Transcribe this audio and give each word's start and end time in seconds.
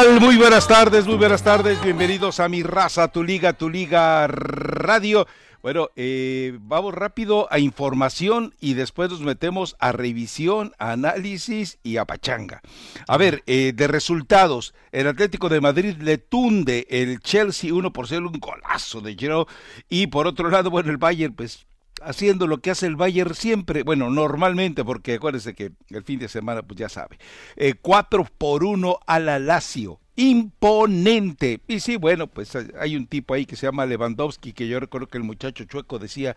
Muy 0.00 0.38
buenas 0.38 0.66
tardes, 0.66 1.06
muy 1.06 1.16
buenas 1.16 1.42
tardes. 1.42 1.82
Bienvenidos 1.82 2.40
a 2.40 2.48
mi 2.48 2.62
raza, 2.62 3.08
tu 3.08 3.22
liga, 3.22 3.52
tu 3.52 3.68
liga 3.68 4.26
radio. 4.26 5.26
Bueno, 5.62 5.90
eh, 5.94 6.56
vamos 6.58 6.94
rápido 6.94 7.48
a 7.50 7.58
información 7.58 8.54
y 8.60 8.72
después 8.72 9.10
nos 9.10 9.20
metemos 9.20 9.76
a 9.78 9.92
revisión, 9.92 10.72
análisis 10.78 11.78
y 11.82 11.98
a 11.98 12.06
pachanga. 12.06 12.62
A 13.08 13.18
ver, 13.18 13.42
eh, 13.46 13.74
de 13.76 13.88
resultados, 13.88 14.72
el 14.90 15.06
Atlético 15.06 15.50
de 15.50 15.60
Madrid 15.60 15.96
le 16.00 16.16
tunde 16.16 16.86
el 16.88 17.20
Chelsea 17.20 17.74
1 17.74 17.92
por 17.92 18.08
0, 18.08 18.30
un 18.32 18.40
golazo 18.40 19.02
de 19.02 19.14
Giroud. 19.14 19.48
Y 19.90 20.06
por 20.06 20.26
otro 20.26 20.48
lado, 20.48 20.70
bueno, 20.70 20.90
el 20.90 20.96
Bayern, 20.96 21.34
pues 21.34 21.66
haciendo 22.00 22.46
lo 22.46 22.60
que 22.60 22.70
hace 22.70 22.86
el 22.86 22.96
Bayern 22.96 23.34
siempre, 23.34 23.82
bueno, 23.82 24.10
normalmente, 24.10 24.84
porque 24.84 25.14
acuérdense 25.14 25.54
que 25.54 25.72
el 25.90 26.02
fin 26.02 26.18
de 26.18 26.28
semana, 26.28 26.62
pues 26.62 26.78
ya 26.78 26.88
sabe, 26.88 27.18
eh, 27.56 27.74
4 27.80 28.26
por 28.38 28.64
1 28.64 28.98
a 29.06 29.18
la 29.18 29.38
Lazio. 29.38 30.00
Imponente. 30.16 31.60
Y 31.66 31.80
sí, 31.80 31.96
bueno, 31.96 32.26
pues 32.26 32.52
hay 32.78 32.96
un 32.96 33.06
tipo 33.06 33.32
ahí 33.32 33.46
que 33.46 33.56
se 33.56 33.66
llama 33.66 33.86
Lewandowski, 33.86 34.52
que 34.52 34.68
yo 34.68 34.78
recuerdo 34.78 35.08
que 35.08 35.16
el 35.16 35.24
muchacho 35.24 35.64
chueco 35.64 35.98
decía, 35.98 36.36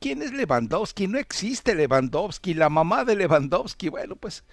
¿quién 0.00 0.22
es 0.22 0.32
Lewandowski? 0.32 1.08
No 1.08 1.18
existe 1.18 1.74
Lewandowski, 1.74 2.54
la 2.54 2.70
mamá 2.70 3.04
de 3.04 3.16
Lewandowski. 3.16 3.90
Bueno, 3.90 4.16
pues 4.16 4.44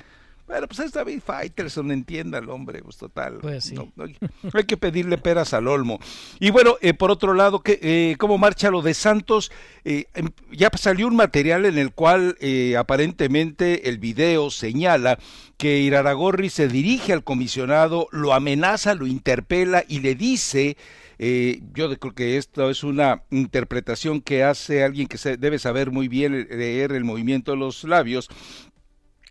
bueno, 0.49 0.67
pues 0.67 0.79
es 0.79 0.91
David 0.91 1.19
Faitelson, 1.23 1.91
entienda 1.91 2.39
el 2.39 2.49
hombre, 2.49 2.81
pues 2.81 2.97
total. 2.97 3.37
Pues 3.39 3.65
sí. 3.65 3.75
no, 3.75 3.91
no 3.95 4.05
hay, 4.05 4.17
no 4.41 4.51
hay 4.51 4.63
que 4.63 4.77
pedirle 4.77 5.19
peras 5.19 5.53
al 5.53 5.67
olmo. 5.67 5.99
Y 6.39 6.49
bueno, 6.49 6.77
eh, 6.81 6.95
por 6.95 7.11
otro 7.11 7.35
lado, 7.35 7.61
que, 7.61 7.79
eh, 7.83 8.15
¿cómo 8.17 8.39
marcha 8.39 8.71
lo 8.71 8.81
de 8.81 8.95
Santos? 8.95 9.51
Eh, 9.85 10.05
em, 10.15 10.29
ya 10.51 10.71
salió 10.75 11.05
un 11.05 11.15
material 11.15 11.65
en 11.65 11.77
el 11.77 11.91
cual 11.91 12.35
eh, 12.41 12.75
aparentemente 12.77 13.89
el 13.89 13.99
video 13.99 14.49
señala 14.49 15.19
que 15.57 15.81
Iraragorri 15.81 16.49
se 16.49 16.67
dirige 16.67 17.13
al 17.13 17.23
comisionado, 17.23 18.07
lo 18.11 18.33
amenaza, 18.33 18.95
lo 18.95 19.05
interpela 19.05 19.83
y 19.87 19.99
le 19.99 20.15
dice 20.15 20.77
eh, 21.21 21.59
yo 21.73 21.93
creo 21.99 22.15
que 22.15 22.37
esto 22.37 22.69
es 22.69 22.85
una 22.85 23.23
interpretación 23.29 24.21
que 24.21 24.45
hace 24.45 24.85
alguien 24.85 25.07
que 25.07 25.17
se, 25.17 25.35
debe 25.35 25.59
saber 25.59 25.91
muy 25.91 26.07
bien 26.07 26.47
leer 26.49 26.93
el 26.93 27.03
movimiento 27.03 27.51
de 27.51 27.57
los 27.57 27.83
labios, 27.83 28.29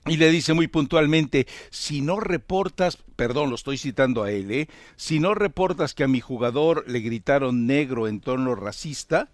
y 0.09 0.17
le 0.17 0.31
dice 0.31 0.53
muy 0.53 0.69
puntualmente, 0.69 1.47
si 1.71 2.01
no 2.01 2.21
reportas, 2.21 2.99
perdón, 3.17 3.51
lo 3.51 3.57
estoy 3.57 3.79
citando 3.79 4.23
a 4.23 4.31
él, 4.31 4.51
¿eh? 4.51 4.69
si 4.97 5.21
no 5.21 5.35
reportas 5.35 5.95
que 5.95 6.05
a 6.05 6.09
mi 6.09 6.21
jugador 6.21 6.85
le 6.89 7.01
gritaron 7.01 7.67
negro 7.67 8.09
en 8.09 8.21
tono 8.21 8.55
racista, 8.55 9.31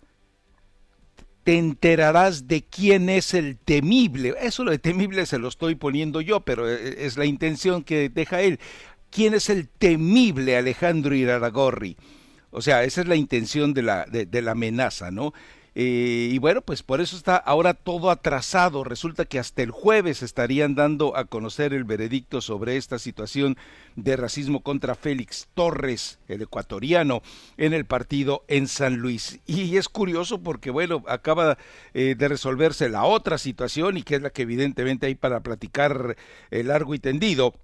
te 1.44 1.58
enterarás 1.58 2.48
de 2.48 2.62
quién 2.62 3.10
es 3.10 3.34
el 3.34 3.58
temible. 3.58 4.34
Eso 4.40 4.64
lo 4.64 4.70
de 4.70 4.78
temible 4.78 5.26
se 5.26 5.38
lo 5.38 5.48
estoy 5.48 5.74
poniendo 5.74 6.20
yo, 6.22 6.40
pero 6.40 6.68
eh, 6.68 7.04
es 7.04 7.18
la 7.18 7.26
intención 7.26 7.84
que 7.84 8.08
deja 8.08 8.40
él. 8.40 8.58
¿Quién 9.10 9.34
es 9.34 9.50
el 9.50 9.68
temible 9.68 10.56
Alejandro 10.56 11.14
Iraragorri? 11.14 11.96
O 12.50 12.62
sea, 12.62 12.84
esa 12.84 13.02
es 13.02 13.08
la 13.08 13.16
intención 13.16 13.74
de 13.74 13.82
la, 13.82 14.06
de, 14.06 14.26
de 14.26 14.42
la 14.42 14.52
amenaza, 14.52 15.10
¿no? 15.10 15.34
Eh, 15.74 16.28
y 16.30 16.38
bueno, 16.38 16.62
pues 16.62 16.82
por 16.82 17.00
eso 17.00 17.16
está 17.16 17.36
ahora 17.36 17.74
todo 17.74 18.10
atrasado. 18.10 18.84
Resulta 18.84 19.24
que 19.24 19.38
hasta 19.38 19.62
el 19.62 19.70
jueves 19.70 20.22
estarían 20.22 20.74
dando 20.74 21.16
a 21.16 21.24
conocer 21.24 21.74
el 21.74 21.84
veredicto 21.84 22.40
sobre 22.40 22.76
esta 22.76 22.98
situación 22.98 23.56
de 23.96 24.16
racismo 24.16 24.60
contra 24.62 24.94
Félix 24.94 25.48
Torres, 25.54 26.18
el 26.28 26.42
ecuatoriano, 26.42 27.22
en 27.56 27.74
el 27.74 27.84
partido 27.86 28.44
en 28.48 28.68
San 28.68 28.96
Luis. 28.96 29.40
Y 29.46 29.76
es 29.76 29.88
curioso 29.88 30.42
porque, 30.42 30.70
bueno, 30.70 31.02
acaba 31.08 31.58
eh, 31.92 32.14
de 32.16 32.28
resolverse 32.28 32.88
la 32.88 33.04
otra 33.04 33.38
situación 33.38 33.96
y 33.96 34.02
que 34.02 34.16
es 34.16 34.22
la 34.22 34.30
que 34.30 34.42
evidentemente 34.42 35.06
hay 35.06 35.14
para 35.14 35.40
platicar 35.40 36.16
eh, 36.50 36.62
largo 36.62 36.94
y 36.94 36.98
tendido 36.98 37.54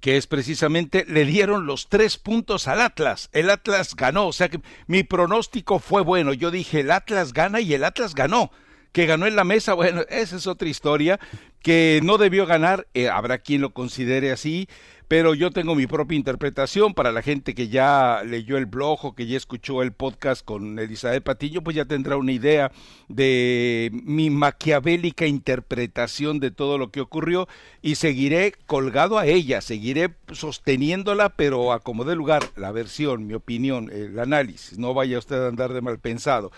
que 0.00 0.16
es 0.16 0.26
precisamente 0.26 1.04
le 1.08 1.24
dieron 1.24 1.66
los 1.66 1.88
tres 1.88 2.18
puntos 2.18 2.68
al 2.68 2.80
Atlas. 2.80 3.30
El 3.32 3.50
Atlas 3.50 3.94
ganó, 3.96 4.28
o 4.28 4.32
sea 4.32 4.48
que 4.48 4.60
mi 4.86 5.02
pronóstico 5.02 5.78
fue 5.78 6.02
bueno. 6.02 6.32
Yo 6.32 6.50
dije 6.50 6.80
el 6.80 6.90
Atlas 6.90 7.32
gana 7.32 7.60
y 7.60 7.74
el 7.74 7.84
Atlas 7.84 8.14
ganó. 8.14 8.50
Que 8.92 9.06
ganó 9.06 9.26
en 9.26 9.34
la 9.34 9.42
mesa, 9.42 9.74
bueno, 9.74 10.02
esa 10.08 10.36
es 10.36 10.46
otra 10.46 10.68
historia. 10.68 11.18
Que 11.62 12.00
no 12.02 12.18
debió 12.18 12.46
ganar, 12.46 12.86
eh, 12.94 13.08
habrá 13.08 13.38
quien 13.38 13.60
lo 13.60 13.72
considere 13.72 14.30
así, 14.30 14.68
pero 15.08 15.34
yo 15.34 15.50
tengo 15.50 15.74
mi 15.74 15.86
propia 15.86 16.16
interpretación 16.16 16.94
para 16.94 17.12
la 17.12 17.22
gente 17.22 17.54
que 17.54 17.68
ya 17.68 18.22
leyó 18.24 18.56
el 18.56 18.66
blog 18.66 19.04
o 19.04 19.14
que 19.14 19.26
ya 19.26 19.36
escuchó 19.36 19.82
el 19.82 19.92
podcast 19.92 20.44
con 20.44 20.78
Elizabeth 20.78 21.22
Patiño, 21.22 21.62
pues 21.62 21.76
ya 21.76 21.84
tendrá 21.84 22.16
una 22.16 22.32
idea 22.32 22.72
de 23.08 23.90
mi 23.92 24.30
maquiavélica 24.30 25.26
interpretación 25.26 26.40
de 26.40 26.50
todo 26.50 26.78
lo 26.78 26.90
que 26.90 27.00
ocurrió 27.00 27.48
y 27.82 27.96
seguiré 27.96 28.54
colgado 28.66 29.18
a 29.18 29.26
ella, 29.26 29.60
seguiré 29.60 30.14
sosteniéndola, 30.32 31.30
pero 31.30 31.72
a 31.72 31.80
como 31.80 32.04
de 32.04 32.16
lugar, 32.16 32.44
la 32.56 32.72
versión, 32.72 33.26
mi 33.26 33.34
opinión, 33.34 33.90
el 33.92 34.18
análisis, 34.18 34.78
no 34.78 34.94
vaya 34.94 35.18
usted 35.18 35.44
a 35.44 35.48
andar 35.48 35.72
de 35.72 35.80
mal 35.80 35.98
pensado. 35.98 36.50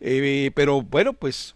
Eh, 0.00 0.50
pero 0.54 0.82
bueno, 0.82 1.14
pues 1.14 1.54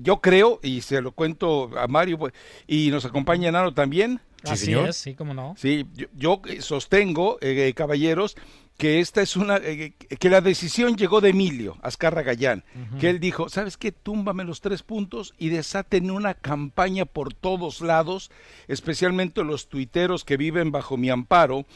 yo 0.00 0.20
creo, 0.20 0.60
y 0.62 0.80
se 0.82 1.00
lo 1.00 1.12
cuento 1.12 1.70
a 1.78 1.86
Mario, 1.86 2.18
pues, 2.18 2.32
y 2.66 2.90
nos 2.90 3.04
acompaña 3.04 3.52
Nano 3.52 3.74
también. 3.74 4.20
Sí, 4.44 4.50
Así 4.50 4.64
señor. 4.66 4.88
es, 4.88 4.96
sí, 4.96 5.14
cómo 5.14 5.34
no. 5.34 5.54
Sí, 5.56 5.86
yo, 5.94 6.06
yo 6.14 6.40
sostengo, 6.60 7.38
eh, 7.40 7.72
caballeros, 7.76 8.36
que 8.76 9.00
esta 9.00 9.22
es 9.22 9.36
una, 9.36 9.58
eh, 9.58 9.92
que 10.18 10.30
la 10.30 10.40
decisión 10.40 10.96
llegó 10.96 11.20
de 11.20 11.30
Emilio 11.30 11.76
Azcarra 11.82 12.22
Gallán, 12.22 12.64
uh 12.74 12.78
-huh. 12.96 12.98
que 12.98 13.10
él 13.10 13.20
dijo, 13.20 13.48
¿sabes 13.48 13.76
qué? 13.76 13.92
Túmbame 13.92 14.44
los 14.44 14.60
tres 14.60 14.82
puntos 14.82 15.34
y 15.38 15.50
desaten 15.50 16.10
una 16.10 16.34
campaña 16.34 17.04
por 17.04 17.32
todos 17.34 17.80
lados, 17.80 18.30
especialmente 18.68 19.44
los 19.44 19.68
tuiteros 19.68 20.24
que 20.24 20.36
viven 20.36 20.72
bajo 20.72 20.96
mi 20.96 21.10
amparo, 21.10 21.66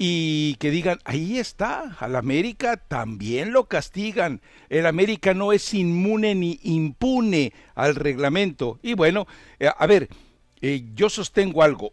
y 0.00 0.54
que 0.60 0.70
digan, 0.70 1.00
ahí 1.04 1.38
está, 1.38 1.96
al 1.98 2.14
América 2.14 2.76
también 2.76 3.52
lo 3.52 3.64
castigan. 3.64 4.40
El 4.68 4.86
América 4.86 5.34
no 5.34 5.52
es 5.52 5.74
inmune 5.74 6.36
ni 6.36 6.60
impune 6.62 7.52
al 7.74 7.96
reglamento. 7.96 8.78
Y 8.80 8.94
bueno, 8.94 9.26
eh, 9.58 9.68
a 9.76 9.86
ver, 9.88 10.08
eh, 10.60 10.84
yo 10.94 11.10
sostengo 11.10 11.64
algo. 11.64 11.92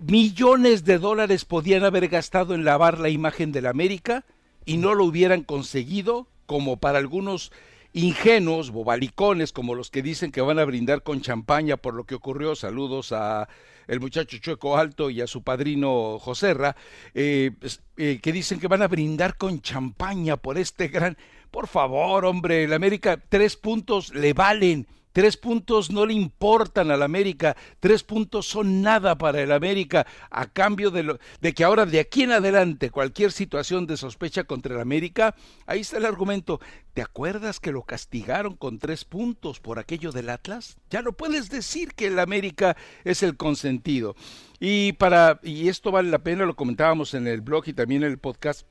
Millones 0.00 0.84
de 0.84 0.98
dólares 0.98 1.44
podían 1.44 1.84
haber 1.84 2.08
gastado 2.08 2.54
en 2.54 2.64
lavar 2.64 2.98
la 2.98 3.10
imagen 3.10 3.52
del 3.52 3.66
América 3.66 4.24
y 4.64 4.76
no 4.76 4.94
lo 4.94 5.04
hubieran 5.04 5.44
conseguido, 5.44 6.26
como 6.46 6.78
para 6.78 6.98
algunos 6.98 7.52
ingenuos, 7.92 8.70
bobalicones, 8.70 9.52
como 9.52 9.76
los 9.76 9.90
que 9.90 10.02
dicen 10.02 10.32
que 10.32 10.40
van 10.40 10.58
a 10.58 10.64
brindar 10.64 11.04
con 11.04 11.20
champaña 11.20 11.76
por 11.76 11.94
lo 11.94 12.04
que 12.04 12.16
ocurrió. 12.16 12.56
Saludos 12.56 13.12
a 13.12 13.48
el 13.86 14.00
muchacho 14.00 14.38
Chueco 14.38 14.76
Alto 14.76 15.10
y 15.10 15.20
a 15.20 15.26
su 15.28 15.42
padrino 15.42 16.18
Joserra, 16.18 16.74
eh, 17.14 17.52
eh, 17.96 18.18
que 18.20 18.32
dicen 18.32 18.58
que 18.58 18.68
van 18.68 18.82
a 18.82 18.88
brindar 18.88 19.36
con 19.36 19.60
champaña 19.60 20.36
por 20.36 20.58
este 20.58 20.88
gran... 20.88 21.16
Por 21.52 21.68
favor, 21.68 22.24
hombre, 22.24 22.64
el 22.64 22.72
América 22.72 23.22
tres 23.28 23.56
puntos 23.56 24.14
le 24.14 24.32
valen. 24.32 24.88
Tres 25.12 25.36
puntos 25.36 25.90
no 25.90 26.06
le 26.06 26.14
importan 26.14 26.90
al 26.90 27.02
América, 27.02 27.56
tres 27.80 28.02
puntos 28.02 28.46
son 28.46 28.80
nada 28.80 29.18
para 29.18 29.42
el 29.42 29.52
América, 29.52 30.06
a 30.30 30.46
cambio 30.46 30.90
de, 30.90 31.02
lo, 31.02 31.18
de 31.40 31.52
que 31.52 31.64
ahora 31.64 31.84
de 31.84 32.00
aquí 32.00 32.22
en 32.22 32.32
adelante 32.32 32.90
cualquier 32.90 33.30
situación 33.30 33.86
de 33.86 33.98
sospecha 33.98 34.44
contra 34.44 34.74
el 34.74 34.80
América, 34.80 35.34
ahí 35.66 35.80
está 35.80 35.98
el 35.98 36.06
argumento. 36.06 36.60
¿Te 36.94 37.02
acuerdas 37.02 37.60
que 37.60 37.72
lo 37.72 37.82
castigaron 37.82 38.56
con 38.56 38.78
tres 38.78 39.04
puntos 39.04 39.60
por 39.60 39.78
aquello 39.78 40.12
del 40.12 40.30
Atlas? 40.30 40.76
Ya 40.90 41.02
no 41.02 41.12
puedes 41.12 41.50
decir 41.50 41.94
que 41.94 42.06
el 42.06 42.18
América 42.18 42.76
es 43.04 43.22
el 43.22 43.36
consentido. 43.36 44.16
Y 44.60 44.92
para, 44.92 45.40
y 45.42 45.68
esto 45.68 45.90
vale 45.90 46.10
la 46.10 46.20
pena, 46.20 46.46
lo 46.46 46.56
comentábamos 46.56 47.14
en 47.14 47.26
el 47.26 47.40
blog 47.40 47.64
y 47.66 47.72
también 47.72 48.02
en 48.02 48.10
el 48.10 48.18
podcast, 48.18 48.66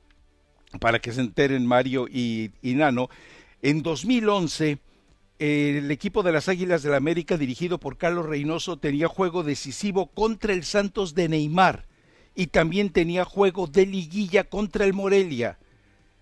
para 0.80 1.00
que 1.00 1.12
se 1.12 1.20
enteren 1.20 1.66
Mario 1.66 2.06
y, 2.08 2.50
y 2.62 2.74
Nano, 2.74 3.10
en 3.60 3.82
2011 3.82 4.78
el 5.42 5.90
equipo 5.90 6.22
de 6.22 6.30
las 6.30 6.48
Águilas 6.48 6.84
del 6.84 6.92
la 6.92 6.98
América, 6.98 7.36
dirigido 7.36 7.78
por 7.78 7.98
Carlos 7.98 8.26
Reynoso, 8.26 8.78
tenía 8.78 9.08
juego 9.08 9.42
decisivo 9.42 10.06
contra 10.06 10.52
el 10.52 10.62
Santos 10.62 11.16
de 11.16 11.28
Neymar 11.28 11.88
y 12.36 12.46
también 12.46 12.90
tenía 12.90 13.24
juego 13.24 13.66
de 13.66 13.84
liguilla 13.86 14.44
contra 14.44 14.84
el 14.84 14.92
Morelia. 14.92 15.58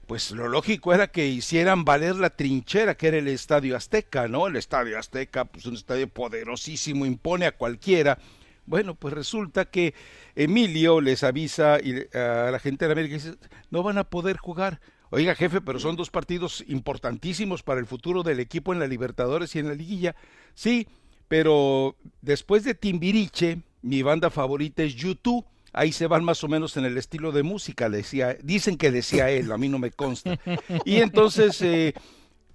Pues 0.07 0.31
lo 0.31 0.49
lógico 0.49 0.95
era 0.95 1.09
que 1.09 1.29
hicieran 1.29 1.85
valer 1.85 2.17
la 2.17 2.31
trinchera 2.31 2.97
que 2.97 3.09
era 3.09 3.19
el 3.19 3.29
Estadio 3.29 3.77
Azteca, 3.77 4.27
¿no? 4.27 4.47
El 4.47 4.57
Estadio 4.57 4.99
Azteca, 4.99 5.45
pues 5.45 5.67
un 5.67 5.75
estadio 5.75 6.09
poderosísimo, 6.09 7.05
impone 7.05 7.45
a 7.45 7.53
cualquiera. 7.53 8.19
Bueno, 8.65 8.95
pues 8.95 9.13
resulta 9.13 9.67
que 9.67 9.93
Emilio 10.35 11.03
les 11.03 11.25
avisa 11.25 11.75
a 11.75 12.51
la 12.51 12.59
gente 12.59 12.87
de 12.87 12.93
América 12.93 13.17
y 13.17 13.19
dice, 13.19 13.35
no 13.71 13.83
van 13.83 13.99
a 13.99 14.05
poder 14.05 14.39
jugar. 14.39 14.81
Oiga, 15.11 15.35
jefe, 15.35 15.61
pero 15.61 15.81
son 15.81 15.97
dos 15.97 16.11
partidos 16.11 16.65
importantísimos 16.69 17.63
para 17.65 17.81
el 17.81 17.87
futuro 17.87 18.23
del 18.23 18.39
equipo 18.39 18.73
en 18.73 18.79
la 18.79 18.87
Libertadores 18.87 19.55
y 19.55 19.59
en 19.59 19.69
la 19.69 19.75
liguilla. 19.75 20.15
Sí, 20.55 20.87
pero 21.27 21.97
después 22.23 22.63
de 22.63 22.75
Timbiriche, 22.75 23.59
mi 23.83 24.03
banda 24.03 24.31
favorita 24.31 24.85
es 24.85 24.95
YouTube. 24.95 25.45
Ahí 25.73 25.93
se 25.93 26.07
van 26.07 26.25
más 26.25 26.43
o 26.45 26.49
menos 26.49 26.77
en 26.77 26.85
el 26.85 26.97
estilo 26.97 27.33
de 27.33 27.43
música, 27.43 27.89
decía, 27.89 28.37
dicen 28.43 28.77
que 28.77 28.91
decía 28.91 29.31
él, 29.31 29.53
a 29.53 29.59
mí 29.59 29.69
no 29.69 29.79
me 29.79 29.91
consta. 29.91 30.39
Y 30.85 30.97
entonces 30.97 31.61
eh, 31.63 31.95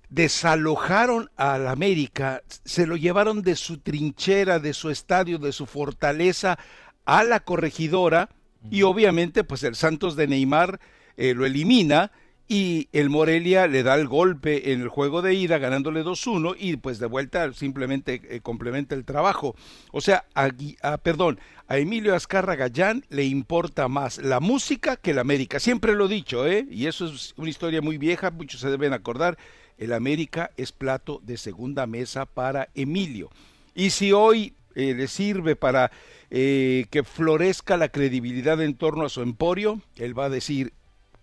desalojaron 0.10 1.30
al 1.36 1.68
América, 1.68 2.42
se 2.64 2.86
lo 2.88 2.96
llevaron 2.96 3.42
de 3.42 3.56
su 3.56 3.80
trinchera, 3.80 4.60
de 4.60 4.74
su 4.74 4.90
estadio, 4.90 5.40
de 5.40 5.52
su 5.52 5.66
fortaleza 5.66 6.58
a 7.06 7.24
la 7.24 7.42
corregidora 7.42 8.30
y 8.70 8.82
obviamente 8.84 9.44
pues 9.44 9.64
el 9.64 9.76
Santos 9.76 10.16
de 10.16 10.28
Neymar 10.28 10.80
eh, 11.18 11.34
lo 11.34 11.46
elimina 11.46 12.12
y 12.48 12.90
el 12.92 13.10
Morelia 13.10 13.68
le 13.68 13.82
da 13.82 13.96
el 13.96 14.08
golpe 14.08 14.72
en 14.72 14.82
el 14.82 14.88
juego 14.88 15.22
de 15.22 15.34
ida 15.34 15.58
ganándole 15.58 16.04
2-1 16.04 16.56
y 16.60 16.78
pues 16.78 17.00
de 17.00 17.08
vuelta 17.08 17.52
simplemente 17.54 18.22
eh, 18.30 18.40
complementa 18.42 18.94
el 18.94 19.04
trabajo. 19.04 19.56
O 19.92 20.00
sea, 20.02 20.26
a, 20.36 20.52
perdón, 20.98 21.40
a 21.68 21.78
Emilio 21.78 22.14
Azcarra 22.14 22.56
Gallán 22.56 23.04
le 23.10 23.24
importa 23.26 23.88
más 23.88 24.20
la 24.20 24.40
música 24.40 24.96
que 24.96 25.12
el 25.12 25.20
América. 25.20 25.60
Siempre 25.60 25.96
lo 25.96 26.06
he 26.06 26.10
dicho, 26.10 26.46
¿eh? 26.46 26.68
Y 26.70 26.86
eso 26.86 27.08
es 27.08 27.34
una 27.38 27.50
historia 27.50 27.82
muy 27.82 27.98
vieja, 27.98 28.30
muchos 28.30 28.62
se 28.62 28.70
deben 28.70 28.94
acordar. 28.94 29.38
El 29.78 29.92
América 29.92 30.52
es 30.56 30.72
plato 30.72 31.22
de 31.24 31.38
segunda 31.38 31.88
mesa 31.88 32.28
para 32.28 32.70
Emilio. 32.76 33.32
Y 33.74 33.90
si 33.90 34.12
hoy 34.12 34.54
eh, 34.76 34.94
le 34.94 35.08
sirve 35.08 35.56
para 35.56 35.92
eh, 36.30 36.86
que 36.92 37.04
florezca 37.04 37.76
la 37.76 37.90
credibilidad 37.90 38.62
en 38.62 38.76
torno 38.76 39.06
a 39.06 39.10
su 39.10 39.22
emporio, 39.22 39.82
él 39.98 40.18
va 40.18 40.26
a 40.26 40.30
decir, 40.30 40.74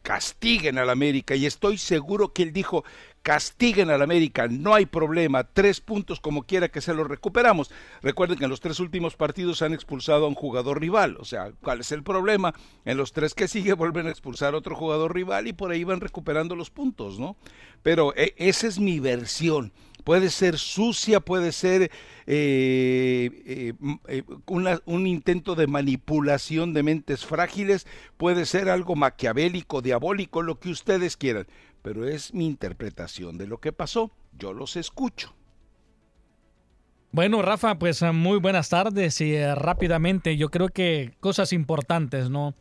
castiguen 0.03 0.79
al 0.79 0.91
América. 0.91 1.35
Y 1.35 1.47
estoy 1.47 1.79
seguro 1.79 2.33
que 2.33 2.43
él 2.43 2.53
dijo, 2.53 2.85
castiguen 3.23 3.91
al 3.91 4.03
América, 4.03 4.49
no 4.49 4.75
hay 4.75 4.87
problema, 4.87 5.45
tres 5.45 5.81
puntos 5.81 6.21
como 6.21 6.43
quiera 6.43 6.69
que 6.69 6.81
se 6.81 6.93
los 6.93 7.07
recuperamos. 7.07 7.71
Recuerden 8.03 8.39
que 8.39 8.45
en 8.45 8.51
los 8.51 8.61
tres 8.61 8.81
últimos 8.81 9.17
partidos 9.17 9.63
han 9.63 9.73
expulsado 9.73 10.25
a 10.25 10.29
un 10.29 10.35
jugador 10.35 10.81
rival, 10.81 11.17
o 11.19 11.25
sea, 11.25 11.53
¿cuál 11.63 11.81
es 11.81 11.93
el 11.93 12.03
problema? 12.03 12.53
En 12.85 12.97
los 12.97 13.13
tres 13.13 13.35
que 13.35 13.49
sigue 13.49 13.73
vuelven 13.75 14.09
a 14.09 14.11
expulsar 14.11 14.55
a 14.55 14.59
otro 14.59 14.75
jugador 14.75 15.15
rival 15.15 15.47
y 15.47 15.53
por 15.53 15.71
ahí 15.71 15.85
van 15.85 16.01
recuperando 16.01 16.57
los 16.57 16.71
puntos, 16.71 17.19
¿no? 17.19 17.37
Pero 17.83 18.13
eh, 18.17 18.35
esa 18.37 18.67
es 18.67 18.79
mi 18.79 19.01
versión 19.01 19.73
puede 20.03 20.31
ser 20.31 20.59
sucia, 20.59 21.21
puede 21.21 21.53
ser 21.53 21.91
eh, 22.27 23.31
eh, 23.47 23.73
eh, 24.09 24.23
un 24.47 25.07
intento 25.07 25.55
de 25.55 25.67
manipulación 25.67 26.75
de 26.75 26.83
mentes 26.83 27.25
frágiles, 27.25 27.87
puede 28.17 28.47
ser 28.47 28.69
algo 28.69 28.97
maquiavélico, 28.97 29.83
diabólico, 29.83 30.43
lo 30.43 30.59
que 30.59 30.71
ustedes 30.71 31.17
quieran, 31.17 31.47
pero 31.83 32.07
es 32.07 32.35
mi 32.35 32.47
interpretación 32.47 33.39
de 33.39 33.47
lo 33.47 33.59
que 33.59 33.73
pasó, 33.73 34.13
yo 34.39 34.53
los 34.53 34.77
escucho. 34.77 35.35
Bueno, 37.11 37.43
Rafa, 37.43 37.79
pues 37.79 38.03
muy 38.03 38.39
buenas 38.39 38.71
tardes 38.71 39.21
y 39.21 39.37
rápidamente 39.55 40.37
yo 40.39 40.51
creo 40.51 40.69
que 40.69 41.13
cosas 41.21 41.53
importantes, 41.53 42.31
¿no? 42.31 42.55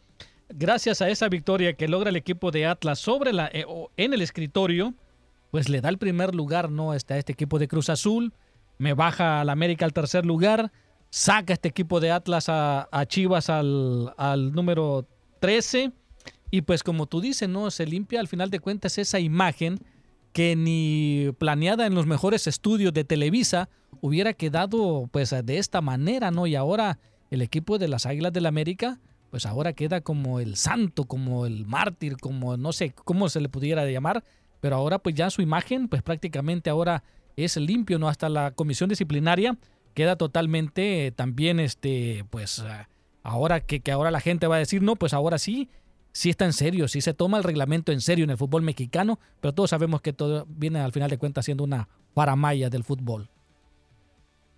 Gracias 0.49 1.01
a 1.01 1.07
esa 1.07 1.29
victoria 1.29 1.73
que 1.73 1.87
logra 1.87 2.09
el 2.09 2.17
equipo 2.17 2.51
de 2.51 2.65
Atlas 2.65 2.99
sobre 2.99 3.31
la 3.31 3.49
en 3.95 4.13
el 4.13 4.21
escritorio, 4.21 4.93
pues 5.51 5.69
le 5.69 5.81
da 5.81 5.89
el 5.89 5.97
primer 5.97 6.33
lugar 6.33 6.71
¿no? 6.71 6.93
Este, 6.93 7.13
a 7.13 7.17
este 7.17 7.33
equipo 7.33 7.59
de 7.59 7.67
Cruz 7.67 7.89
Azul, 7.89 8.33
me 8.77 8.93
baja 8.93 9.41
al 9.41 9.49
América 9.49 9.85
al 9.85 9.93
tercer 9.93 10.25
lugar, 10.25 10.71
saca 11.11 11.53
este 11.53 11.69
equipo 11.69 11.99
de 11.99 12.11
Atlas 12.11 12.45
a, 12.47 12.87
Chivas 13.07 13.49
al, 13.49 14.51
número 14.53 15.05
13 15.39 15.91
y 16.49 16.61
pues 16.61 16.83
como 16.83 17.05
tú 17.05 17.21
dices, 17.21 17.47
¿no? 17.47 17.69
Se 17.69 17.85
limpia 17.85 18.19
al 18.19 18.27
final 18.27 18.49
de 18.49 18.59
cuentas 18.59 18.97
esa 18.97 19.19
imagen 19.19 19.79
que 20.33 20.55
ni 20.55 21.31
planeada 21.37 21.85
en 21.85 21.93
los 21.93 22.05
mejores 22.05 22.47
estudios 22.47 22.93
de 22.93 23.03
Televisa 23.03 23.69
hubiera 23.99 24.33
quedado 24.33 25.09
pues 25.11 25.35
de 25.43 25.57
esta 25.57 25.81
manera, 25.81 26.31
¿no? 26.31 26.47
Y 26.47 26.55
ahora 26.55 26.97
el 27.29 27.41
equipo 27.41 27.77
de 27.77 27.89
las 27.89 28.05
Águilas 28.05 28.33
del 28.33 28.45
América 28.45 28.99
pues 29.31 29.45
ahora 29.45 29.71
queda 29.73 30.01
como 30.01 30.41
el 30.41 30.57
santo, 30.57 31.05
como 31.05 31.45
el 31.45 31.65
mártir, 31.65 32.17
como 32.17 32.57
no 32.57 32.73
sé 32.73 32.91
cómo 32.91 33.29
se 33.29 33.39
le 33.39 33.47
pudiera 33.47 33.89
llamar, 33.89 34.25
pero 34.61 34.77
ahora 34.77 34.99
pues 34.99 35.15
ya 35.15 35.29
su 35.29 35.41
imagen 35.41 35.89
pues 35.89 36.01
prácticamente 36.01 36.69
ahora 36.69 37.03
es 37.35 37.57
limpio, 37.57 37.99
¿no? 37.99 38.07
Hasta 38.07 38.29
la 38.29 38.51
comisión 38.51 38.89
disciplinaria 38.89 39.57
queda 39.93 40.15
totalmente 40.15 41.07
eh, 41.07 41.11
también 41.11 41.59
este 41.59 42.23
pues 42.29 42.59
ah, 42.59 42.87
ahora 43.23 43.59
que, 43.59 43.81
que, 43.81 43.91
ahora 43.91 44.11
la 44.11 44.21
gente 44.21 44.47
va 44.47 44.55
a 44.55 44.59
decir, 44.59 44.81
no, 44.81 44.95
pues 44.95 45.13
ahora 45.13 45.37
sí, 45.37 45.69
sí 46.13 46.29
está 46.29 46.45
en 46.45 46.53
serio, 46.53 46.87
sí 46.87 47.01
se 47.01 47.13
toma 47.13 47.37
el 47.37 47.43
reglamento 47.43 47.91
en 47.91 48.01
serio 48.01 48.23
en 48.23 48.29
el 48.29 48.37
fútbol 48.37 48.61
mexicano, 48.61 49.19
pero 49.41 49.53
todos 49.53 49.71
sabemos 49.71 50.01
que 50.01 50.13
todo 50.13 50.45
viene 50.47 50.79
al 50.79 50.91
final 50.91 51.09
de 51.09 51.17
cuentas 51.17 51.45
siendo 51.45 51.63
una 51.63 51.89
paramaya 52.13 52.69
del 52.69 52.83
fútbol. 52.83 53.29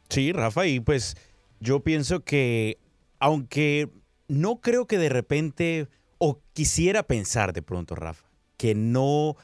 Sí, 0.10 0.32
Rafa, 0.32 0.68
y 0.68 0.80
pues 0.80 1.16
yo 1.60 1.82
pienso 1.82 2.24
que 2.24 2.78
aunque 3.20 3.90
no 4.28 4.60
creo 4.60 4.86
que 4.86 4.98
de 4.98 5.10
repente, 5.10 5.88
o 6.18 6.42
quisiera 6.54 7.04
pensar 7.04 7.54
de 7.54 7.62
pronto, 7.62 7.96
Rafa, 7.96 8.26
que 8.58 8.76
no 8.76 9.38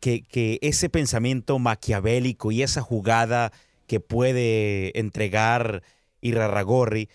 que, 0.00 0.58
ese 0.62 0.88
pensamiento 0.88 1.58
maquiavélico 1.58 2.52
y 2.52 2.62
esa 2.62 2.82
jugada 2.82 3.52
que 3.86 4.00
puede 4.00 4.98
entregar 4.98 5.82
Irarragorri, 6.20 7.08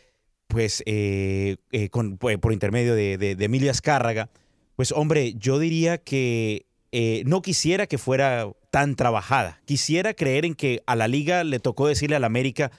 pues 0.48 0.83
eh, 0.86 1.57
eh, 1.71 1.89
pues, 2.19 2.38
por 2.38 2.53
intermedio 2.53 2.96
de, 2.96 3.17
de, 3.17 3.43
Emilio 3.43 3.72
Azcárraga, 3.72 4.29
pues 4.75 4.91
hombre, 4.91 5.34
yo 5.36 5.60
diría 5.60 5.98
que 5.98 6.65
eh, 6.91 7.24
no 7.25 7.41
quisiera 7.41 7.88
que 7.88 7.98
fuera 7.98 8.48
tan 8.72 8.96
trabajada. 8.96 9.62
Quisiera 9.65 10.13
creer 10.13 10.46
en 10.46 10.55
que 10.55 10.82
a 10.86 10.96
la 10.96 11.08
liga 11.08 11.43
le 11.43 11.60
tocó 11.60 11.88
decirle 11.88 12.15
al 12.15 12.24
América, 12.24 12.72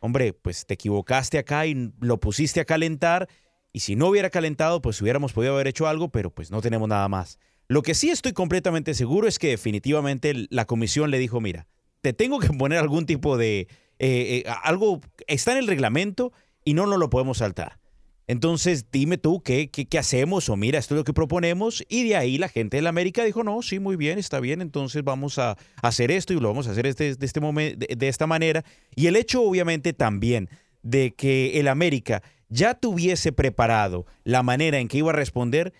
hombre, 0.00 0.32
pues 0.32 0.66
te 0.66 0.74
equivocaste 0.74 1.38
acá 1.38 1.66
y 1.66 1.92
lo 2.00 2.18
pusiste 2.18 2.60
a 2.60 2.64
calentar, 2.64 3.28
y 3.72 3.80
si 3.80 3.96
no 3.96 4.08
hubiera 4.08 4.30
calentado, 4.30 4.80
pues 4.80 5.00
hubiéramos 5.02 5.32
podido 5.32 5.54
haber 5.54 5.68
hecho 5.68 5.86
algo, 5.86 6.08
pero 6.08 6.30
pues 6.30 6.50
no 6.50 6.60
tenemos 6.60 6.88
nada 6.88 7.08
más. 7.08 7.38
Lo 7.68 7.82
que 7.82 7.94
sí 7.94 8.08
estoy 8.08 8.32
completamente 8.32 8.94
seguro 8.94 9.28
es 9.28 9.38
que 9.38 9.48
definitivamente 9.48 10.46
la 10.48 10.64
comisión 10.64 11.10
le 11.10 11.18
dijo, 11.18 11.40
mira, 11.40 11.66
te 12.00 12.14
tengo 12.14 12.38
que 12.38 12.48
poner 12.48 12.78
algún 12.78 13.04
tipo 13.04 13.36
de... 13.36 13.68
Eh, 14.00 14.42
eh, 14.44 14.44
algo 14.62 15.00
está 15.26 15.52
en 15.52 15.58
el 15.58 15.66
reglamento 15.66 16.32
y 16.64 16.72
no 16.72 16.86
nos 16.86 16.98
lo 16.98 17.10
podemos 17.10 17.38
saltar. 17.38 17.78
Entonces, 18.26 18.90
dime 18.90 19.18
tú 19.18 19.42
qué, 19.42 19.70
qué, 19.70 19.98
hacemos 19.98 20.48
o 20.48 20.56
mira, 20.56 20.78
esto 20.78 20.94
es 20.94 20.98
lo 20.98 21.04
que 21.04 21.12
proponemos. 21.12 21.84
Y 21.88 22.08
de 22.08 22.16
ahí 22.16 22.38
la 22.38 22.48
gente 22.48 22.78
de 22.78 22.82
la 22.82 22.90
América 22.90 23.24
dijo, 23.24 23.42
no, 23.44 23.60
sí, 23.62 23.80
muy 23.80 23.96
bien, 23.96 24.18
está 24.18 24.40
bien, 24.40 24.62
entonces 24.62 25.02
vamos 25.04 25.38
a 25.38 25.56
hacer 25.82 26.10
esto 26.10 26.32
y 26.32 26.40
lo 26.40 26.48
vamos 26.48 26.68
a 26.68 26.72
hacer 26.72 26.86
este, 26.86 27.16
de, 27.16 27.26
este 27.26 27.40
momento, 27.40 27.86
de 27.88 28.08
esta 28.08 28.26
manera. 28.26 28.64
Y 28.94 29.06
el 29.08 29.16
hecho, 29.16 29.42
obviamente, 29.42 29.92
también 29.92 30.48
de 30.82 31.14
que 31.14 31.58
el 31.58 31.68
América 31.68 32.22
ya 32.48 32.74
tuviese 32.74 33.32
preparado 33.32 34.06
la 34.24 34.42
manera 34.42 34.78
en 34.78 34.88
que 34.88 34.98
iba 34.98 35.10
a 35.10 35.14
responder, 35.14 35.72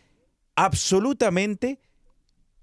absolutamente 0.59 1.79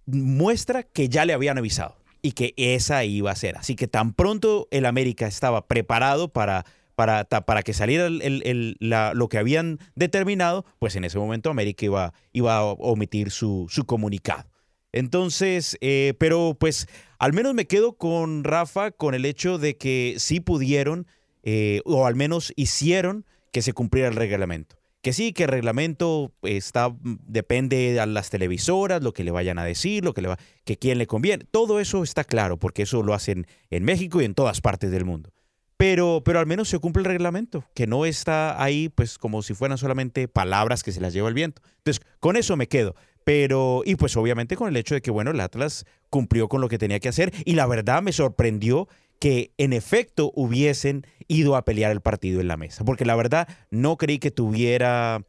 muestra 0.06 0.84
que 0.84 1.08
ya 1.08 1.24
le 1.24 1.32
habían 1.32 1.58
avisado 1.58 1.96
y 2.22 2.34
que 2.34 2.54
esa 2.58 3.06
iba 3.06 3.32
a 3.32 3.36
ser. 3.36 3.56
Así 3.56 3.78
que 3.78 3.88
tan 3.88 4.14
pronto 4.14 4.68
el 4.72 4.86
América 4.86 5.28
estaba 5.28 5.66
preparado 5.66 6.28
para, 6.28 6.66
para, 6.96 7.24
para 7.24 7.64
que 7.64 7.74
saliera 7.74 8.08
el, 8.08 8.78
lo 8.82 9.30
que 9.30 9.38
habían 9.38 9.80
determinado, 9.96 10.66
pues 10.78 10.98
en 10.98 11.06
ese 11.06 11.18
momento 11.18 11.50
América 11.50 11.86
iba, 11.86 12.14
iba 12.34 12.58
a 12.58 12.64
omitir 12.66 13.32
su, 13.32 13.68
su 13.70 13.86
comunicado. 13.86 14.44
Entonces, 14.92 15.78
eh, 15.80 16.16
pero 16.20 16.58
pues 16.60 16.88
al 17.18 17.32
menos 17.32 17.54
me 17.54 17.66
quedo 17.66 17.94
con 17.94 18.44
Rafa 18.44 18.92
con 18.92 19.16
el 19.16 19.24
hecho 19.24 19.58
de 19.58 19.78
que 19.78 20.16
sí 20.18 20.42
pudieron, 20.42 21.08
eh, 21.44 21.82
o 21.86 22.06
al 22.06 22.16
menos 22.16 22.52
hicieron 22.58 23.26
que 23.54 23.62
se 23.62 23.72
cumpliera 23.72 24.10
el 24.10 24.16
reglamento 24.16 24.76
que 25.06 25.14
sí, 25.14 25.34
que 25.34 25.44
el 25.44 25.50
reglamento 25.50 26.32
está, 26.42 26.90
mm, 26.90 27.20
depende 27.28 28.00
a 28.00 28.08
las 28.08 28.32
televisoras, 28.32 29.04
lo 29.04 29.14
que 29.14 29.24
le 29.24 29.30
vayan 29.30 29.60
a 29.60 29.64
decir, 29.64 30.04
lo 30.04 30.16
que 30.16 30.24
le 30.24 30.30
va, 30.30 30.40
que 30.64 30.80
quién 30.80 30.98
le 30.98 31.06
conviene. 31.06 31.46
Todo 31.52 31.80
eso 31.80 32.02
está 32.02 32.24
claro, 32.24 32.58
porque 32.58 32.82
eso 32.82 33.04
lo 33.04 33.14
hacen 33.14 33.46
en 33.70 33.84
México 33.84 34.20
y 34.20 34.26
en 34.26 34.34
todas 34.34 34.62
partes 34.62 34.90
del 34.90 35.06
mundo. 35.06 35.30
Pero, 35.78 36.24
pero 36.26 36.40
al 36.40 36.48
menos 36.48 36.70
se 36.70 36.80
cumple 36.80 37.02
el 37.02 37.06
reglamento, 37.06 37.64
que 37.76 37.86
no 37.86 38.08
está 38.08 38.60
ahí 38.60 38.90
pues 38.90 39.20
como 39.20 39.44
si 39.44 39.54
fueran 39.54 39.78
solamente 39.78 40.28
palabras 40.28 40.82
que 40.82 40.92
se 40.92 41.02
las 41.02 41.14
lleva 41.14 41.28
el 41.30 41.36
viento. 41.36 41.62
Entonces, 41.78 42.04
con 42.20 42.36
eso 42.36 42.56
me 42.56 42.68
quedo. 42.68 42.96
Pero, 43.24 43.84
y 43.86 43.98
pues 43.98 44.18
obviamente 44.18 44.56
con 44.56 44.70
el 44.70 44.78
hecho 44.78 44.96
de 44.96 45.02
que, 45.02 45.12
bueno, 45.12 45.30
el 45.30 45.40
Atlas 45.40 45.86
cumplió 46.10 46.48
con 46.48 46.62
lo 46.62 46.70
que 46.70 46.80
tenía 46.80 47.00
que 47.00 47.10
hacer 47.10 47.32
y 47.46 47.54
la 47.54 47.68
verdad 47.68 48.02
me 48.02 48.12
sorprendió 48.12 48.88
que 49.20 49.54
en 49.58 49.74
efecto 49.74 50.32
hubiesen 50.36 51.06
ido 51.28 51.56
a 51.56 51.66
pelear 51.66 51.92
el 51.92 52.02
partido 52.02 52.42
en 52.42 52.48
la 52.48 52.58
mesa, 52.58 52.84
porque 52.84 53.06
la 53.06 53.16
verdad 53.16 53.48
no 53.72 53.98
creí 53.98 54.20
que 54.20 54.32
tuviera 54.32 55.24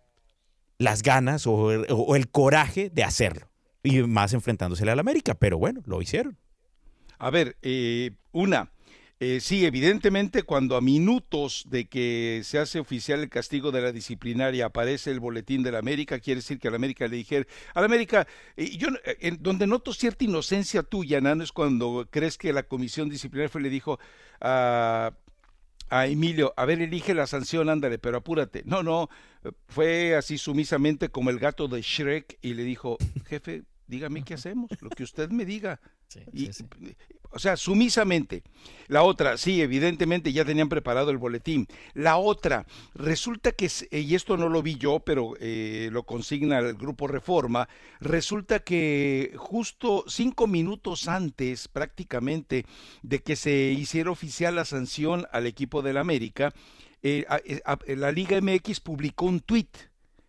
las 0.78 1.02
ganas 1.02 1.46
o, 1.46 2.16
el 2.16 2.28
coraje 2.28 2.90
de 2.90 3.04
hacerlo, 3.04 3.48
y 3.82 4.02
más 4.02 4.32
enfrentándosele 4.32 4.90
al 4.90 4.98
América, 4.98 5.34
pero 5.34 5.58
bueno, 5.58 5.82
lo 5.86 6.02
hicieron. 6.02 6.36
A 7.18 7.30
ver, 7.30 7.56
eh, 7.62 8.10
una, 8.32 8.70
Eh, 9.18 9.40
sí, 9.40 9.64
evidentemente 9.64 10.42
cuando 10.42 10.76
a 10.76 10.82
minutos 10.82 11.64
de 11.70 11.88
que 11.88 12.42
se 12.44 12.58
hace 12.58 12.78
oficial 12.78 13.20
el 13.20 13.30
castigo 13.30 13.72
de 13.72 13.80
la 13.80 13.90
disciplinaria 13.90 14.66
aparece 14.66 15.10
el 15.10 15.20
boletín 15.20 15.62
de 15.62 15.72
la 15.72 15.78
América, 15.78 16.20
quiere 16.20 16.40
decir 16.40 16.58
que 16.58 16.68
a 16.68 16.70
la 16.70 16.76
América 16.76 17.08
le 17.08 17.16
dijera, 17.16 17.46
a 17.72 17.80
la 17.80 17.86
América, 17.86 18.26
yo 18.56 18.88
en 19.20 19.42
donde 19.42 19.66
noto 19.66 19.94
cierta 19.94 20.24
inocencia 20.24 20.82
tuya, 20.82 21.18
Nano, 21.22 21.44
es 21.44 21.52
cuando 21.52 22.06
crees 22.10 22.36
que 22.36 22.52
la 22.52 22.64
comisión 22.64 23.08
disciplinaria 23.08 23.48
fue, 23.48 23.62
le 23.62 23.70
dijo 23.70 23.98
a, 24.38 25.14
a 25.88 26.06
Emilio, 26.06 26.52
a 26.54 26.66
ver, 26.66 26.82
elige 26.82 27.14
la 27.14 27.26
sanción, 27.26 27.70
ándale, 27.70 27.98
pero 27.98 28.18
apúrate. 28.18 28.64
No, 28.66 28.82
no, 28.82 29.08
fue 29.68 30.14
así 30.14 30.36
sumisamente 30.36 31.08
como 31.08 31.30
el 31.30 31.38
gato 31.38 31.68
de 31.68 31.80
Shrek 31.80 32.38
y 32.42 32.52
le 32.52 32.64
dijo, 32.64 32.98
jefe, 33.26 33.62
dígame 33.86 34.24
qué 34.24 34.34
hacemos, 34.34 34.70
lo 34.80 34.90
que 34.90 35.04
usted 35.04 35.30
me 35.30 35.44
diga. 35.44 35.80
y, 36.32 36.50
O 37.30 37.38
sea, 37.38 37.56
sumisamente. 37.56 38.42
La 38.88 39.02
otra, 39.02 39.36
sí, 39.36 39.60
evidentemente 39.60 40.32
ya 40.32 40.44
tenían 40.44 40.68
preparado 40.68 41.10
el 41.10 41.18
boletín. 41.18 41.66
La 41.94 42.18
otra, 42.18 42.66
resulta 42.94 43.52
que, 43.52 43.68
y 43.90 44.14
esto 44.14 44.36
no 44.36 44.48
lo 44.48 44.62
vi 44.62 44.76
yo, 44.76 45.00
pero 45.00 45.34
eh, 45.40 45.88
lo 45.92 46.04
consigna 46.04 46.58
el 46.58 46.74
grupo 46.74 47.08
Reforma, 47.08 47.68
resulta 48.00 48.60
que 48.60 49.32
justo 49.36 50.04
cinco 50.06 50.46
minutos 50.46 51.08
antes 51.08 51.68
prácticamente 51.68 52.64
de 53.02 53.22
que 53.22 53.34
se 53.34 53.52
hiciera 53.52 54.10
oficial 54.10 54.54
la 54.54 54.64
sanción 54.64 55.26
al 55.32 55.46
equipo 55.46 55.82
del 55.82 55.96
América, 55.96 56.52
eh, 57.02 57.26
eh, 57.44 57.96
la 57.96 58.12
Liga 58.12 58.40
MX 58.40 58.80
publicó 58.80 59.26
un 59.26 59.40
tuit 59.40 59.76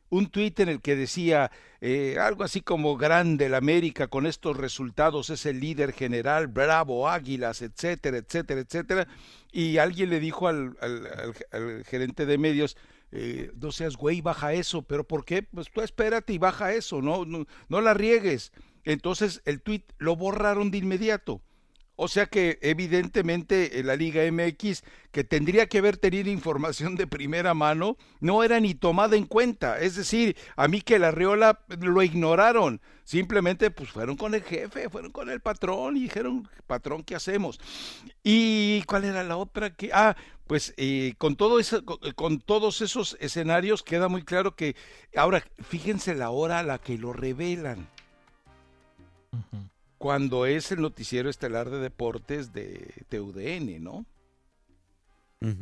un 0.09 0.27
tuit 0.27 0.59
en 0.59 0.69
el 0.69 0.81
que 0.81 0.95
decía 0.95 1.51
eh, 1.81 2.17
algo 2.19 2.43
así 2.43 2.61
como 2.61 2.97
grande 2.97 3.45
el 3.47 3.55
América 3.55 4.07
con 4.07 4.25
estos 4.25 4.57
resultados 4.57 5.29
es 5.29 5.45
el 5.45 5.59
líder 5.59 5.93
general, 5.93 6.47
bravo, 6.47 7.09
águilas, 7.09 7.61
etcétera, 7.61 8.17
etcétera, 8.17 8.61
etcétera. 8.61 9.07
Y 9.51 9.77
alguien 9.77 10.09
le 10.09 10.19
dijo 10.19 10.47
al, 10.47 10.77
al, 10.81 11.83
gerente 11.85 12.25
de 12.25 12.37
medios, 12.37 12.77
eh, 13.11 13.51
no 13.55 13.71
seas 13.71 13.95
güey, 13.95 14.21
baja 14.21 14.53
eso, 14.53 14.81
pero 14.81 15.05
¿por 15.05 15.25
qué? 15.25 15.43
Pues 15.43 15.69
tú 15.71 15.81
espérate 15.81 16.33
y 16.33 16.37
baja 16.37 16.73
eso, 16.73 17.01
no, 17.01 17.25
no, 17.25 17.45
no 17.69 17.81
la 17.81 17.93
riegues. 17.93 18.51
Entonces 18.83 19.41
el 19.45 19.61
tuit 19.61 19.91
lo 19.97 20.15
borraron 20.15 20.71
de 20.71 20.77
inmediato. 20.79 21.41
O 21.99 22.07
sea 22.07 22.27
que 22.27 22.59
evidentemente 22.61 23.81
la 23.83 23.95
Liga 23.95 24.21
MX, 24.31 24.83
que 25.11 25.23
tendría 25.23 25.67
que 25.67 25.79
haber 25.79 25.97
tenido 25.97 26.29
información 26.29 26.95
de 26.95 27.07
primera 27.07 27.55
mano, 27.55 27.97
no 28.19 28.43
era 28.43 28.59
ni 28.59 28.75
tomada 28.75 29.17
en 29.17 29.25
cuenta. 29.25 29.79
Es 29.79 29.95
decir, 29.95 30.37
a 30.55 30.67
mí 30.67 30.81
que 30.81 30.99
la 30.99 31.09
Riola 31.09 31.59
lo 31.79 32.03
ignoraron. 32.03 32.81
Simplemente 33.03 33.71
pues 33.71 33.89
fueron 33.89 34.15
con 34.15 34.35
el 34.35 34.43
jefe, 34.43 34.89
fueron 34.89 35.11
con 35.11 35.31
el 35.31 35.41
patrón 35.41 35.97
y 35.97 36.01
dijeron, 36.01 36.47
patrón, 36.67 37.03
¿qué 37.03 37.15
hacemos? 37.15 37.59
¿Y 38.23 38.83
cuál 38.83 39.05
era 39.05 39.23
la 39.23 39.37
otra? 39.37 39.71
que 39.71 39.89
Ah, 39.91 40.15
pues 40.45 40.75
eh, 40.77 41.15
con, 41.17 41.35
todo 41.35 41.59
eso, 41.59 41.83
con, 41.83 42.39
todos 42.39 42.81
esos 42.81 43.17
escenarios 43.19 43.81
queda 43.81 44.07
muy 44.07 44.21
claro 44.21 44.55
que 44.55 44.75
ahora 45.15 45.43
fíjense 45.67 46.13
la 46.13 46.29
hora 46.29 46.59
a 46.59 46.63
la 46.63 46.77
que 46.77 46.99
lo 46.99 47.11
revelan 47.11 47.87
cuando 49.97 50.45
es 50.45 50.71
el 50.71 50.81
noticiero 50.81 51.29
estelar 51.29 51.69
de 51.69 51.79
deportes 51.79 52.53
de 52.53 52.93
TUDN, 53.09 53.83
¿no? 53.83 54.05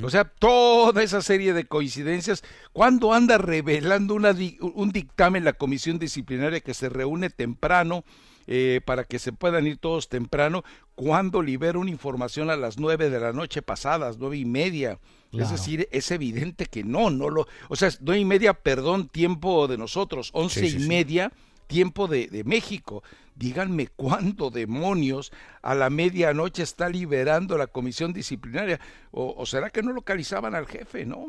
O 0.02 0.10
sea, 0.10 0.24
toda 0.24 1.04
esa 1.04 1.22
serie 1.22 1.52
de 1.52 1.66
coincidencias, 1.66 2.46
cuando 2.72 3.14
anda 3.14 3.38
revelando 3.38 4.16
una, 4.16 4.34
un 4.62 4.92
dictamen 4.92 5.44
la 5.44 5.52
comisión 5.52 6.00
disciplinaria 6.00 6.62
que 6.62 6.74
se 6.74 6.88
reúne 6.88 7.30
temprano 7.30 8.06
eh, 8.48 8.80
para 8.86 9.04
que 9.04 9.20
se 9.20 9.34
puedan 9.34 9.68
ir 9.68 9.78
todos 9.78 10.08
temprano, 10.08 10.64
cuando 10.94 11.42
libera 11.42 11.78
una 11.78 11.90
información 11.90 12.50
a 12.50 12.56
las 12.56 12.78
nueve 12.78 13.10
de 13.10 13.20
la 13.20 13.34
noche 13.34 13.62
pasadas, 13.62 14.18
nueve 14.18 14.38
y 14.38 14.46
media. 14.46 15.00
Es 15.34 15.52
decir, 15.52 15.90
es 15.92 16.12
evidente 16.12 16.66
que 16.66 16.86
no, 16.86 17.10
no 17.10 17.30
lo, 17.30 17.46
o 17.68 17.76
sea, 17.76 17.90
nueve 18.00 18.22
y 18.22 18.26
media, 18.26 18.54
perdón, 18.54 19.10
tiempo 19.10 19.68
de 19.68 19.78
nosotros, 19.78 20.30
once 20.32 20.66
y 20.66 20.80
media, 20.88 21.34
tiempo 21.68 22.08
de, 22.08 22.28
de 22.28 22.44
México. 22.44 23.04
Díganme 23.36 23.88
cuándo 23.88 24.50
demonios 24.50 25.32
a 25.62 25.76
la 25.76 25.90
medianoche 25.90 26.64
está 26.64 26.88
liberando 26.88 27.58
la 27.58 27.68
comisión 27.68 28.14
disciplinaria. 28.14 28.80
O, 29.12 29.46
será 29.46 29.70
que 29.70 29.84
no 29.84 29.92
localizaban 29.92 30.56
al 30.56 30.68
jefe, 30.68 31.06
no? 31.06 31.28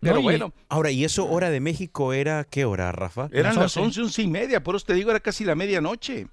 Pero 0.00 0.22
bueno. 0.22 0.52
Ahora, 0.68 0.90
¿y 0.90 1.04
eso 1.04 1.28
hora 1.28 1.50
de 1.50 1.60
México 1.60 2.12
era 2.12 2.44
qué 2.44 2.64
hora, 2.64 2.92
Rafa? 2.92 3.28
Eran 3.32 3.56
las 3.56 3.76
once, 3.76 4.00
once 4.00 4.22
y 4.22 4.28
media, 4.28 4.62
por 4.62 4.76
eso 4.76 4.86
te 4.86 4.94
digo, 4.94 5.10
era 5.10 5.20
casi 5.20 5.44
la 5.44 5.54
medianoche. 5.54 6.28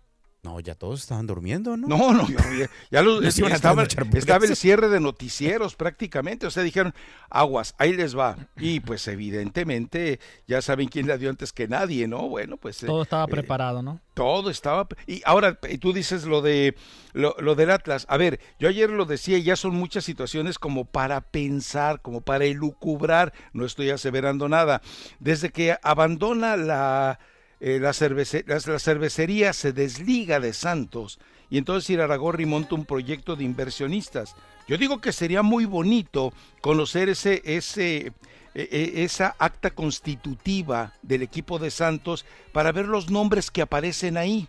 No, 0.45 0.59
ya 0.59 0.75
todos 0.75 1.01
estaban 1.01 1.25
durmiendo, 1.25 1.75
¿no? 1.75 1.87
No, 1.87 2.13
no, 2.13 2.27
ya, 2.29 3.01
estaba, 3.51 3.81
el 3.81 4.55
cierre 4.55 4.89
de 4.89 4.99
noticieros 4.99 5.75
prácticamente, 5.75 6.45
o 6.45 6.51
sea, 6.51 6.61
dijeron, 6.61 6.93
aguas, 7.31 7.73
ahí 7.79 7.93
les 7.93 8.15
va. 8.15 8.37
Y 8.55 8.79
pues 8.79 9.07
evidentemente 9.07 10.19
ya 10.45 10.61
saben 10.61 10.87
quién 10.87 11.07
la 11.07 11.17
dio 11.17 11.31
antes 11.31 11.51
que 11.51 11.67
nadie, 11.67 12.07
¿no? 12.07 12.29
Bueno, 12.29 12.57
pues... 12.57 12.77
Todo 12.77 13.01
estaba 13.01 13.23
eh, 13.23 13.27
preparado, 13.31 13.81
¿no? 13.81 14.01
Todo 14.13 14.51
estaba... 14.51 14.87
Y 15.07 15.23
ahora, 15.25 15.57
y 15.67 15.79
tú 15.79 15.93
dices 15.93 16.25
lo 16.25 16.43
de 16.43 16.75
lo, 17.13 17.35
lo 17.39 17.55
del 17.55 17.71
Atlas. 17.71 18.05
A 18.07 18.17
ver, 18.17 18.39
yo 18.59 18.69
ayer 18.69 18.91
lo 18.91 19.05
decía, 19.05 19.39
ya 19.39 19.55
son 19.55 19.73
muchas 19.73 20.03
situaciones 20.03 20.59
como 20.59 20.85
para 20.85 21.21
pensar, 21.21 22.03
como 22.03 22.21
para 22.21 22.45
elucubrar, 22.45 23.33
no 23.51 23.65
estoy 23.65 23.89
aseverando 23.89 24.47
nada. 24.47 24.83
Desde 25.17 25.49
que 25.49 25.75
abandona 25.81 26.55
la 26.55 27.17
eh, 27.59 27.79
la, 27.79 27.93
cervecería 27.93 29.53
se 29.53 29.73
desliga 29.73 30.39
de 30.39 30.53
Santos 30.53 31.19
y 31.49 31.57
entonces 31.57 31.89
Iraragorri 31.89 32.45
monta 32.45 32.75
un 32.75 32.85
proyecto 32.85 33.35
de 33.35 33.43
inversionistas. 33.43 34.35
Yo 34.67 34.77
digo 34.77 34.99
que 34.99 35.11
sería 35.11 35.43
muy 35.43 35.65
bonito 35.65 36.33
conocer 36.61 37.09
ese, 37.09 37.41
ese, 37.45 38.13
e, 38.55 38.69
e, 38.71 39.03
esa 39.03 39.35
acta 39.37 39.71
constitutiva 39.71 40.93
del 41.01 41.21
equipo 41.21 41.59
de 41.59 41.71
Santos 41.71 42.25
para 42.51 42.71
ver 42.71 42.87
los 42.87 43.09
nombres 43.09 43.51
que 43.51 43.61
aparecen 43.61 44.17
ahí. 44.17 44.47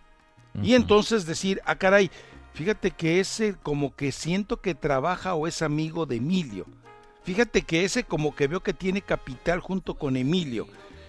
Y 0.63 0.75
entonces 0.75 1.27
decir, 1.27 1.61
ah, 1.67 1.77
caray, 1.77 2.11
fíjate 2.55 2.91
que 2.91 3.21
ese 3.21 3.57
como 3.63 3.95
que 3.95 4.11
siento 4.11 4.63
que 4.63 4.75
trabaja 4.75 5.35
o 5.35 5.47
es 5.47 5.61
amigo 5.61 6.07
de 6.07 6.17
Emilio. 6.17 6.67
Fíjate 7.25 7.63
que 7.63 7.85
ese 7.85 8.05
como 8.05 8.35
que 8.35 8.47
veo 8.47 8.63
que 8.63 8.73
tiene 8.73 9.03
capital 9.03 9.61
junto 9.61 9.95
con 9.95 10.17
Emilio. 10.17 10.67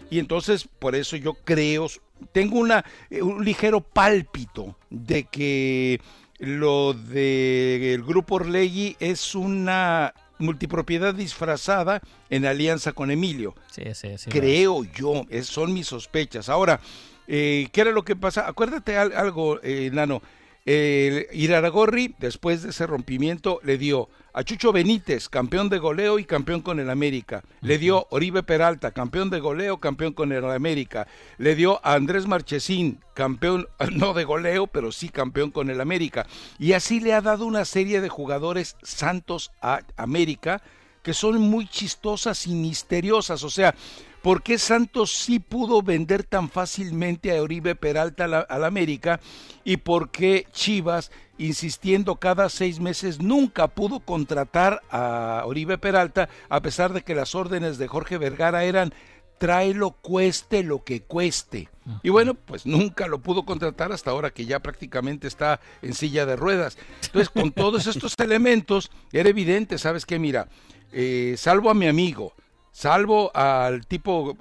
Y 0.10 0.20
entonces, 0.20 0.68
por 0.80 0.96
eso 0.96 1.16
yo 1.16 1.34
creo, 1.34 1.88
tengo 2.32 2.60
una, 2.60 2.86
eh, 3.10 3.22
un 3.22 3.44
ligero 3.44 3.82
pálpito 3.82 4.78
de 4.90 5.26
que 5.26 6.00
lo 6.40 6.94
del 6.94 8.04
grupo 8.04 8.36
Orlegui 8.36 8.96
es 9.00 9.36
una 9.36 10.14
multipropiedad 10.40 11.14
disfrazada 11.16 12.02
en 12.30 12.46
alianza 12.46 12.92
con 12.92 13.12
Emilio. 13.12 13.56
Sí, 13.72 13.84
sí, 13.94 14.18
sí. 14.18 14.30
Creo 14.30 14.84
yo, 14.84 15.26
son 15.44 15.74
mis 15.74 15.88
sospechas. 15.88 16.48
Ahora, 16.50 16.80
eh, 17.28 17.68
¿qué 17.72 17.82
era 17.82 17.92
lo 17.92 18.04
que 18.04 18.16
pasa? 18.16 18.48
Acuérdate 18.48 18.98
algo, 18.98 19.60
eh, 19.64 19.90
Nano. 19.92 20.22
El 20.68 21.28
Iraragorri, 21.32 22.14
después 22.20 22.62
de 22.62 22.72
ese 22.72 22.86
rompimiento, 22.86 23.62
le 23.64 23.78
dio 23.78 24.10
a 24.34 24.44
Chucho 24.44 24.74
Benítez, 24.74 25.30
campeón 25.30 25.70
de 25.70 25.80
goleo 25.80 26.20
y 26.20 26.26
campeón 26.26 26.60
con 26.60 26.82
el 26.82 26.90
América. 26.90 27.42
Le 27.62 27.78
dio 27.78 28.06
Oribe 28.10 28.44
Peralta, 28.44 28.92
campeón 28.92 29.30
de 29.30 29.40
goleo, 29.40 29.78
campeón 29.78 30.12
con 30.12 30.34
el 30.34 30.44
América. 30.44 31.08
Le 31.38 31.56
dio 31.56 31.80
a 31.86 31.94
Andrés 31.94 32.28
Marchesín, 32.28 33.00
campeón, 33.14 33.70
no 33.94 34.14
de 34.14 34.26
goleo, 34.26 34.68
pero 34.68 34.92
sí 34.92 35.08
campeón 35.08 35.52
con 35.52 35.70
el 35.70 35.80
América. 35.80 36.28
Y 36.60 36.74
así 36.74 37.00
le 37.00 37.14
ha 37.14 37.22
dado 37.22 37.46
una 37.46 37.64
serie 37.64 38.02
de 38.02 38.10
jugadores 38.10 38.76
santos 38.84 39.54
a 39.62 39.80
América 39.96 40.62
que 41.02 41.14
son 41.14 41.40
muy 41.40 41.66
chistosas 41.70 42.46
y 42.46 42.54
misteriosas. 42.54 43.42
O 43.46 43.50
sea, 43.50 43.74
¿Por 44.28 44.44
qué 44.44 44.58
Santos 44.58 45.14
sí 45.14 45.40
pudo 45.40 45.82
vender 45.82 46.26
tan 46.26 46.50
fácilmente 46.50 47.32
a 47.32 47.42
Oribe 47.42 47.76
Peralta 47.76 48.26
al 48.26 48.66
América? 48.66 49.22
¿Y 49.64 49.78
por 49.78 50.12
qué 50.12 50.46
Chivas, 50.52 51.14
insistiendo 51.38 52.18
cada 52.18 52.50
seis 52.50 52.82
meses, 52.82 53.22
nunca 53.22 53.70
pudo 53.70 54.02
contratar 54.02 54.82
a 54.92 55.44
Oribe 55.46 55.78
Peralta, 55.78 56.28
a 56.50 56.62
pesar 56.62 56.92
de 56.92 57.04
que 57.04 57.16
las 57.16 57.36
órdenes 57.36 57.78
de 57.78 57.88
Jorge 57.88 58.18
Vergara 58.18 58.66
eran 58.66 58.94
tráelo 59.38 59.92
cueste 59.92 60.62
lo 60.62 60.84
que 60.84 61.04
cueste. 61.04 61.70
Y 62.04 62.10
bueno, 62.10 62.34
pues 62.34 62.66
nunca 62.66 63.08
lo 63.08 63.20
pudo 63.20 63.46
contratar 63.46 63.94
hasta 63.94 64.12
ahora 64.12 64.32
que 64.32 64.46
ya 64.46 64.60
prácticamente 64.60 65.30
está 65.30 65.62
en 65.82 65.94
silla 65.94 66.26
de 66.26 66.36
ruedas. 66.36 66.78
Entonces, 67.06 67.30
con 67.30 67.54
todos 67.54 67.88
estos 67.88 68.14
elementos, 68.20 68.92
era 69.14 69.30
evidente, 69.30 69.78
¿sabes 69.78 70.06
qué? 70.06 70.20
Mira, 70.20 70.50
eh, 70.92 71.36
salvo 71.38 71.70
a 71.70 71.74
mi 71.74 71.88
amigo, 71.88 72.34
salvo 72.78 73.36
al 73.36 73.88
tipo 73.88 74.38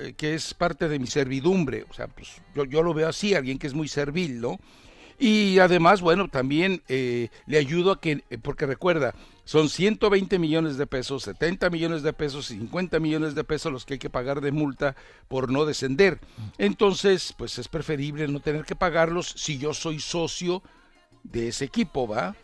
eh, 0.00 0.12
que 0.14 0.34
es 0.34 0.52
parte 0.52 0.88
de 0.88 0.98
mi 0.98 1.06
servidumbre, 1.06 1.84
o 1.88 1.94
sea, 1.94 2.08
pues 2.08 2.42
yo, 2.52 2.64
yo 2.64 2.82
lo 2.82 2.92
veo 2.92 3.08
así, 3.08 3.34
alguien 3.34 3.56
que 3.56 3.68
es 3.68 3.74
muy 3.74 3.86
servil, 3.86 4.40
¿no? 4.40 4.58
Y 5.16 5.60
además, 5.60 6.00
bueno, 6.00 6.26
también 6.26 6.82
eh, 6.88 7.28
le 7.46 7.56
ayudo 7.56 7.92
a 7.92 8.00
que, 8.00 8.24
eh, 8.30 8.38
porque 8.42 8.66
recuerda, 8.66 9.14
son 9.44 9.68
120 9.68 10.40
millones 10.40 10.76
de 10.76 10.88
pesos, 10.88 11.22
70 11.22 11.70
millones 11.70 12.02
de 12.02 12.12
pesos 12.12 12.50
y 12.50 12.58
50 12.58 12.98
millones 12.98 13.36
de 13.36 13.44
pesos 13.44 13.70
los 13.70 13.84
que 13.84 13.94
hay 13.94 13.98
que 14.00 14.10
pagar 14.10 14.40
de 14.40 14.50
multa 14.50 14.96
por 15.28 15.48
no 15.48 15.64
descender. 15.64 16.18
Entonces, 16.58 17.32
pues 17.38 17.60
es 17.60 17.68
preferible 17.68 18.26
no 18.26 18.40
tener 18.40 18.64
que 18.64 18.74
pagarlos 18.74 19.34
si 19.36 19.56
yo 19.56 19.72
soy 19.72 20.00
socio 20.00 20.64
de 21.22 21.48
ese 21.48 21.66
equipo, 21.66 22.08
¿va? 22.08 22.34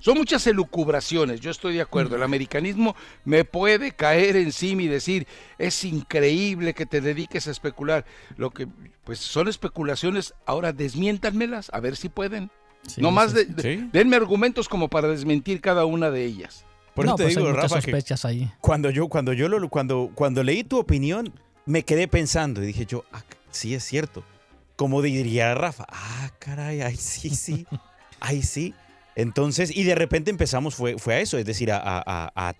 Son 0.00 0.16
muchas 0.16 0.46
elucubraciones, 0.46 1.40
yo 1.40 1.50
estoy 1.50 1.74
de 1.74 1.80
acuerdo. 1.80 2.16
El 2.16 2.22
americanismo 2.22 2.94
me 3.24 3.44
puede 3.44 3.92
caer 3.92 4.36
encima 4.36 4.82
y 4.82 4.88
decir, 4.88 5.26
es 5.58 5.84
increíble 5.84 6.74
que 6.74 6.86
te 6.86 7.00
dediques 7.00 7.48
a 7.48 7.50
especular. 7.50 8.04
Lo 8.36 8.50
que, 8.50 8.68
pues 9.04 9.18
son 9.18 9.48
especulaciones, 9.48 10.34
ahora 10.46 10.72
desmiéntanmelas, 10.72 11.70
a 11.72 11.80
ver 11.80 11.96
si 11.96 12.08
pueden. 12.08 12.50
no 12.96 13.10
más, 13.10 13.34
de, 13.34 13.44
denme 13.92 14.16
argumentos 14.16 14.68
como 14.68 14.88
para 14.88 15.08
desmentir 15.08 15.60
cada 15.60 15.84
una 15.84 16.10
de 16.10 16.24
ellas. 16.24 16.64
Por 16.94 17.06
eso 17.06 17.14
te 17.14 17.24
pues 17.24 17.36
digo, 17.36 17.52
Rafa, 17.52 17.80
sospechas 17.80 18.24
ahí. 18.24 18.50
Cuando 18.60 18.90
yo, 18.90 19.08
cuando 19.08 19.32
yo 19.32 19.48
lo, 19.48 19.68
cuando, 19.68 20.10
cuando 20.14 20.42
leí 20.42 20.64
tu 20.64 20.78
opinión, 20.78 21.32
me 21.64 21.84
quedé 21.84 22.08
pensando 22.08 22.62
y 22.62 22.66
dije 22.66 22.86
yo, 22.86 23.04
ah, 23.12 23.22
sí 23.50 23.74
es 23.74 23.84
cierto. 23.84 24.24
Como 24.74 25.02
diría 25.02 25.54
Rafa, 25.54 25.86
ah, 25.88 26.30
caray, 26.38 26.82
ay, 26.82 26.96
sí, 26.96 27.30
sí, 27.30 27.66
ay, 28.20 28.42
sí. 28.42 28.74
Entonces, 29.18 29.76
y 29.76 29.82
de 29.82 29.96
repente 29.96 30.30
empezamos, 30.30 30.76
fue, 30.76 30.96
fue 30.96 31.14
a 31.14 31.20
eso, 31.20 31.38
es 31.38 31.44
decir, 31.44 31.72
a, 31.72 32.54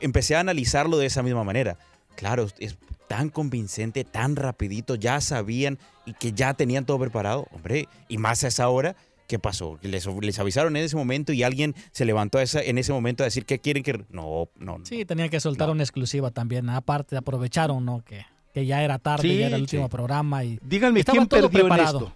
empecé 0.00 0.36
a 0.36 0.40
analizarlo 0.40 0.98
de 0.98 1.06
esa 1.06 1.20
misma 1.24 1.42
manera. 1.42 1.78
Claro, 2.14 2.46
es 2.60 2.78
tan 3.08 3.28
convincente, 3.28 4.04
tan 4.04 4.36
rapidito, 4.36 4.94
ya 4.94 5.20
sabían 5.20 5.80
y 6.04 6.12
que 6.12 6.30
ya 6.30 6.54
tenían 6.54 6.86
todo 6.86 7.00
preparado, 7.00 7.48
hombre, 7.50 7.88
y 8.06 8.18
más 8.18 8.44
a 8.44 8.48
esa 8.48 8.68
hora, 8.68 8.94
¿qué 9.26 9.40
pasó? 9.40 9.80
Les, 9.82 10.06
les 10.06 10.38
avisaron 10.38 10.76
en 10.76 10.84
ese 10.84 10.94
momento 10.94 11.32
y 11.32 11.42
alguien 11.42 11.74
se 11.90 12.04
levantó 12.04 12.38
esa, 12.38 12.62
en 12.62 12.78
ese 12.78 12.92
momento 12.92 13.24
a 13.24 13.26
decir 13.26 13.44
que 13.44 13.58
quieren 13.58 13.82
que... 13.82 14.04
No, 14.08 14.48
no. 14.60 14.78
Sí, 14.84 15.04
tenían 15.06 15.28
que 15.28 15.40
soltar 15.40 15.70
una 15.70 15.82
exclusiva 15.82 16.30
también, 16.30 16.68
aparte 16.68 17.16
aprovecharon, 17.16 17.84
¿no? 17.84 18.04
Que, 18.04 18.24
que 18.54 18.64
ya 18.64 18.84
era 18.84 19.00
tarde, 19.00 19.36
ya 19.36 19.48
era 19.48 19.56
el 19.56 19.62
último 19.62 19.88
programa 19.88 20.44
y... 20.44 20.60
Díganme, 20.62 21.02
¿quién 21.02 21.26
perdió 21.26 21.66
en 21.66 21.80
esto? 21.80 22.12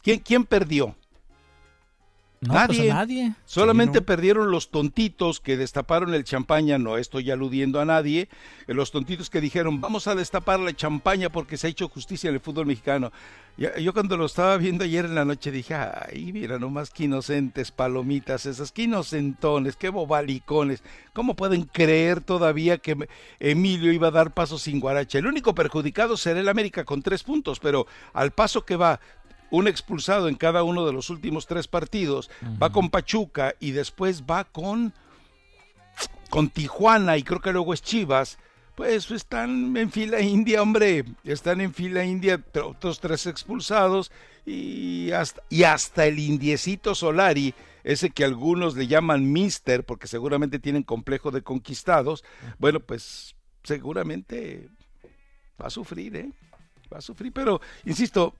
¿Quién, 0.00 0.20
¿Quién 0.20 0.44
perdió? 0.46 0.96
Pues, 2.46 2.78
nadie. 2.78 2.92
nadie. 2.92 3.32
Solamente 3.46 4.02
perdieron 4.02 4.50
los 4.50 4.70
tontitos 4.70 5.40
que 5.40 5.56
destaparon 5.56 6.14
el 6.14 6.24
champaña, 6.24 6.78
no 6.78 6.98
estoy 6.98 7.30
aludiendo 7.30 7.80
a 7.80 7.84
nadie, 7.84 8.28
eh, 8.66 8.74
los 8.74 8.90
tontitos 8.90 9.30
que 9.30 9.40
dijeron, 9.40 9.80
vamos 9.80 10.06
a 10.06 10.14
destapar 10.14 10.60
la 10.60 10.74
champaña 10.74 11.30
porque 11.30 11.56
se 11.56 11.66
ha 11.66 11.70
hecho 11.70 11.88
justicia 11.88 12.28
en 12.28 12.34
el 12.34 12.40
fútbol 12.40 12.66
mexicano. 12.66 13.12
Yo 13.56 13.92
cuando 13.92 14.16
lo 14.16 14.26
estaba 14.26 14.56
viendo 14.56 14.82
ayer 14.82 15.04
en 15.04 15.14
la 15.14 15.24
noche 15.24 15.52
dije, 15.52 15.74
ay, 15.74 16.32
mira 16.32 16.58
nomás 16.58 16.90
qué 16.90 17.04
inocentes 17.04 17.70
palomitas 17.70 18.46
esas, 18.46 18.72
qué 18.72 18.82
inocentones, 18.82 19.76
qué 19.76 19.90
bobalicones. 19.90 20.82
¿Cómo 21.12 21.36
pueden 21.36 21.62
creer 21.62 22.20
todavía 22.20 22.78
que 22.78 22.96
Emilio 23.38 23.92
iba 23.92 24.08
a 24.08 24.10
dar 24.10 24.34
paso 24.34 24.58
sin 24.58 24.80
guaracha? 24.80 25.18
El 25.18 25.28
único 25.28 25.54
perjudicado 25.54 26.16
será 26.16 26.40
el 26.40 26.48
América 26.48 26.84
con 26.84 27.00
tres 27.00 27.22
puntos, 27.22 27.60
pero 27.60 27.86
al 28.12 28.32
paso 28.32 28.64
que 28.64 28.74
va, 28.74 28.98
un 29.54 29.68
expulsado 29.68 30.28
en 30.28 30.34
cada 30.34 30.64
uno 30.64 30.84
de 30.84 30.92
los 30.92 31.10
últimos 31.10 31.46
tres 31.46 31.68
partidos, 31.68 32.30
va 32.60 32.70
con 32.70 32.90
Pachuca 32.90 33.54
y 33.60 33.70
después 33.70 34.24
va 34.24 34.44
con, 34.44 34.92
con 36.28 36.50
Tijuana 36.50 37.16
y 37.16 37.22
creo 37.22 37.40
que 37.40 37.52
luego 37.52 37.72
es 37.72 37.80
Chivas, 37.80 38.38
pues 38.74 39.10
están 39.12 39.76
en 39.76 39.92
fila 39.92 40.20
india, 40.20 40.60
hombre, 40.60 41.04
están 41.22 41.60
en 41.60 41.72
fila 41.72 42.04
india 42.04 42.42
otros 42.64 42.98
tres 42.98 43.26
expulsados 43.26 44.10
y 44.44 45.12
hasta, 45.12 45.42
y 45.48 45.62
hasta 45.62 46.06
el 46.06 46.18
indiecito 46.18 46.96
Solari, 46.96 47.54
ese 47.84 48.10
que 48.10 48.24
algunos 48.24 48.74
le 48.74 48.88
llaman 48.88 49.32
Mister, 49.32 49.84
porque 49.84 50.08
seguramente 50.08 50.58
tienen 50.58 50.82
complejo 50.82 51.30
de 51.30 51.42
conquistados, 51.42 52.24
bueno, 52.58 52.80
pues 52.80 53.36
seguramente 53.62 54.68
va 55.60 55.68
a 55.68 55.70
sufrir, 55.70 56.16
¿eh? 56.16 56.32
Va 56.92 56.98
a 56.98 57.02
sufrir, 57.02 57.32
pero 57.32 57.60
insisto, 57.84 58.34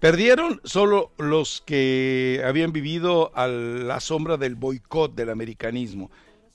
Perdieron 0.00 0.60
solo 0.64 1.10
los 1.16 1.62
que 1.64 2.42
habían 2.44 2.72
vivido 2.72 3.32
a 3.34 3.46
la 3.46 4.00
sombra 4.00 4.36
del 4.36 4.54
boicot 4.54 5.14
del 5.14 5.30
americanismo. 5.30 6.10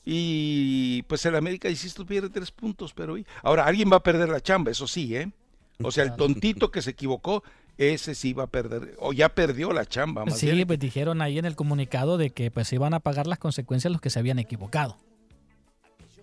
Y 0.05 1.03
pues 1.03 1.25
el 1.25 1.35
América, 1.35 1.69
insisto, 1.69 2.05
pierde 2.05 2.29
tres 2.29 2.51
puntos, 2.51 2.93
pero 2.93 3.15
ahora 3.43 3.65
alguien 3.65 3.91
va 3.91 3.97
a 3.97 4.03
perder 4.03 4.29
la 4.29 4.41
chamba, 4.41 4.71
eso 4.71 4.87
sí, 4.87 5.15
¿eh? 5.15 5.31
O 5.83 5.91
sea, 5.91 6.03
el 6.03 6.15
tontito 6.15 6.69
que 6.69 6.81
se 6.81 6.91
equivocó, 6.91 7.43
ese 7.77 8.13
sí 8.13 8.33
va 8.33 8.43
a 8.43 8.47
perder, 8.47 8.95
o 8.99 9.13
ya 9.13 9.29
perdió 9.29 9.73
la 9.73 9.85
chamba. 9.85 10.25
Más 10.25 10.37
sí, 10.37 10.65
pues 10.65 10.79
dijeron 10.79 11.21
ahí 11.21 11.39
en 11.39 11.45
el 11.45 11.55
comunicado 11.55 12.17
de 12.17 12.29
que 12.29 12.51
pues 12.51 12.71
iban 12.73 12.93
a 12.93 12.99
pagar 12.99 13.25
las 13.25 13.39
consecuencias 13.39 13.91
los 13.91 14.01
que 14.01 14.11
se 14.11 14.19
habían 14.19 14.37
equivocado. 14.37 14.97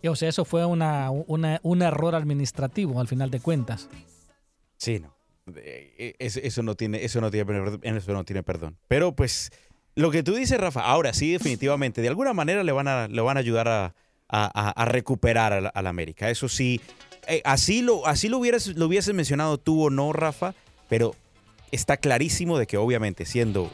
o 0.06 0.16
sea, 0.16 0.28
eso 0.28 0.44
fue 0.44 0.64
una, 0.64 1.10
un 1.10 1.82
error 1.82 2.14
administrativo 2.14 3.00
al 3.00 3.08
final 3.08 3.30
de 3.30 3.40
cuentas. 3.40 3.88
Sí, 4.76 5.00
no. 5.00 5.17
E, 5.56 6.14
eso, 6.18 6.62
no 6.62 6.74
tiene, 6.74 7.04
eso 7.04 7.20
no 7.20 7.30
tiene, 7.30 7.62
eso 7.82 8.12
no 8.12 8.24
tiene 8.24 8.42
perdón. 8.42 8.76
Pero 8.88 9.14
pues 9.14 9.50
lo 9.94 10.10
que 10.10 10.22
tú 10.22 10.34
dices, 10.34 10.58
Rafa, 10.58 10.82
ahora 10.82 11.12
sí, 11.12 11.32
definitivamente, 11.32 12.00
de 12.00 12.08
alguna 12.08 12.32
manera 12.32 12.62
le 12.62 12.72
van 12.72 12.88
a, 12.88 13.08
le 13.08 13.20
van 13.20 13.36
a 13.36 13.40
ayudar 13.40 13.68
a, 13.68 13.94
a, 14.28 14.84
recuperar 14.84 15.72
al, 15.74 15.86
América. 15.86 16.30
Eso 16.30 16.48
sí, 16.48 16.80
eh, 17.26 17.42
así, 17.44 17.82
lo, 17.82 18.06
así 18.06 18.28
lo, 18.28 18.38
hubieras, 18.38 18.68
lo 18.68 18.86
hubieses 18.86 19.14
mencionado 19.14 19.58
tú 19.58 19.86
o 19.86 19.90
no, 19.90 20.12
Rafa, 20.12 20.54
pero 20.88 21.14
está 21.72 21.96
clarísimo 21.96 22.58
de 22.58 22.66
que 22.66 22.76
obviamente 22.76 23.24
siendo 23.24 23.70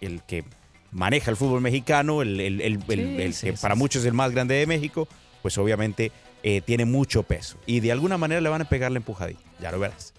el 0.00 0.22
que 0.22 0.44
maneja 0.90 1.30
el 1.30 1.36
fútbol 1.36 1.60
mexicano, 1.60 2.22
el, 2.22 2.40
el, 2.40 2.60
el, 2.60 3.34
que 3.34 3.52
para 3.54 3.74
muchos 3.74 4.02
es 4.02 4.08
el 4.08 4.14
más 4.14 4.32
grande 4.32 4.54
de 4.54 4.66
México, 4.66 5.06
pues 5.42 5.56
obviamente 5.58 6.10
eh, 6.42 6.62
tiene 6.62 6.84
mucho 6.84 7.22
peso. 7.22 7.58
Y 7.66 7.80
de 7.80 7.92
alguna 7.92 8.18
manera 8.18 8.40
le 8.40 8.48
van 8.48 8.62
a 8.62 8.68
pegar 8.68 8.90
la 8.90 8.98
empujadita, 8.98 9.40
ya 9.60 9.70
lo 9.70 9.78
verás. 9.78 10.14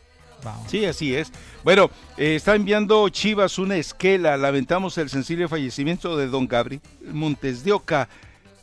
Sí, 0.68 0.86
así 0.86 1.16
es. 1.16 1.32
Bueno, 1.64 1.90
eh, 2.18 2.36
está 2.36 2.56
enviando 2.56 3.08
Chivas 3.10 3.60
una 3.60 3.76
esquela. 3.78 4.38
Lamentamos 4.38 4.98
el 4.98 5.10
sensible 5.10 5.48
fallecimiento 5.48 6.18
de 6.18 6.28
don 6.28 6.48
Gabriel 6.48 6.82
Montes 7.12 7.64
de 7.64 7.74
Oca, 7.74 8.10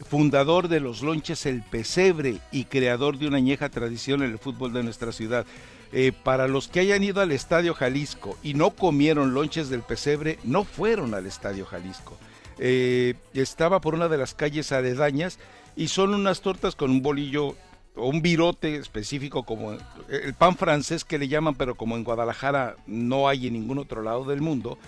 fundador 0.09 0.69
de 0.69 0.81
los 0.81 1.03
lonches 1.03 1.47
El 1.47 1.63
Pesebre 1.63 2.39
y 2.53 2.65
creador 2.65 3.19
de 3.19 3.29
una 3.29 3.37
añeja 3.39 3.69
tradición 3.69 4.23
en 4.23 4.31
el 4.33 4.39
fútbol 4.39 4.73
de 4.73 4.83
nuestra 4.83 5.13
ciudad. 5.13 5.47
Eh, 5.93 6.13
para 6.23 6.49
los 6.49 6.69
que 6.69 6.81
hayan 6.81 7.03
ido 7.03 7.23
al 7.23 7.33
Estadio 7.33 7.73
Jalisco 7.73 8.37
y 8.43 8.53
no 8.55 8.71
comieron 8.71 9.33
lonches 9.33 9.71
del 9.71 9.83
Pesebre, 9.83 10.39
no 10.45 10.65
fueron 10.65 11.15
al 11.15 11.27
Estadio 11.27 11.65
Jalisco. 11.65 12.19
Eh, 12.59 13.15
estaba 13.35 13.81
por 13.81 13.95
una 13.95 14.09
de 14.09 14.19
las 14.19 14.35
calles 14.35 14.73
aledañas 14.73 15.39
y 15.77 15.89
son 15.89 16.13
unas 16.13 16.41
tortas 16.41 16.75
con 16.75 16.91
un 16.91 17.03
bolillo 17.03 17.55
un 17.99 18.23
virote 18.23 18.77
específico 18.77 19.45
como 19.45 19.73
el 19.73 20.35
pan 20.35 20.57
francés 20.57 21.05
que 21.05 21.19
le 21.19 21.29
llaman, 21.29 21.55
pero 21.55 21.75
como 21.75 21.97
en 21.97 22.05
Guadalajara 22.05 22.77
no 22.87 23.29
hay 23.29 23.47
en 23.49 23.55
ningún 23.55 23.79
otro 23.79 24.03
lado 24.03 24.25
del 24.25 24.41
mundo, 24.41 24.79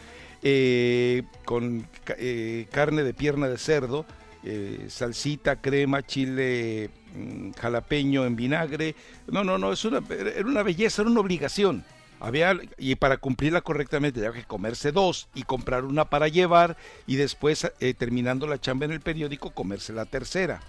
eh, 0.43 1.25
con 1.45 1.87
eh, 2.17 2.67
carne 2.71 3.03
de 3.03 3.13
pierna 3.13 3.49
de 3.49 3.59
cerdo, 3.59 4.07
eh, 4.43 4.87
salsita, 4.89 5.57
crema, 5.57 6.03
chile 6.03 6.91
mm, 7.15 7.53
jalapeño 7.53 8.25
en 8.25 8.37
vinagre. 8.37 8.95
No, 9.27 9.45
no, 9.45 9.59
no, 9.59 9.73
es 9.73 9.85
una, 9.85 10.03
era 10.09 10.47
una 10.47 10.63
belleza, 10.63 11.03
era 11.03 11.11
una 11.11 11.21
obligación. 11.21 11.85
Había, 12.21 12.59
y 12.77 12.97
para 12.97 13.17
cumplirla 13.17 13.63
correctamente 13.63 14.21
había 14.27 14.41
que 14.41 14.47
comerse 14.47 14.93
dos 14.93 15.29
y 15.35 15.43
comprar 15.43 15.85
una 15.85 16.05
para 16.11 16.29
llevar 16.29 16.77
y 17.07 17.17
después, 17.17 17.73
terminando 17.97 18.47
la 18.47 18.61
chamba 18.61 18.85
en 18.85 18.93
el 18.93 19.01
periódico, 19.01 19.53
comerse 19.53 19.95
la 19.95 20.05
tercera. 20.05 20.61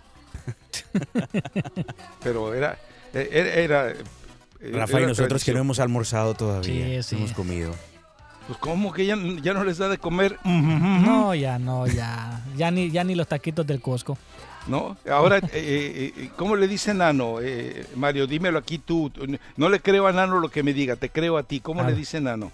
Pero 2.24 2.54
era, 2.54 2.78
era, 3.14 3.94
Rafa, 4.60 5.02
y 5.02 5.06
nosotros 5.06 5.44
que 5.44 5.54
no 5.54 5.60
hemos 5.60 5.80
almorzado 5.80 6.34
todavía, 6.34 7.02
sí, 7.04 7.16
hemos 7.16 7.34
comido. 7.34 7.74
Pues 8.48 8.58
como 8.60 8.92
que 8.92 9.06
ya, 9.06 9.16
ya, 9.42 9.54
no 9.54 9.64
les 9.64 9.78
da 9.78 9.88
de 9.88 9.98
comer. 9.98 10.38
No, 10.44 11.34
ya 11.36 11.60
no, 11.60 11.88
ya. 11.88 12.44
Ya 12.58 12.72
ni, 12.72 12.90
ya 12.92 13.04
ni 13.04 13.16
los 13.16 13.28
taquitos 13.28 13.66
del 13.66 13.82
Costco. 13.82 14.18
¿No? 14.68 14.98
Ahora, 15.10 15.38
eh, 15.38 15.50
eh, 15.54 16.14
eh, 16.16 16.30
¿cómo 16.36 16.56
le 16.56 16.68
dice 16.68 16.94
Nano? 16.94 17.38
Mario, 17.96 18.28
dímelo 18.28 18.60
aquí 18.60 18.78
tú. 18.78 19.12
No 19.58 19.70
le 19.70 19.80
creo 19.80 20.08
a 20.08 20.12
Nano 20.12 20.40
lo 20.40 20.50
que 20.50 20.64
me 20.64 20.74
diga, 20.74 20.96
te 20.96 21.10
creo 21.10 21.38
a 21.38 21.44
ti. 21.44 21.60
¿Cómo 21.60 21.84
le 21.84 21.96
dice 21.96 22.20
Nano? 22.22 22.52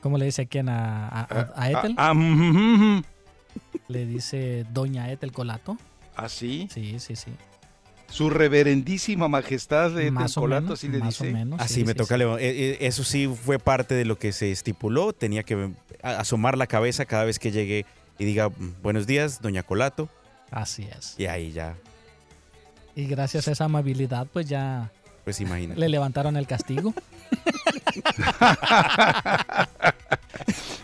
¿Cómo 0.00 0.18
le 0.18 0.26
dice 0.26 0.42
a 0.42 0.46
quién? 0.46 0.68
¿A, 0.68 1.08
a, 1.08 1.52
a 1.54 1.70
Ethel? 1.70 1.96
le 3.88 4.06
dice 4.06 4.66
Doña 4.72 5.10
Ethel 5.10 5.32
Colato. 5.32 5.76
¿Ah, 6.16 6.28
sí? 6.28 6.68
Sí, 6.72 6.98
sí, 6.98 7.16
sí. 7.16 7.30
Su 8.08 8.30
reverendísima 8.30 9.28
majestad 9.28 9.90
de 9.90 10.12
Colato, 10.34 10.74
así 10.74 10.88
le 10.88 11.00
dice. 11.00 11.34
así 11.58 11.84
me 11.84 11.94
toca. 11.94 12.16
Eso 12.38 13.04
sí 13.04 13.28
fue 13.28 13.58
parte 13.58 13.94
de 13.94 14.04
lo 14.04 14.18
que 14.18 14.32
se 14.32 14.50
estipuló. 14.52 15.12
Tenía 15.12 15.42
que 15.42 15.72
asomar 16.02 16.56
la 16.56 16.66
cabeza 16.66 17.04
cada 17.04 17.24
vez 17.24 17.38
que 17.38 17.50
llegue 17.50 17.84
y 18.18 18.24
diga 18.24 18.50
buenos 18.82 19.06
días, 19.06 19.42
doña 19.42 19.62
Colato. 19.62 20.08
Así 20.50 20.88
es. 20.96 21.14
Y 21.18 21.26
ahí 21.26 21.52
ya. 21.52 21.76
Y 22.94 23.06
gracias 23.06 23.48
a 23.48 23.52
esa 23.52 23.64
amabilidad, 23.64 24.26
pues 24.32 24.46
ya. 24.46 24.90
Pues 25.24 25.40
imagínate. 25.40 25.78
Le 25.78 25.88
levantaron 25.88 26.36
el 26.36 26.46
castigo. 26.46 26.94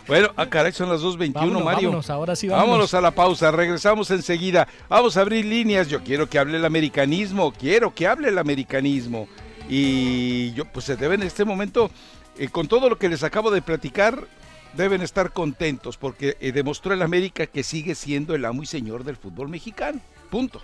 Bueno, 0.07 0.29
ah, 0.35 0.47
caray, 0.47 0.73
son 0.73 0.89
las 0.89 1.01
2.21, 1.01 1.63
Mario. 1.63 1.89
Vámonos, 1.89 2.09
ahora 2.09 2.35
sí 2.35 2.47
vámonos. 2.47 2.67
vámonos. 2.67 2.93
a 2.93 3.01
la 3.01 3.11
pausa, 3.11 3.51
regresamos 3.51 4.11
enseguida. 4.11 4.67
Vamos 4.89 5.15
a 5.15 5.21
abrir 5.21 5.45
líneas. 5.45 5.87
Yo 5.87 6.03
quiero 6.03 6.29
que 6.29 6.39
hable 6.39 6.57
el 6.57 6.65
americanismo, 6.65 7.53
quiero 7.53 7.95
que 7.95 8.07
hable 8.07 8.27
el 8.27 8.37
americanismo. 8.37 9.27
Y 9.69 10.51
yo, 10.53 10.65
pues 10.65 10.85
se 10.85 10.97
debe 10.97 11.15
en 11.15 11.23
este 11.23 11.45
momento, 11.45 11.89
eh, 12.37 12.49
con 12.49 12.67
todo 12.67 12.89
lo 12.89 12.97
que 12.97 13.07
les 13.07 13.23
acabo 13.23 13.49
de 13.49 13.61
platicar, 13.61 14.27
deben 14.73 15.01
estar 15.01 15.31
contentos 15.31 15.97
porque 15.97 16.35
eh, 16.41 16.51
demostró 16.51 16.93
el 16.93 17.01
América 17.01 17.47
que 17.47 17.63
sigue 17.63 17.95
siendo 17.95 18.35
el 18.35 18.43
amo 18.43 18.63
y 18.63 18.65
señor 18.65 19.05
del 19.05 19.15
fútbol 19.15 19.47
mexicano. 19.47 20.01
Punto. 20.29 20.61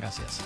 Gracias. 0.00 0.40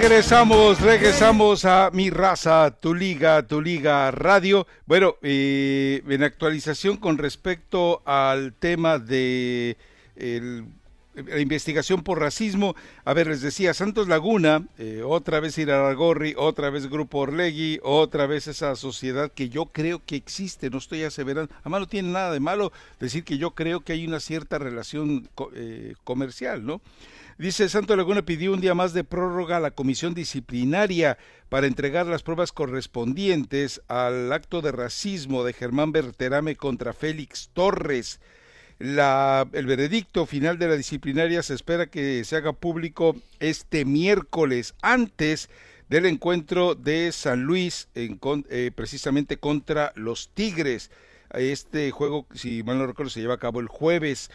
Regresamos, 0.00 0.80
regresamos 0.80 1.66
a 1.66 1.90
mi 1.92 2.08
raza, 2.08 2.70
tu 2.70 2.94
liga, 2.94 3.46
tu 3.46 3.60
liga 3.60 4.10
radio. 4.10 4.66
Bueno, 4.86 5.16
eh, 5.20 6.02
en 6.08 6.22
actualización 6.22 6.96
con 6.96 7.18
respecto 7.18 8.00
al 8.06 8.54
tema 8.54 8.98
de 8.98 9.76
la 11.14 11.38
investigación 11.38 12.02
por 12.02 12.18
racismo. 12.18 12.74
A 13.04 13.12
ver, 13.12 13.26
les 13.26 13.42
decía, 13.42 13.74
Santos 13.74 14.08
Laguna, 14.08 14.64
eh, 14.78 15.02
otra 15.04 15.38
vez 15.38 15.58
Iraragorri, 15.58 16.34
otra 16.34 16.70
vez 16.70 16.88
Grupo 16.88 17.18
Orlegui, 17.18 17.78
otra 17.82 18.26
vez 18.26 18.46
esa 18.46 18.76
sociedad 18.76 19.30
que 19.30 19.50
yo 19.50 19.66
creo 19.66 20.02
que 20.04 20.16
existe, 20.16 20.70
no 20.70 20.78
estoy 20.78 21.02
aseverando, 21.02 21.52
además 21.60 21.80
no 21.80 21.88
tiene 21.88 22.10
nada 22.10 22.32
de 22.32 22.40
malo 22.40 22.72
decir 22.98 23.22
que 23.22 23.36
yo 23.36 23.50
creo 23.50 23.80
que 23.80 23.92
hay 23.92 24.06
una 24.06 24.20
cierta 24.20 24.58
relación 24.58 25.28
eh, 25.54 25.92
comercial, 26.04 26.64
¿no? 26.64 26.80
Dice 27.40 27.70
Santo 27.70 27.96
Laguna 27.96 28.20
pidió 28.20 28.52
un 28.52 28.60
día 28.60 28.74
más 28.74 28.92
de 28.92 29.02
prórroga 29.02 29.56
a 29.56 29.60
la 29.60 29.70
comisión 29.70 30.12
disciplinaria 30.12 31.16
para 31.48 31.66
entregar 31.66 32.04
las 32.04 32.22
pruebas 32.22 32.52
correspondientes 32.52 33.80
al 33.88 34.30
acto 34.30 34.60
de 34.60 34.72
racismo 34.72 35.42
de 35.42 35.54
Germán 35.54 35.90
Berterame 35.90 36.56
contra 36.56 36.92
Félix 36.92 37.48
Torres. 37.54 38.20
La- 38.78 39.48
el 39.54 39.64
veredicto 39.64 40.26
final 40.26 40.58
de 40.58 40.68
la 40.68 40.76
disciplinaria 40.76 41.42
se 41.42 41.54
espera 41.54 41.86
que 41.86 42.24
se 42.24 42.36
haga 42.36 42.52
público 42.52 43.16
este 43.38 43.86
miércoles 43.86 44.74
antes 44.82 45.48
del 45.88 46.04
encuentro 46.04 46.74
de 46.74 47.10
San 47.10 47.44
Luis 47.44 47.88
eh, 47.94 48.70
precisamente 48.74 49.38
contra 49.38 49.94
los 49.96 50.28
Tigres. 50.34 50.90
Este 51.32 51.90
juego, 51.90 52.26
si 52.34 52.62
mal 52.64 52.76
no 52.76 52.86
recuerdo, 52.86 53.08
se 53.08 53.20
lleva 53.20 53.34
a 53.34 53.38
cabo 53.38 53.60
el 53.60 53.68
jueves. 53.68 54.30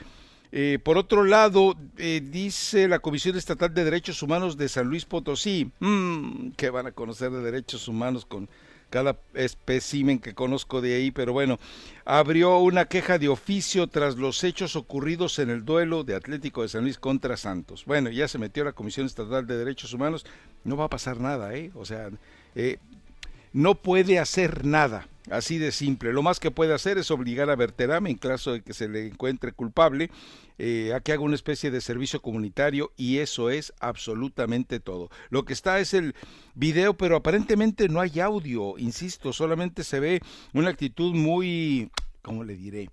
Eh, 0.52 0.80
por 0.84 0.98
otro 0.98 1.24
lado, 1.24 1.76
eh, 1.98 2.22
dice 2.24 2.88
la 2.88 3.00
Comisión 3.00 3.36
Estatal 3.36 3.74
de 3.74 3.84
Derechos 3.84 4.22
Humanos 4.22 4.58
de 4.58 4.70
San 4.70 4.88
Luis 4.88 5.06
Potosí, 5.06 5.72
mm, 5.80 6.52
que 6.52 6.70
van 6.70 6.88
a 6.88 6.92
conocer 6.92 7.32
de 7.32 7.42
derechos 7.42 7.88
humanos 7.88 8.26
con 8.26 8.48
cada 8.90 9.18
espécimen 9.34 10.20
que 10.20 10.34
conozco 10.34 10.80
de 10.80 10.96
ahí, 10.96 11.12
pero 11.12 11.34
bueno, 11.34 11.60
abrió 12.06 12.60
una 12.60 12.86
queja 12.86 13.18
de 13.18 13.28
oficio 13.28 13.88
tras 13.88 14.16
los 14.16 14.44
hechos 14.44 14.76
ocurridos 14.76 15.40
en 15.40 15.50
el 15.50 15.66
duelo 15.66 16.04
de 16.04 16.16
Atlético 16.16 16.62
de 16.62 16.70
San 16.70 16.84
Luis 16.84 16.98
contra 16.98 17.36
Santos. 17.36 17.84
Bueno, 17.86 18.10
ya 18.10 18.28
se 18.28 18.38
metió 18.38 18.64
la 18.64 18.72
Comisión 18.72 19.06
Estatal 19.06 19.46
de 19.48 19.58
Derechos 19.58 19.94
Humanos, 19.94 20.26
no 20.64 20.78
va 20.78 20.86
a 20.86 20.90
pasar 20.90 21.20
nada, 21.20 21.54
¿eh? 21.56 21.72
O 21.76 21.84
sea, 21.84 22.10
eh, 22.56 22.78
no 23.52 23.76
puede 23.76 24.20
hacer 24.20 24.66
nada, 24.66 25.08
así 25.30 25.58
de 25.58 25.72
simple. 25.72 26.14
Lo 26.14 26.24
más 26.24 26.40
que 26.40 26.52
puede 26.52 26.74
hacer 26.74 26.98
es 26.98 27.12
obligar 27.12 27.50
a 27.50 27.56
Berterame, 27.56 28.10
en 28.10 28.18
caso 28.18 28.54
de 28.54 28.62
que 28.62 28.74
se 28.74 28.88
le 28.88 29.08
encuentre 29.08 29.52
culpable, 29.52 30.10
eh, 30.58 30.94
a 30.94 31.00
que 31.00 31.12
haga 31.12 31.22
una 31.22 31.36
especie 31.36 31.72
de 31.72 31.82
servicio 31.82 32.22
comunitario 32.22 32.92
y 32.96 33.18
eso 33.18 33.50
es 33.50 33.74
absolutamente 33.80 34.80
todo. 34.80 35.10
Lo 35.30 35.46
que 35.46 35.54
está 35.54 35.80
es 35.80 35.94
el 35.94 36.16
video, 36.54 36.96
pero 36.96 37.16
aparentemente 37.16 37.90
no 37.90 38.00
hay 38.00 38.20
audio, 38.20 38.78
insisto, 38.78 39.34
solamente 39.34 39.84
se 39.84 40.00
ve 40.00 40.22
una 40.54 40.70
actitud 40.70 41.14
muy, 41.14 41.90
¿cómo 42.22 42.44
le 42.44 42.56
diré? 42.56 42.90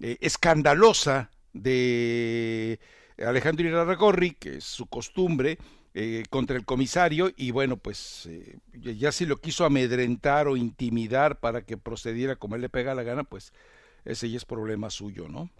Eh, 0.00 0.18
escandalosa 0.20 1.30
de 1.52 2.78
Alejandro 3.18 3.66
Irarragorri, 3.66 4.32
que 4.32 4.58
es 4.58 4.64
su 4.64 4.86
costumbre, 4.86 5.58
eh, 5.94 6.22
contra 6.30 6.56
el 6.56 6.64
comisario 6.64 7.32
y 7.36 7.50
bueno, 7.50 7.76
pues 7.76 8.26
eh, 8.26 8.58
ya 8.72 9.10
si 9.12 9.26
lo 9.26 9.38
quiso 9.38 9.64
amedrentar 9.64 10.46
o 10.46 10.56
intimidar 10.56 11.40
para 11.40 11.62
que 11.62 11.76
procediera 11.76 12.36
como 12.36 12.54
él 12.54 12.60
le 12.60 12.68
pega 12.68 12.94
la 12.94 13.02
gana, 13.02 13.24
pues 13.24 13.52
ese 14.04 14.30
ya 14.30 14.36
es 14.36 14.44
problema 14.44 14.90
suyo, 14.90 15.28
¿no? 15.28 15.50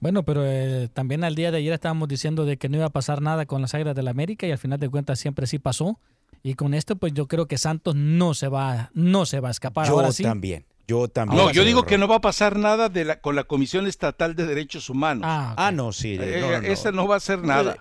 Bueno, 0.00 0.24
pero 0.24 0.44
eh, 0.44 0.88
también 0.92 1.24
al 1.24 1.34
día 1.34 1.50
de 1.50 1.58
ayer 1.58 1.72
estábamos 1.72 2.08
diciendo 2.08 2.44
de 2.44 2.56
que 2.56 2.68
no 2.68 2.76
iba 2.76 2.86
a 2.86 2.90
pasar 2.90 3.22
nada 3.22 3.46
con 3.46 3.62
las 3.62 3.74
Águilas 3.74 3.94
del 3.94 4.06
la 4.06 4.10
América 4.10 4.46
y 4.46 4.52
al 4.52 4.58
final 4.58 4.78
de 4.78 4.88
cuentas 4.88 5.18
siempre 5.18 5.46
sí 5.46 5.58
pasó. 5.58 5.98
Y 6.42 6.54
con 6.54 6.74
esto, 6.74 6.96
pues 6.96 7.14
yo 7.14 7.26
creo 7.26 7.46
que 7.46 7.58
Santos 7.58 7.94
no 7.94 8.34
se 8.34 8.48
va, 8.48 8.90
no 8.92 9.24
se 9.24 9.40
va 9.40 9.48
a 9.48 9.50
escapar. 9.50 9.86
Yo 9.86 9.94
Ahora 9.94 10.12
sí. 10.12 10.22
también. 10.22 10.66
Yo 10.86 11.08
también. 11.08 11.42
No, 11.42 11.50
yo 11.50 11.64
digo 11.64 11.84
que 11.84 11.96
no 11.98 12.06
va 12.08 12.16
a 12.16 12.20
pasar 12.20 12.58
nada 12.58 12.88
de 12.88 13.04
la, 13.04 13.20
con 13.20 13.34
la 13.36 13.44
Comisión 13.44 13.86
Estatal 13.86 14.34
de 14.34 14.46
Derechos 14.46 14.90
Humanos. 14.90 15.22
Ah. 15.26 15.54
Ah, 15.56 15.72
no, 15.72 15.92
sí. 15.92 16.18
Eh, 16.20 16.38
no, 16.40 16.50
no, 16.50 16.60
no. 16.60 16.66
Esa 16.68 16.92
no 16.92 17.08
va 17.08 17.14
a 17.14 17.18
hacer 17.18 17.38
nada. 17.42 17.76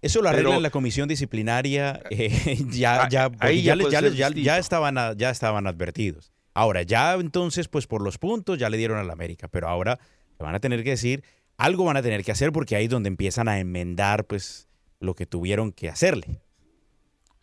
Eso 0.00 0.22
lo 0.22 0.28
arregla 0.30 0.48
Pero- 0.50 0.56
en 0.58 0.62
la 0.62 0.70
comisión 0.70 1.08
disciplinaria. 1.08 2.00
eh, 2.10 2.64
ya, 2.70 3.02
Ah, 3.04 3.08
ya, 3.10 3.30
ahí 3.40 3.62
ya 3.62 3.74
ya, 3.90 4.30
les- 4.30 4.58
estaban, 4.58 4.96
a- 4.98 5.12
ya 5.14 5.30
estaban 5.30 5.66
advertidos. 5.66 6.32
Ahora, 6.54 6.82
ya 6.82 7.14
entonces, 7.14 7.68
pues 7.68 7.86
por 7.86 8.00
los 8.02 8.16
puntos 8.16 8.58
ya 8.58 8.70
le 8.70 8.78
dieron 8.78 8.98
a 8.98 9.04
la 9.04 9.12
América, 9.12 9.48
pero 9.48 9.68
ahora 9.68 9.98
le 10.38 10.44
van 10.44 10.54
a 10.54 10.60
tener 10.60 10.82
que 10.82 10.90
decir, 10.90 11.22
algo 11.58 11.84
van 11.84 11.98
a 11.98 12.02
tener 12.02 12.24
que 12.24 12.32
hacer 12.32 12.52
porque 12.52 12.76
ahí 12.76 12.84
es 12.84 12.90
donde 12.90 13.08
empiezan 13.08 13.48
a 13.48 13.58
enmendar, 13.58 14.24
pues, 14.24 14.66
lo 14.98 15.14
que 15.14 15.26
tuvieron 15.26 15.72
que 15.72 15.90
hacerle. 15.90 16.40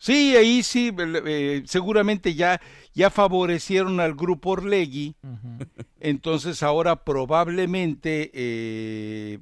Sí, 0.04 0.36
ahí 0.36 0.62
sí, 0.62 0.92
eh, 0.98 1.62
seguramente 1.64 2.34
ya, 2.34 2.60
ya 2.92 3.08
favorecieron 3.08 4.00
al 4.00 4.12
grupo 4.14 4.50
Orlegui, 4.50 5.14
entonces 5.98 6.62
ahora 6.62 7.04
probablemente 7.04 8.30
eh, 8.34 9.38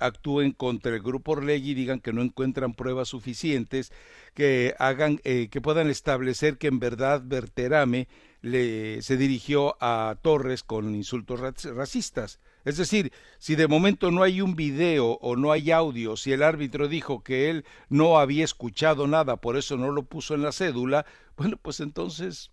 actúen 0.00 0.52
contra 0.52 0.94
el 0.94 1.02
grupo 1.02 1.32
Orlegui, 1.32 1.74
digan 1.74 2.00
que 2.00 2.14
no 2.14 2.22
encuentran 2.22 2.72
pruebas 2.72 3.08
suficientes, 3.08 3.92
que 4.32 4.74
hagan, 4.78 5.20
eh, 5.24 5.48
que 5.50 5.60
puedan 5.60 5.90
establecer 5.90 6.56
que 6.56 6.68
en 6.68 6.78
verdad 6.78 7.20
Berterame 7.22 8.08
le, 8.40 9.02
se 9.02 9.18
dirigió 9.18 9.76
a 9.82 10.16
Torres 10.22 10.62
con 10.62 10.94
insultos 10.94 11.40
rac- 11.40 11.74
racistas. 11.74 12.40
Es 12.66 12.76
decir, 12.76 13.12
si 13.38 13.54
de 13.54 13.68
momento 13.68 14.10
no 14.10 14.24
hay 14.24 14.40
un 14.40 14.56
video 14.56 15.12
o 15.20 15.36
no 15.36 15.52
hay 15.52 15.70
audio, 15.70 16.16
si 16.16 16.32
el 16.32 16.42
árbitro 16.42 16.88
dijo 16.88 17.22
que 17.22 17.48
él 17.48 17.64
no 17.88 18.18
había 18.18 18.44
escuchado 18.44 19.06
nada, 19.06 19.36
por 19.36 19.56
eso 19.56 19.76
no 19.76 19.92
lo 19.92 20.02
puso 20.02 20.34
en 20.34 20.42
la 20.42 20.50
cédula, 20.50 21.06
bueno, 21.36 21.58
pues 21.62 21.78
entonces 21.78 22.50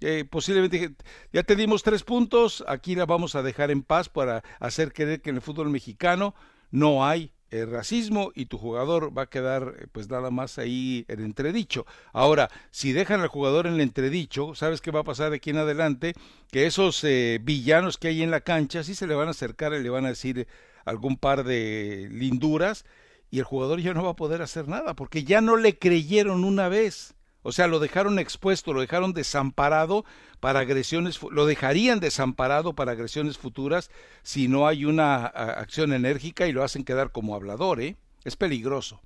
eh, 0.00 0.24
posiblemente 0.30 0.94
ya 1.32 1.42
te 1.42 1.56
dimos 1.56 1.82
tres 1.82 2.04
puntos, 2.04 2.62
aquí 2.68 2.94
la 2.94 3.04
vamos 3.04 3.34
a 3.34 3.42
dejar 3.42 3.72
en 3.72 3.82
paz 3.82 4.08
para 4.08 4.44
hacer 4.60 4.92
creer 4.92 5.20
que 5.22 5.30
en 5.30 5.36
el 5.36 5.42
fútbol 5.42 5.70
mexicano 5.70 6.36
no 6.70 7.04
hay 7.04 7.32
eh, 7.50 7.64
racismo 7.64 8.30
y 8.34 8.46
tu 8.46 8.58
jugador 8.58 9.16
va 9.16 9.22
a 9.22 9.30
quedar 9.30 9.74
eh, 9.78 9.86
pues 9.90 10.10
nada 10.10 10.30
más 10.30 10.58
ahí 10.58 11.06
en 11.08 11.20
entredicho. 11.20 11.86
Ahora, 12.12 12.50
si 12.70 12.92
dejan 12.92 13.20
al 13.22 13.28
jugador 13.28 13.66
en 13.66 13.74
el 13.74 13.80
entredicho, 13.80 14.54
¿sabes 14.54 14.80
qué 14.80 14.90
va 14.90 15.00
a 15.00 15.04
pasar 15.04 15.30
de 15.30 15.36
aquí 15.36 15.50
en 15.50 15.56
adelante? 15.56 16.12
Que 16.50 16.66
esos 16.66 17.02
eh, 17.04 17.40
villanos 17.42 17.96
que 17.96 18.08
hay 18.08 18.22
en 18.22 18.30
la 18.30 18.42
cancha 18.42 18.84
sí 18.84 18.94
se 18.94 19.06
le 19.06 19.14
van 19.14 19.28
a 19.28 19.30
acercar 19.30 19.72
y 19.72 19.82
le 19.82 19.88
van 19.88 20.04
a 20.04 20.10
decir 20.10 20.46
algún 20.84 21.16
par 21.16 21.44
de 21.44 22.08
linduras 22.10 22.84
y 23.30 23.38
el 23.38 23.44
jugador 23.44 23.80
ya 23.80 23.94
no 23.94 24.04
va 24.04 24.10
a 24.10 24.16
poder 24.16 24.42
hacer 24.42 24.68
nada 24.68 24.94
porque 24.94 25.24
ya 25.24 25.40
no 25.40 25.56
le 25.56 25.78
creyeron 25.78 26.44
una 26.44 26.68
vez. 26.68 27.14
O 27.42 27.52
sea, 27.52 27.66
lo 27.66 27.78
dejaron 27.78 28.18
expuesto, 28.18 28.72
lo 28.72 28.80
dejaron 28.80 29.12
desamparado 29.12 30.04
para 30.40 30.60
agresiones, 30.60 31.20
lo 31.30 31.46
dejarían 31.46 32.00
desamparado 32.00 32.74
para 32.74 32.92
agresiones 32.92 33.38
futuras 33.38 33.90
si 34.22 34.48
no 34.48 34.66
hay 34.66 34.84
una 34.84 35.26
acción 35.26 35.92
enérgica 35.92 36.46
y 36.46 36.52
lo 36.52 36.64
hacen 36.64 36.84
quedar 36.84 37.12
como 37.12 37.34
hablador, 37.34 37.80
¿eh? 37.80 37.96
Es 38.24 38.36
peligroso. 38.36 39.00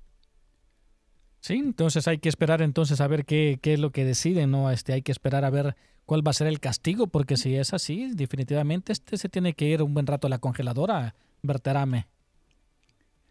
Sí, 1.39 1.55
entonces 1.55 2.07
hay 2.07 2.19
que 2.19 2.29
esperar 2.29 2.61
entonces 2.61 3.01
a 3.01 3.07
ver 3.07 3.25
qué, 3.25 3.59
qué 3.61 3.73
es 3.73 3.79
lo 3.79 3.91
que 3.91 4.05
deciden, 4.05 4.51
¿no? 4.51 4.71
Este, 4.71 4.93
hay 4.93 5.01
que 5.01 5.11
esperar 5.11 5.45
a 5.45 5.49
ver 5.49 5.75
cuál 6.05 6.25
va 6.25 6.31
a 6.31 6.33
ser 6.33 6.47
el 6.47 6.59
castigo, 6.59 7.07
porque 7.07 7.37
si 7.37 7.55
es 7.55 7.73
así, 7.73 8.11
definitivamente 8.13 8.93
este 8.93 9.17
se 9.17 9.29
tiene 9.29 9.53
que 9.53 9.65
ir 9.65 9.81
un 9.81 9.93
buen 9.93 10.07
rato 10.07 10.27
a 10.27 10.29
la 10.29 10.39
congeladora, 10.39 11.15
Berterame. 11.41 12.07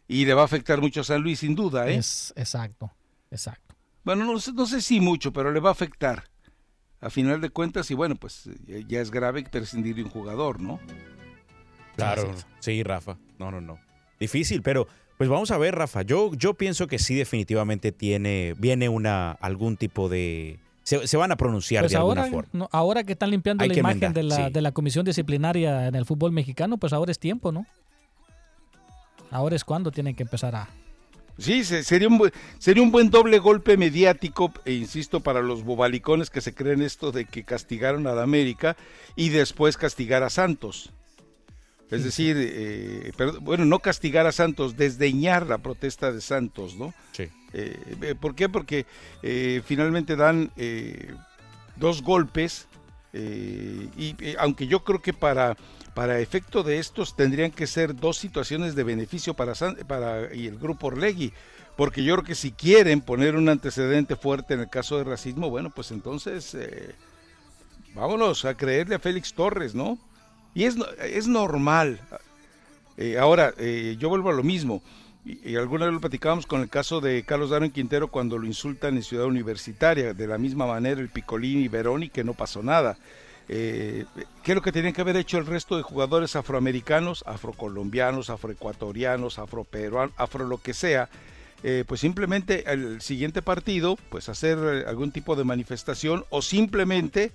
Y 0.08 0.24
le 0.26 0.34
va 0.34 0.42
a 0.42 0.44
afectar 0.44 0.80
mucho 0.80 1.00
a 1.00 1.04
San 1.04 1.22
Luis, 1.22 1.38
sin 1.38 1.54
duda, 1.54 1.88
¿eh? 1.88 1.96
Es 1.96 2.32
exacto, 2.36 2.90
exacto. 3.30 3.71
Bueno, 4.04 4.24
no, 4.24 4.38
sé- 4.40 4.52
no 4.52 4.66
sé 4.66 4.80
si 4.80 5.00
mucho, 5.00 5.32
pero 5.32 5.52
le 5.52 5.60
va 5.60 5.70
a 5.70 5.72
afectar. 5.72 6.24
A 7.00 7.10
final 7.10 7.40
de 7.40 7.50
cuentas, 7.50 7.90
y 7.90 7.94
bueno, 7.94 8.14
pues 8.16 8.48
ya 8.86 9.00
es 9.00 9.10
grave 9.10 9.42
prescindir 9.44 9.96
de 9.96 10.04
un 10.04 10.10
jugador, 10.10 10.60
¿no? 10.60 10.78
Claro, 11.96 12.32
sí, 12.60 12.82
Rafa. 12.82 13.18
No, 13.38 13.50
no, 13.50 13.60
no. 13.60 13.78
Difícil, 14.20 14.62
pero 14.62 14.86
pues 15.18 15.28
vamos 15.28 15.50
a 15.50 15.58
ver, 15.58 15.74
Rafa. 15.74 16.02
Yo, 16.02 16.32
yo 16.34 16.54
pienso 16.54 16.86
que 16.86 16.98
sí 16.98 17.14
definitivamente 17.14 17.90
tiene, 17.92 18.54
viene 18.56 18.88
una, 18.88 19.32
algún 19.32 19.76
tipo 19.76 20.08
de, 20.08 20.58
se, 20.84 21.06
se 21.08 21.16
van 21.16 21.32
a 21.32 21.36
pronunciar 21.36 21.82
Pues 21.82 21.92
de 21.92 21.98
ahora, 21.98 22.22
alguna 22.24 22.42
forma. 22.44 22.58
no, 22.58 22.68
ahora 22.72 23.02
que 23.04 23.12
están 23.12 23.30
limpiando 23.30 23.62
Hay 23.64 23.70
la 23.70 23.78
imagen 23.78 24.12
de, 24.12 24.22
la, 24.22 24.36
sí. 24.46 24.52
de 24.52 24.62
la 24.62 24.70
comisión 24.72 25.04
disciplinaria 25.04 25.88
en 25.88 25.94
el 25.96 26.06
fútbol 26.06 26.30
mexicano, 26.32 26.76
pues 26.78 26.92
ahora 26.92 27.10
es 27.10 27.18
tiempo, 27.18 27.50
¿no? 27.52 27.66
Ahora 29.30 29.56
es 29.56 29.64
cuando 29.64 29.90
tienen 29.90 30.14
que 30.14 30.22
empezar 30.22 30.54
a... 30.54 30.68
Sí, 31.38 31.64
se- 31.64 31.82
sería 31.82 32.08
un, 32.08 32.18
buen- 32.18 32.32
sería 32.58 32.82
un 32.82 32.90
buen 32.92 33.10
doble 33.10 33.38
golpe 33.38 33.76
mediático, 33.76 34.52
e 34.64 34.72
insisto, 34.74 35.20
para 35.20 35.40
los 35.42 35.64
bobalicones 35.64 36.30
que 36.30 36.40
se 36.40 36.54
creen 36.54 36.82
esto 36.82 37.10
de 37.12 37.24
que 37.24 37.42
castigaron 37.44 38.06
a 38.06 38.12
la 38.14 38.22
América 38.22 38.76
y 39.16 39.30
después 39.30 39.76
castigar 39.76 40.22
a 40.22 40.30
Santos. 40.30 40.90
Es 41.90 42.04
decir, 42.04 42.36
eh, 42.38 43.12
pero, 43.18 43.38
bueno, 43.40 43.66
no 43.66 43.78
castigar 43.80 44.26
a 44.26 44.32
Santos, 44.32 44.76
desdeñar 44.78 45.46
la 45.46 45.58
protesta 45.58 46.10
de 46.10 46.22
Santos, 46.22 46.76
¿no? 46.76 46.94
Sí. 47.12 47.24
Eh, 47.52 47.78
eh, 48.00 48.14
¿Por 48.18 48.34
qué? 48.34 48.48
Porque 48.48 48.86
eh, 49.22 49.60
finalmente 49.66 50.16
dan 50.16 50.50
eh, 50.56 51.12
dos 51.76 52.00
golpes 52.02 52.66
eh, 53.12 53.88
y 53.96 54.16
eh, 54.20 54.36
aunque 54.38 54.66
yo 54.66 54.84
creo 54.84 55.02
que 55.02 55.12
para, 55.12 55.56
para 55.94 56.20
efecto 56.20 56.62
de 56.62 56.78
estos 56.78 57.14
tendrían 57.16 57.50
que 57.50 57.66
ser 57.66 57.94
dos 57.94 58.16
situaciones 58.16 58.74
de 58.74 58.84
beneficio 58.84 59.34
para, 59.34 59.54
San- 59.54 59.76
para 59.86 60.34
y 60.34 60.46
el 60.46 60.58
grupo 60.58 60.88
Orlegui, 60.88 61.32
porque 61.76 62.04
yo 62.04 62.14
creo 62.14 62.24
que 62.24 62.34
si 62.34 62.52
quieren 62.52 63.00
poner 63.00 63.36
un 63.36 63.48
antecedente 63.48 64.16
fuerte 64.16 64.54
en 64.54 64.60
el 64.60 64.68
caso 64.70 64.98
de 64.98 65.04
racismo, 65.04 65.50
bueno, 65.50 65.70
pues 65.70 65.90
entonces 65.90 66.54
eh, 66.54 66.94
vámonos 67.94 68.44
a 68.44 68.54
creerle 68.54 68.94
a 68.96 68.98
Félix 68.98 69.32
Torres, 69.34 69.74
¿no? 69.74 69.98
Y 70.54 70.64
es, 70.64 70.76
es 71.02 71.26
normal. 71.28 72.00
Eh, 72.98 73.16
ahora, 73.18 73.54
yo 73.98 74.08
vuelvo 74.10 74.28
a 74.30 74.34
lo 74.34 74.42
mismo. 74.42 74.82
Y, 75.24 75.50
y 75.50 75.56
alguna 75.56 75.86
vez 75.86 75.94
lo 75.94 76.00
platicábamos 76.00 76.46
con 76.46 76.60
el 76.60 76.68
caso 76.68 77.00
de 77.00 77.22
Carlos 77.24 77.50
Darwin 77.50 77.70
Quintero 77.70 78.08
cuando 78.08 78.38
lo 78.38 78.46
insultan 78.46 78.96
en 78.96 79.02
Ciudad 79.02 79.26
Universitaria. 79.26 80.14
De 80.14 80.26
la 80.26 80.38
misma 80.38 80.66
manera, 80.66 81.00
el 81.00 81.08
Picolín 81.08 81.60
y 81.60 81.68
Veroni, 81.68 82.08
que 82.08 82.24
no 82.24 82.34
pasó 82.34 82.62
nada. 82.62 82.96
Eh, 83.48 84.04
¿Qué 84.42 84.52
es 84.52 84.56
lo 84.56 84.62
que 84.62 84.72
tenían 84.72 84.92
que 84.92 85.00
haber 85.00 85.16
hecho 85.16 85.38
el 85.38 85.46
resto 85.46 85.76
de 85.76 85.82
jugadores 85.82 86.36
afroamericanos, 86.36 87.24
afrocolombianos, 87.26 88.30
afroecuatorianos, 88.30 89.38
afroperuanos, 89.38 90.14
afro 90.16 90.46
lo 90.46 90.58
que 90.58 90.74
sea? 90.74 91.08
Eh, 91.62 91.84
pues 91.86 92.00
simplemente 92.00 92.64
el 92.72 93.00
siguiente 93.00 93.42
partido, 93.42 93.96
pues 94.10 94.28
hacer 94.28 94.58
eh, 94.58 94.84
algún 94.88 95.12
tipo 95.12 95.36
de 95.36 95.44
manifestación 95.44 96.24
o 96.30 96.42
simplemente 96.42 97.32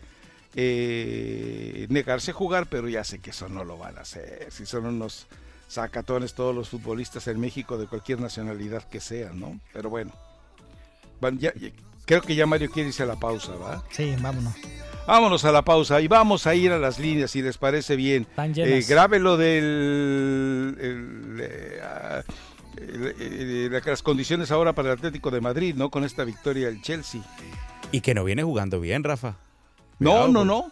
negarse 0.56 2.32
a 2.32 2.34
jugar, 2.34 2.66
pero 2.66 2.90
ya 2.90 3.04
sé 3.04 3.20
que 3.20 3.30
eso 3.30 3.48
no 3.48 3.64
lo 3.64 3.78
van 3.78 3.96
a 3.98 4.02
hacer. 4.02 4.48
Si 4.50 4.66
son 4.66 4.88
unos 4.88 5.28
sacatones 5.68 6.34
todos 6.34 6.56
los 6.56 6.70
futbolistas 6.70 7.28
en 7.28 7.40
México 7.40 7.78
de 7.78 7.88
cualquier 7.88 8.20
nacionalidad 8.22 8.84
que 8.84 9.00
sean, 9.00 9.40
¿no? 9.40 9.60
Pero 9.74 9.90
bueno, 9.90 10.12
Van- 11.20 11.40
ya- 11.40 11.54
ya- 11.56 11.70
creo 12.06 12.22
que 12.22 12.36
ya 12.36 12.46
Mario 12.46 12.70
quiere 12.70 12.90
irse 12.90 13.02
a 13.04 13.08
la 13.08 13.16
pausa, 13.16 13.56
¿va? 13.56 13.84
Sí, 13.90 14.16
vámonos. 14.22 14.54
Vámonos 15.08 15.46
a 15.46 15.52
la 15.52 15.64
pausa 15.64 16.00
y 16.02 16.08
vamos 16.08 16.46
a 16.46 16.54
ir 16.54 16.72
a 16.72 16.78
las 16.78 17.00
líneas 17.00 17.32
si 17.32 17.42
les 17.42 17.58
parece 17.58 17.96
bien. 17.96 18.24
Están 18.30 18.52
Eh, 18.52 18.54
llenas. 18.54 18.88
grabe 18.88 19.20
lo 19.20 19.36
del 19.38 20.78
el, 20.80 21.38
eh, 21.42 21.80
ah, 21.84 22.22
el- 22.78 23.16
el- 23.20 23.72
la- 23.72 23.80
las 23.84 24.04
condiciones 24.04 24.52
ahora 24.52 24.74
para 24.74 24.90
el 24.92 24.98
Atlético 24.98 25.32
de 25.32 25.42
Madrid, 25.42 25.76
¿no? 25.76 25.90
Con 25.90 26.04
esta 26.04 26.24
victoria 26.24 26.68
del 26.68 26.82
Chelsea. 26.82 27.22
Y 27.92 28.02
que 28.02 28.14
no 28.14 28.24
viene 28.24 28.44
jugando 28.44 28.80
bien, 28.80 29.04
Rafa. 29.04 29.38
No, 30.00 30.12
Cuidado, 30.12 30.28
no, 30.34 30.46
no. 30.46 30.72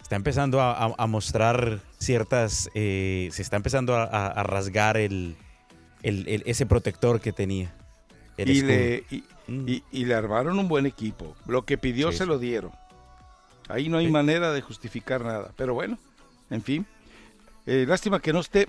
Está 0.00 0.16
empezando 0.16 0.60
a 0.60 1.06
mostrar 1.06 1.80
ciertas. 2.04 2.70
eh, 2.74 3.28
se 3.32 3.42
está 3.42 3.56
empezando 3.56 3.94
a, 3.96 4.04
a- 4.04 4.26
a 4.28 4.42
rasgar 4.42 4.96
el, 4.96 5.36
el- 6.02 6.28
el- 6.28 6.42
ese 6.46 6.66
protector 6.66 7.20
que 7.20 7.32
tenía. 7.32 7.74
el 8.36 8.50
Y 8.50 8.62
le, 8.62 9.04
y, 9.10 9.24
Mm. 9.46 9.68
y- 9.68 9.82
y 9.92 10.04
le 10.06 10.14
armaron 10.14 10.58
un 10.58 10.68
buen 10.68 10.86
equipo. 10.86 11.36
Lo 11.46 11.64
que 11.66 11.76
pidió 11.78 12.10
Sí, 12.12 12.18
se 12.18 12.26
lo 12.26 12.38
dieron. 12.38 12.72
Ahí 13.68 13.88
no 13.88 13.98
hay 13.98 14.06
Sí. 14.06 14.12
manera 14.12 14.52
de 14.52 14.60
justificar 14.62 15.22
nada. 15.24 15.52
Pero 15.56 15.74
bueno, 15.74 15.98
en 16.50 16.62
fin. 16.62 16.86
Eh, 17.66 17.84
lástima 17.88 18.20
que 18.20 18.32
no 18.32 18.40
esté, 18.40 18.68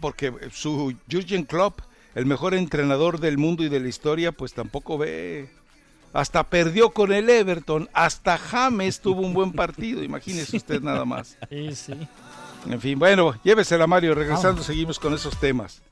porque 0.00 0.32
su 0.52 0.94
Jurgen 1.10 1.44
Klopp, 1.44 1.80
el 2.14 2.24
mejor 2.26 2.54
entrenador 2.54 3.20
del 3.20 3.36
mundo 3.38 3.62
y 3.64 3.68
de 3.68 3.80
la 3.80 3.88
historia, 3.88 4.32
pues 4.32 4.54
tampoco 4.54 4.96
ve. 4.98 5.50
Hasta 6.12 6.44
perdió 6.44 6.90
con 6.90 7.12
el 7.12 7.28
Everton, 7.28 7.90
hasta 7.92 8.38
James 8.38 9.00
tuvo 9.00 9.20
un 9.20 9.34
buen 9.34 9.52
partido, 9.52 10.02
imagínese 10.02 10.56
usted 10.56 10.80
nada 10.80 11.04
más. 11.04 11.36
Sí, 11.50 11.74
sí. 11.74 11.92
En 12.68 12.80
fin, 12.80 12.98
bueno, 12.98 13.34
llévesela 13.44 13.86
Mario, 13.86 14.14
regresando 14.14 14.54
Vamos. 14.54 14.66
seguimos 14.66 14.98
con 14.98 15.14
esos 15.14 15.36
temas. 15.38 15.82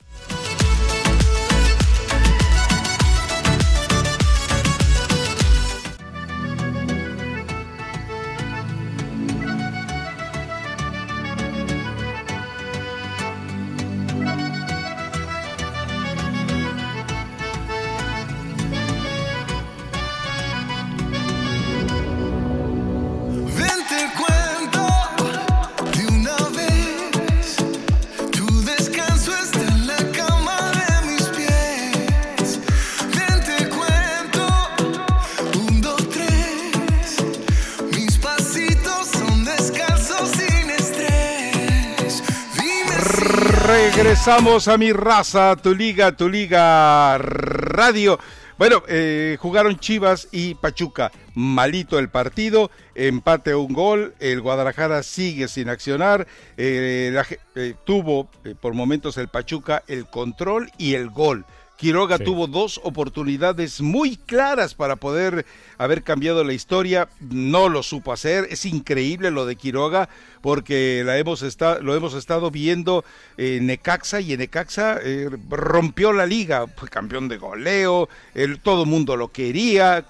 Regresamos 44.26 44.68
a 44.68 44.78
mi 44.78 44.90
raza, 44.90 45.54
tu 45.54 45.74
liga, 45.74 46.16
tu 46.16 46.30
liga 46.30 47.18
radio. 47.18 48.18
Bueno, 48.56 48.82
eh, 48.88 49.36
jugaron 49.38 49.78
Chivas 49.78 50.28
y 50.32 50.54
Pachuca. 50.54 51.12
Malito 51.34 51.98
el 51.98 52.08
partido, 52.08 52.70
empate 52.94 53.50
a 53.50 53.58
un 53.58 53.74
gol. 53.74 54.14
El 54.20 54.40
Guadalajara 54.40 55.02
sigue 55.02 55.46
sin 55.46 55.68
accionar. 55.68 56.26
eh, 56.56 57.10
la 57.12 57.26
eh, 57.54 57.74
tuvo 57.84 58.30
eh, 58.44 58.54
por 58.58 58.72
momentos 58.72 59.18
el 59.18 59.28
Pachuca 59.28 59.82
el 59.88 60.06
control 60.06 60.70
y 60.78 60.94
el 60.94 61.10
gol. 61.10 61.44
Quiroga 61.76 62.18
Sí. 62.18 62.24
tuvo 62.24 62.46
dos 62.46 62.80
oportunidades 62.84 63.80
muy 63.80 64.16
claras 64.16 64.74
para 64.74 64.96
poder 64.96 65.44
haber 65.76 66.02
cambiado 66.02 66.44
la 66.44 66.52
historia, 66.52 67.08
no 67.20 67.68
lo 67.68 67.82
supo 67.82 68.12
hacer, 68.12 68.46
es 68.50 68.64
increíble 68.64 69.30
lo 69.30 69.44
de 69.44 69.56
Quiroga 69.56 70.08
porque 70.40 71.02
la 71.04 71.18
hemos 71.18 71.42
lo 71.82 71.94
hemos 71.96 72.14
estado 72.14 72.50
viendo 72.50 73.04
en 73.36 73.66
Necaxa 73.66 74.20
y 74.20 74.32
en 74.34 74.40
Necaxa 74.40 74.98
eh, 75.02 75.28
rompió 75.50 76.12
la 76.12 76.26
liga, 76.26 76.66
fue 76.76 76.88
campeón 76.88 77.28
de 77.28 77.38
goleo, 77.38 78.08
el, 78.34 78.60
todo 78.60 78.86
mundo 78.86 79.16
lo 79.16 79.32
quería, 79.32 80.04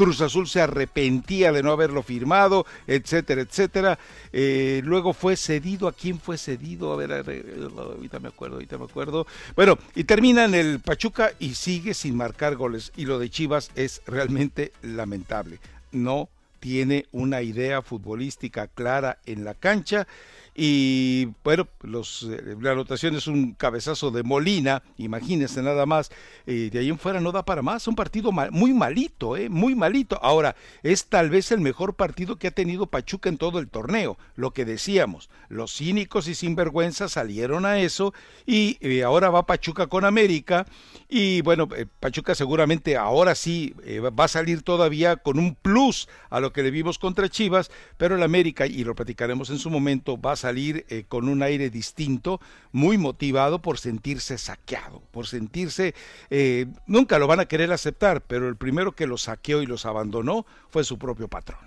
Cruz 0.00 0.22
Azul 0.22 0.48
se 0.48 0.62
arrepentía 0.62 1.52
de 1.52 1.62
no 1.62 1.72
haberlo 1.72 2.02
firmado, 2.02 2.64
etcétera, 2.86 3.42
etcétera. 3.42 3.98
Eh, 4.32 4.80
luego 4.82 5.12
fue 5.12 5.36
cedido. 5.36 5.88
¿A 5.88 5.92
quién 5.92 6.18
fue 6.18 6.38
cedido? 6.38 6.94
A 6.94 6.96
ver, 6.96 7.12
ahorita 7.12 8.18
me 8.18 8.28
acuerdo, 8.28 8.54
ahorita 8.54 8.78
me 8.78 8.84
acuerdo. 8.84 9.26
Bueno, 9.54 9.78
y 9.94 10.04
termina 10.04 10.46
en 10.46 10.54
el 10.54 10.80
Pachuca 10.80 11.32
y 11.38 11.54
sigue 11.54 11.92
sin 11.92 12.16
marcar 12.16 12.56
goles. 12.56 12.92
Y 12.96 13.04
lo 13.04 13.18
de 13.18 13.28
Chivas 13.28 13.72
es 13.74 14.00
realmente 14.06 14.72
lamentable. 14.80 15.58
No 15.92 16.30
tiene 16.60 17.04
una 17.12 17.42
idea 17.42 17.82
futbolística 17.82 18.68
clara 18.68 19.18
en 19.26 19.44
la 19.44 19.52
cancha. 19.52 20.06
Y 20.54 21.28
bueno, 21.44 21.68
los, 21.82 22.24
eh, 22.30 22.56
la 22.60 22.72
anotación 22.72 23.14
es 23.14 23.26
un 23.26 23.54
cabezazo 23.54 24.10
de 24.10 24.22
Molina, 24.22 24.82
imagínense 24.96 25.62
nada 25.62 25.86
más. 25.86 26.10
eh, 26.46 26.68
de 26.72 26.78
ahí 26.80 26.88
en 26.88 26.98
fuera 26.98 27.20
no 27.20 27.32
da 27.32 27.44
para 27.44 27.62
más. 27.62 27.86
Un 27.86 27.94
partido 27.94 28.32
muy 28.32 28.74
malito, 28.74 29.36
eh, 29.36 29.48
muy 29.48 29.74
malito. 29.74 30.18
Ahora, 30.22 30.56
es 30.82 31.06
tal 31.06 31.30
vez 31.30 31.52
el 31.52 31.60
mejor 31.60 31.94
partido 31.94 32.36
que 32.36 32.48
ha 32.48 32.50
tenido 32.50 32.86
Pachuca 32.86 33.28
en 33.28 33.38
todo 33.38 33.58
el 33.58 33.68
torneo. 33.68 34.18
Lo 34.34 34.52
que 34.52 34.64
decíamos, 34.64 35.30
los 35.48 35.74
cínicos 35.74 36.28
y 36.28 36.34
sinvergüenzas 36.34 37.12
salieron 37.12 37.64
a 37.66 37.78
eso. 37.78 38.12
Y 38.46 38.76
eh, 38.80 39.02
ahora 39.04 39.30
va 39.30 39.46
Pachuca 39.46 39.86
con 39.86 40.04
América. 40.04 40.66
Y 41.08 41.42
bueno, 41.42 41.68
eh, 41.76 41.86
Pachuca 42.00 42.34
seguramente 42.34 42.96
ahora 42.96 43.34
sí 43.34 43.74
va 44.00 44.24
a 44.24 44.28
salir 44.28 44.62
todavía 44.62 45.16
con 45.16 45.38
un 45.38 45.54
plus 45.54 46.08
a 46.30 46.40
lo 46.40 46.52
que 46.52 46.62
le 46.62 46.70
vimos 46.70 46.98
contra 46.98 47.28
Chivas, 47.28 47.70
pero 47.96 48.14
el 48.16 48.22
América, 48.22 48.66
y 48.66 48.84
lo 48.84 48.94
platicaremos 48.94 49.50
en 49.50 49.58
su 49.58 49.70
momento, 49.70 50.20
va 50.20 50.32
a 50.32 50.36
salir 50.40 50.84
eh, 50.88 51.04
con 51.06 51.28
un 51.28 51.42
aire 51.42 51.70
distinto, 51.70 52.40
muy 52.72 52.98
motivado 52.98 53.60
por 53.62 53.78
sentirse 53.78 54.38
saqueado, 54.38 55.02
por 55.10 55.26
sentirse, 55.26 55.94
eh, 56.30 56.66
nunca 56.86 57.18
lo 57.18 57.26
van 57.26 57.40
a 57.40 57.46
querer 57.46 57.72
aceptar, 57.72 58.22
pero 58.22 58.48
el 58.48 58.56
primero 58.56 58.92
que 58.92 59.06
los 59.06 59.22
saqueó 59.22 59.62
y 59.62 59.66
los 59.66 59.86
abandonó 59.86 60.46
fue 60.68 60.84
su 60.84 60.98
propio 60.98 61.28
patrón. 61.28 61.60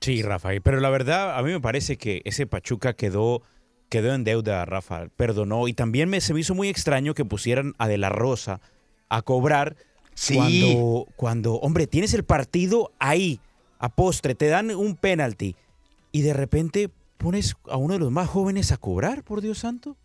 Sí, 0.00 0.22
Rafael, 0.22 0.60
pero 0.60 0.80
la 0.80 0.90
verdad 0.90 1.38
a 1.38 1.42
mí 1.42 1.50
me 1.50 1.60
parece 1.60 1.96
que 1.96 2.20
ese 2.24 2.46
Pachuca 2.46 2.94
quedó, 2.94 3.42
quedó 3.88 4.14
en 4.14 4.24
deuda, 4.24 4.64
Rafa, 4.64 5.06
perdonó. 5.16 5.66
Y 5.66 5.72
también 5.72 6.10
me, 6.10 6.20
se 6.20 6.34
me 6.34 6.40
hizo 6.40 6.54
muy 6.54 6.68
extraño 6.68 7.14
que 7.14 7.24
pusieran 7.24 7.74
a 7.78 7.88
De 7.88 7.96
La 7.96 8.10
Rosa 8.10 8.60
a 9.08 9.22
cobrar 9.22 9.76
Sí. 10.14 10.36
Cuando, 10.36 11.08
cuando, 11.16 11.54
hombre, 11.54 11.86
tienes 11.86 12.14
el 12.14 12.24
partido 12.24 12.92
ahí, 12.98 13.40
a 13.78 13.88
postre, 13.88 14.34
te 14.34 14.46
dan 14.46 14.70
un 14.70 14.96
penalti 14.96 15.56
y 16.12 16.22
de 16.22 16.32
repente 16.32 16.90
pones 17.18 17.56
a 17.68 17.76
uno 17.76 17.94
de 17.94 18.00
los 18.00 18.10
más 18.10 18.28
jóvenes 18.28 18.72
a 18.72 18.76
cobrar, 18.76 19.22
por 19.24 19.40
Dios 19.40 19.58
santo. 19.58 19.96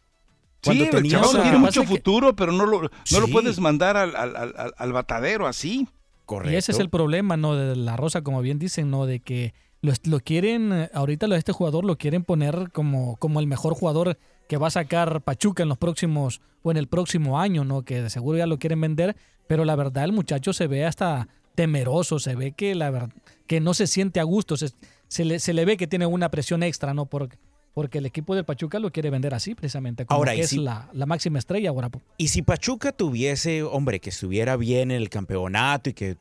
Cuando 0.63 0.83
sí, 0.83 0.89
el 0.89 0.95
tenías 0.95 1.21
chaval 1.21 1.37
a- 1.37 1.43
tiene 1.43 1.57
mucho 1.57 1.81
que- 1.81 1.87
futuro, 1.87 2.35
pero 2.35 2.51
no 2.51 2.65
lo, 2.65 2.81
no 2.81 3.19
lo 3.19 3.27
puedes 3.29 3.59
mandar 3.59 3.95
al, 3.97 4.15
al, 4.15 4.35
al- 4.35 4.73
al 4.77 4.93
batadero 4.93 5.47
así. 5.47 5.87
Correcto. 6.25 6.53
Y 6.53 6.57
ese 6.57 6.73
es 6.73 6.79
el 6.79 6.89
problema, 6.89 7.37
¿no? 7.37 7.55
De 7.55 7.75
la 7.75 7.95
Rosa, 7.97 8.21
como 8.21 8.41
bien 8.41 8.59
dicen, 8.59 8.91
¿no? 8.91 9.05
De 9.05 9.19
que 9.21 9.53
lo, 9.81 9.93
lo 10.03 10.19
quieren, 10.19 10.71
eh, 10.73 10.89
ahorita 10.93 11.27
lo- 11.27 11.35
este 11.35 11.53
jugador 11.53 11.85
lo 11.85 11.97
quieren 11.97 12.23
poner 12.23 12.71
como, 12.73 13.15
como 13.17 13.39
el 13.39 13.47
mejor 13.47 13.73
jugador 13.73 14.17
que 14.47 14.57
va 14.57 14.67
a 14.67 14.71
sacar 14.71 15.21
Pachuca 15.21 15.63
en 15.63 15.69
los 15.69 15.77
próximos, 15.77 16.41
o 16.61 16.71
en 16.71 16.77
el 16.77 16.87
próximo 16.87 17.39
año, 17.39 17.63
¿no? 17.63 17.83
Que 17.83 18.01
de 18.01 18.09
seguro 18.09 18.37
ya 18.37 18.45
lo 18.45 18.59
quieren 18.59 18.81
vender, 18.81 19.15
pero 19.47 19.63
la 19.65 19.75
verdad 19.75 20.03
el 20.03 20.11
muchacho 20.11 20.51
se 20.53 20.67
ve 20.67 20.85
hasta 20.85 21.29
temeroso, 21.55 22.19
se 22.19 22.35
ve 22.35 22.51
que 22.51 22.75
la 22.75 22.89
verdad, 22.89 23.09
que 23.47 23.59
no 23.61 23.73
se 23.73 23.87
siente 23.87 24.19
a 24.19 24.23
gusto, 24.23 24.57
se, 24.57 24.69
se 25.09 25.25
le, 25.25 25.39
se 25.39 25.51
le 25.51 25.65
ve 25.65 25.75
que 25.75 25.87
tiene 25.87 26.05
una 26.05 26.29
presión 26.31 26.63
extra, 26.63 26.93
¿no? 26.93 27.05
Porque, 27.07 27.37
porque 27.73 27.97
el 27.97 28.05
equipo 28.05 28.33
del 28.35 28.45
Pachuca 28.45 28.79
lo 28.79 28.91
quiere 28.91 29.09
vender 29.09 29.33
así, 29.33 29.55
precisamente, 29.55 30.05
como 30.05 30.17
Ahora, 30.17 30.33
que 30.33 30.41
es 30.41 30.49
si- 30.51 30.59
la, 30.59 30.89
la 30.93 31.05
máxima 31.05 31.37
estrella 31.39 31.69
ahora. 31.69 31.89
Y 32.17 32.29
si 32.29 32.41
Pachuca 32.41 32.93
tuviese, 32.93 33.63
hombre, 33.63 33.99
que 33.99 34.09
estuviera 34.11 34.55
bien 34.55 34.91
en 34.91 34.97
el 35.01 35.09
campeonato 35.09 35.89
y 35.89 35.93
que, 35.93 36.15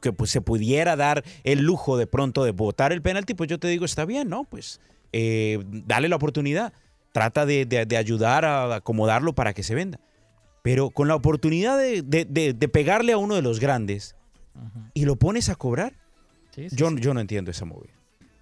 que 0.00 0.12
pues, 0.14 0.30
se 0.30 0.40
pudiera 0.40 0.96
dar 0.96 1.22
el 1.44 1.58
lujo 1.60 1.98
de 1.98 2.06
pronto 2.06 2.42
de 2.44 2.52
votar 2.52 2.92
el 2.92 3.02
penalti, 3.02 3.34
pues 3.34 3.50
yo 3.50 3.58
te 3.58 3.68
digo, 3.68 3.84
está 3.84 4.04
bien, 4.06 4.28
¿no? 4.30 4.44
Pues 4.44 4.80
eh, 5.12 5.58
dale 5.66 6.08
la 6.08 6.16
oportunidad. 6.16 6.72
Trata 7.12 7.44
de, 7.44 7.66
de- 7.66 7.84
de 7.86 7.96
ayudar 7.96 8.44
a 8.44 8.76
acomodarlo 8.76 9.34
para 9.34 9.52
que 9.52 9.62
se 9.64 9.74
venda. 9.74 9.98
Pero 10.62 10.90
con 10.90 11.08
la 11.08 11.14
oportunidad 11.16 11.76
de, 11.78 12.02
de- 12.02 12.68
pegarle 12.68 13.12
a 13.12 13.16
uno 13.18 13.34
de 13.34 13.42
los 13.42 13.58
grandes 13.60 14.14
y 14.94 15.04
lo 15.06 15.16
pones 15.16 15.48
a 15.48 15.54
cobrar, 15.56 15.94
Sí, 16.54 16.68
sí, 16.68 16.76
yo, 16.76 16.90
sí. 16.90 16.96
yo 17.00 17.14
no 17.14 17.20
entiendo 17.20 17.50
esa 17.50 17.64
movida. 17.64 17.94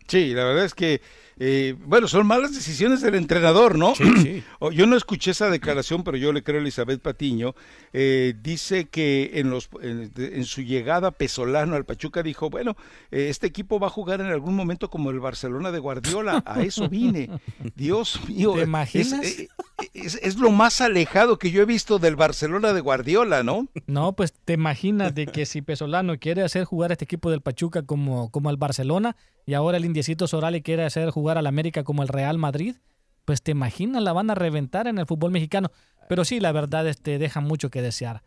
Sí, 0.08 0.32
la 0.34 0.44
verdad 0.44 0.64
es 0.64 0.74
que, 0.74 1.00
eh, 1.38 1.74
bueno, 1.86 2.08
son 2.08 2.26
malas 2.26 2.54
decisiones 2.54 3.00
del 3.00 3.14
entrenador, 3.14 3.76
¿no? 3.78 3.94
sí. 3.94 4.42
Oh, 4.60 4.72
Yo 4.72 4.86
no 4.86 4.96
escuché 4.96 5.30
esa 5.30 5.50
declaración, 5.50 6.02
pero 6.02 6.16
yo 6.16 6.32
le 6.32 6.42
creo 6.42 6.58
a 6.58 6.62
Elizabeth 6.62 7.00
Patiño. 7.00 7.54
Eh, 7.92 8.34
dice 8.42 8.86
que 8.86 9.30
en, 9.34 9.50
los, 9.50 9.68
en, 9.80 10.44
su 10.44 10.62
llegada 10.62 11.12
Pesolano 11.12 11.76
al 11.76 11.84
Pachuca 11.84 12.22
dijo, 12.24 12.50
bueno, 12.50 12.76
eh, 13.12 13.28
este 13.28 13.46
equipo 13.46 13.78
va 13.78 13.86
a 13.86 13.90
jugar 13.90 14.20
en 14.20 14.26
algún 14.26 14.56
momento 14.56 14.90
como 14.90 15.10
el 15.10 15.20
Barcelona 15.20 15.70
de 15.70 15.78
Guardiola. 15.78 16.42
A 16.44 16.62
eso 16.62 16.88
vine. 16.88 17.30
Dios 17.76 18.20
mío. 18.28 18.54
¿Te 18.54 18.62
imaginas? 18.62 19.24
eh, 19.24 19.48
Es, 19.94 20.18
es 20.22 20.36
lo 20.38 20.50
más 20.50 20.80
alejado 20.80 21.38
que 21.38 21.52
yo 21.52 21.62
he 21.62 21.66
visto 21.66 21.98
del 22.00 22.16
Barcelona 22.16 22.72
de 22.72 22.80
Guardiola, 22.80 23.44
¿no? 23.44 23.68
No, 23.86 24.12
pues 24.14 24.32
te 24.32 24.54
imaginas 24.54 25.14
de 25.14 25.26
que 25.26 25.46
si 25.46 25.62
Pesolano 25.62 26.18
quiere 26.18 26.42
hacer 26.42 26.64
jugar 26.64 26.90
a 26.90 26.94
este 26.94 27.04
equipo 27.04 27.30
del 27.30 27.42
Pachuca 27.42 27.82
como, 27.82 28.30
como 28.30 28.48
al 28.48 28.56
Barcelona 28.56 29.14
y 29.46 29.54
ahora 29.54 29.76
el 29.78 29.84
Indiecito 29.84 30.26
Sorali 30.26 30.62
quiere 30.62 30.84
hacer 30.84 31.10
jugar 31.10 31.27
al 31.36 31.46
América 31.46 31.84
como 31.84 32.02
el 32.02 32.08
Real 32.08 32.38
Madrid, 32.38 32.76
pues 33.24 33.42
te 33.42 33.50
imaginas, 33.50 34.02
la 34.02 34.14
van 34.14 34.30
a 34.30 34.34
reventar 34.34 34.86
en 34.86 34.98
el 34.98 35.06
fútbol 35.06 35.30
mexicano. 35.30 35.70
Pero 36.08 36.24
sí, 36.24 36.40
la 36.40 36.52
verdad, 36.52 36.88
este, 36.88 37.18
deja 37.18 37.40
mucho 37.40 37.70
que 37.70 37.82
desear. 37.82 38.22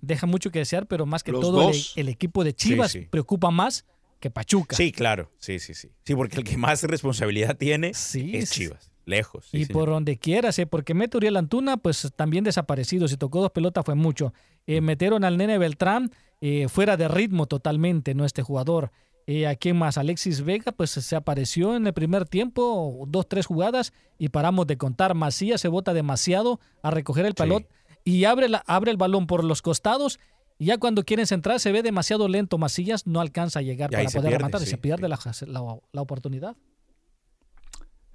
Deja 0.00 0.26
mucho 0.26 0.50
que 0.50 0.60
desear, 0.60 0.86
pero 0.86 1.06
más 1.06 1.24
que 1.24 1.32
Los 1.32 1.40
todo 1.40 1.70
el, 1.96 2.08
equipo 2.08 2.44
de 2.44 2.54
Chivas 2.54 2.92
sí. 2.92 3.00
preocupa 3.10 3.50
más 3.50 3.84
que 4.20 4.30
Pachuca. 4.30 4.76
Sí, 4.76 4.92
claro. 4.92 5.30
Sí, 5.38 5.58
sí, 5.58 5.74
sí. 5.74 5.90
Sí, 6.04 6.14
porque 6.14 6.36
el 6.36 6.44
que 6.44 6.56
más 6.56 6.82
responsabilidad 6.84 7.56
tiene 7.56 7.94
Sí, 7.94 8.36
es 8.36 8.50
Chivas. 8.50 8.90
Lejos. 9.06 9.48
y 9.52 9.66
por 9.66 9.90
donde 9.90 10.16
quieras, 10.16 10.58
¿eh? 10.58 10.66
porque 10.66 10.94
Mete 10.94 11.18
Uriel 11.18 11.36
Antuna, 11.36 11.76
pues 11.76 12.10
también 12.16 12.42
desaparecido. 12.42 13.06
Si 13.06 13.18
tocó 13.18 13.42
dos 13.42 13.50
pelotas 13.50 13.84
fue 13.84 13.94
mucho. 13.94 14.32
Eh, 14.66 14.80
metieron 14.80 15.24
al 15.24 15.36
nene 15.36 15.58
Beltrán 15.58 16.10
eh, 16.40 16.68
fuera 16.68 16.96
de 16.96 17.08
ritmo 17.08 17.46
totalmente, 17.46 18.14
¿no? 18.14 18.24
Este 18.24 18.42
jugador. 18.42 18.92
Eh, 19.26 19.46
¿A 19.46 19.54
quién 19.56 19.76
más? 19.78 19.96
Alexis 19.96 20.42
Vega, 20.44 20.70
pues 20.72 20.90
se 20.90 21.16
apareció 21.16 21.76
en 21.76 21.86
el 21.86 21.94
primer 21.94 22.26
tiempo, 22.28 23.04
dos, 23.08 23.26
tres 23.26 23.46
jugadas, 23.46 23.92
y 24.18 24.28
paramos 24.28 24.66
de 24.66 24.76
contar. 24.76 25.14
Macías 25.14 25.60
se 25.60 25.68
bota 25.68 25.94
demasiado 25.94 26.60
a 26.82 26.90
recoger 26.90 27.24
el 27.24 27.34
pelot 27.34 27.66
y 28.04 28.24
abre, 28.24 28.48
la, 28.50 28.62
abre 28.66 28.90
el 28.90 28.96
balón 28.98 29.26
por 29.26 29.42
los 29.42 29.62
costados. 29.62 30.18
Y 30.58 30.66
ya 30.66 30.78
cuando 30.78 31.04
quieren 31.04 31.26
centrar 31.26 31.58
se 31.58 31.72
ve 31.72 31.82
demasiado 31.82 32.28
lento 32.28 32.58
Macías, 32.58 33.06
no 33.06 33.20
alcanza 33.20 33.60
a 33.60 33.62
llegar 33.62 33.90
para 33.90 34.02
poder 34.18 34.32
rematar 34.38 34.60
y 34.60 34.64
sí, 34.66 34.70
se 34.70 34.78
pierde 34.78 35.08
la- 35.08 35.18
la 35.92 36.02
oportunidad. 36.02 36.54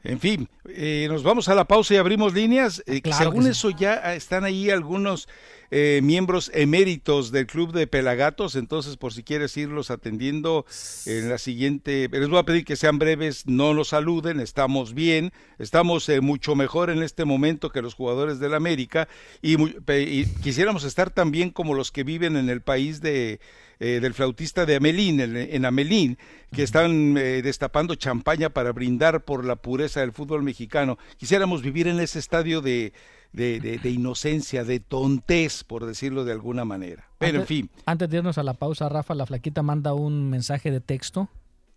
En 0.04 0.20
fin, 0.20 0.48
eh, 0.70 1.08
nos 1.10 1.24
vamos 1.24 1.50
a 1.50 1.56
la 1.56 1.66
pausa 1.66 1.94
y 1.94 1.98
abrimos 1.98 2.34
líneas. 2.34 2.82
Eh, 2.88 3.02
Claro 3.02 3.18
según 3.32 3.44
sí. 3.44 3.50
eso 3.50 3.70
ya 3.70 4.16
están 4.16 4.46
ahí 4.46 4.70
algunos 4.70 5.28
eh, 5.72 6.00
miembros 6.02 6.50
eméritos 6.56 7.32
del 7.32 7.46
club 7.46 7.74
de 7.74 7.86
Pelagatos, 7.86 8.56
entonces 8.56 8.98
por 8.98 9.14
si 9.14 9.24
quieres 9.24 9.56
irlos 9.56 9.92
atendiendo 9.92 10.66
en 11.06 11.30
la 11.30 11.38
siguiente, 11.38 12.10
les 12.12 12.28
voy 12.28 12.40
a 12.40 12.44
pedir 12.44 12.66
que 12.66 12.76
sean 12.76 12.98
breves, 12.98 13.46
no 13.46 13.74
nos 13.76 13.90
saluden, 13.90 14.40
estamos 14.40 14.94
bien, 14.94 15.32
estamos 15.60 16.10
eh, 16.10 16.22
mucho 16.22 16.56
mejor 16.56 16.90
en 16.90 17.04
este 17.04 17.24
momento 17.24 17.70
que 17.70 17.84
los 17.84 17.94
jugadores 17.94 18.40
del 18.40 18.56
América 18.56 19.08
y, 19.44 19.62
y 19.62 20.26
quisiéramos 20.42 20.86
estar 20.86 21.12
tan 21.12 21.30
bien 21.30 21.52
como 21.52 21.76
los 21.76 21.92
que 21.92 22.04
viven 22.04 22.36
en 22.36 22.50
el 22.50 22.62
país 22.62 23.02
de 23.02 23.40
eh, 23.80 24.00
del 24.02 24.14
flautista 24.14 24.66
de 24.66 24.76
Amelín, 24.76 25.20
en, 25.22 25.36
en 25.38 25.66
Amelín, 25.66 26.18
que 26.52 26.64
están 26.64 27.18
eh, 27.18 27.42
destapando 27.42 27.96
champaña 27.96 28.50
para 28.50 28.72
brindar 28.74 29.24
por 29.24 29.46
la 29.46 29.56
pureza 29.56 30.02
del 30.02 30.12
fútbol 30.12 30.44
mexicano. 30.44 30.98
Quisiéramos 31.18 31.62
vivir 31.62 31.88
en 31.88 32.00
ese 32.00 32.20
estadio 32.20 32.62
de, 32.62 32.92
de, 33.32 33.60
de- 33.60 33.78
de 33.78 33.90
inocencia, 33.90 34.64
de 34.66 34.80
tontez, 34.80 35.64
por 35.64 35.86
decirlo 35.86 36.26
de 36.26 36.34
alguna 36.34 36.66
manera. 36.66 37.08
Pero 37.20 37.40
en 37.40 37.46
fin, 37.48 37.70
Antes 37.86 38.10
de 38.10 38.18
irnos 38.18 38.38
a 38.38 38.44
la 38.44 38.54
pausa, 38.54 38.90
Rafa, 38.90 39.16
la 39.16 39.26
flaquita 39.26 39.62
manda 39.64 39.94
un 39.94 40.30
mensaje 40.30 40.72
de 40.72 40.82
texto. 40.82 41.30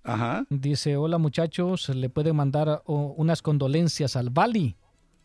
ajá. 0.02 0.44
Dice, 0.50 0.96
hola 0.96 1.18
muchachos, 1.18 1.88
le 1.88 2.08
pueden 2.08 2.34
mandar 2.36 2.82
oh, 2.86 3.14
unas 3.16 3.42
condolencias 3.42 4.16
al 4.16 4.30
Bali. 4.30 4.74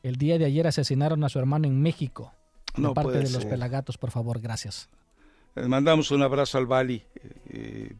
El 0.03 0.17
día 0.17 0.37
de 0.37 0.45
ayer 0.45 0.67
asesinaron 0.67 1.23
a 1.23 1.29
su 1.29 1.39
hermano 1.39 1.67
en 1.67 1.81
México. 1.81 2.33
No 2.75 2.93
parte 2.93 3.17
de 3.17 3.29
los 3.31 3.45
pelagatos, 3.45 3.97
por 3.97 4.11
favor, 4.11 4.39
gracias. 4.39 4.89
Les 5.57 5.67
mandamos 5.67 6.11
un 6.11 6.21
abrazo 6.23 6.57
al 6.57 6.65
Bali. 6.65 7.01
Eh, 7.49 7.91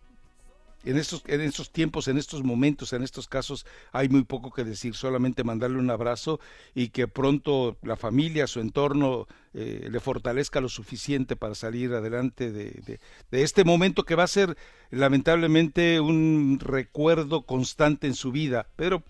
en 0.85 0.95
estos, 0.97 1.21
en 1.27 1.41
estos 1.41 1.69
tiempos, 1.71 2.07
en 2.07 2.17
estos 2.17 2.43
momentos, 2.43 2.93
en 2.93 3.03
estos 3.03 3.27
casos, 3.27 3.65
hay 3.91 4.07
muy 4.07 4.23
poco 4.23 4.51
que 4.51 4.63
decir, 4.63 4.95
solamente 4.95 5.43
mandarle 5.43 5.79
un 5.79 5.89
abrazo 5.89 6.39
y 6.75 6.89
que 6.89 7.07
pronto 7.09 7.75
la 7.81 7.97
familia, 7.97 8.47
su 8.47 8.61
entorno, 8.61 9.27
eh, 9.53 9.87
le 9.91 9.99
fortalezca 9.99 10.61
lo 10.61 10.69
suficiente 10.69 11.35
para 11.35 11.55
salir 11.55 11.91
adelante 11.93 12.51
de, 12.51 12.71
de- 12.85 12.99
de 13.31 13.43
este 13.43 13.65
momento 13.65 14.03
que 14.03 14.15
va 14.15 14.23
a 14.23 14.27
ser 14.27 14.55
lamentablemente 14.91 15.99
un 15.99 16.59
recuerdo 16.61 17.41
constante 17.41 18.07
en 18.07 18.13
su 18.15 18.31
vida, 18.31 18.67
pero 18.77 19.03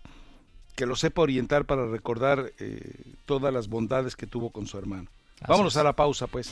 que 0.75 0.86
lo 0.88 0.95
sepa 0.95 1.21
orientar 1.21 1.65
para 1.65 1.86
recordar 1.86 2.53
eh, 2.60 2.91
todas 3.25 3.53
las 3.53 3.67
bondades 3.67 4.15
que 4.15 4.25
tuvo 4.25 4.49
con 4.51 4.65
su 4.67 4.77
hermano. 4.79 5.10
Así 5.41 5.45
Vámonos 5.51 5.73
es. 5.73 5.77
a 5.77 5.83
la 5.83 5.93
pausa, 5.93 6.25
pues. 6.25 6.51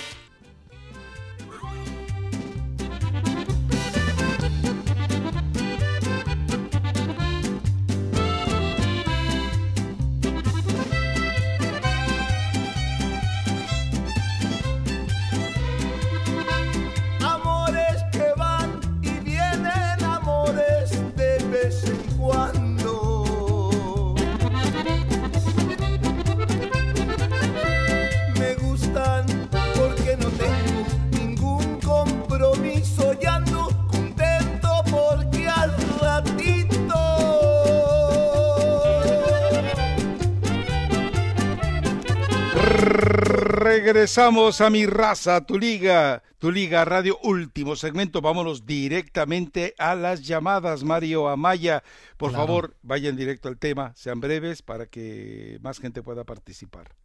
Regresamos 43.93 44.61
a 44.61 44.69
mi 44.69 44.85
raza, 44.85 45.45
tu 45.45 45.59
liga, 45.59 46.23
tu 46.39 46.49
liga 46.49 46.85
radio, 46.85 47.19
último 47.23 47.75
segmento. 47.75 48.21
Vámonos 48.21 48.65
directamente 48.65 49.75
a 49.77 49.95
las 49.95 50.21
llamadas, 50.25 50.85
Mario 50.85 51.27
Amaya. 51.27 51.83
Por 52.15 52.29
Claro. 52.29 52.45
favor, 52.47 52.75
vayan 52.83 53.17
directo 53.17 53.49
al 53.49 53.57
tema, 53.59 53.91
sean 53.97 54.21
breves 54.21 54.61
para 54.61 54.85
que 54.85 55.57
más 55.61 55.77
gente 55.81 56.01
pueda 56.01 56.23
participar. 56.23 56.95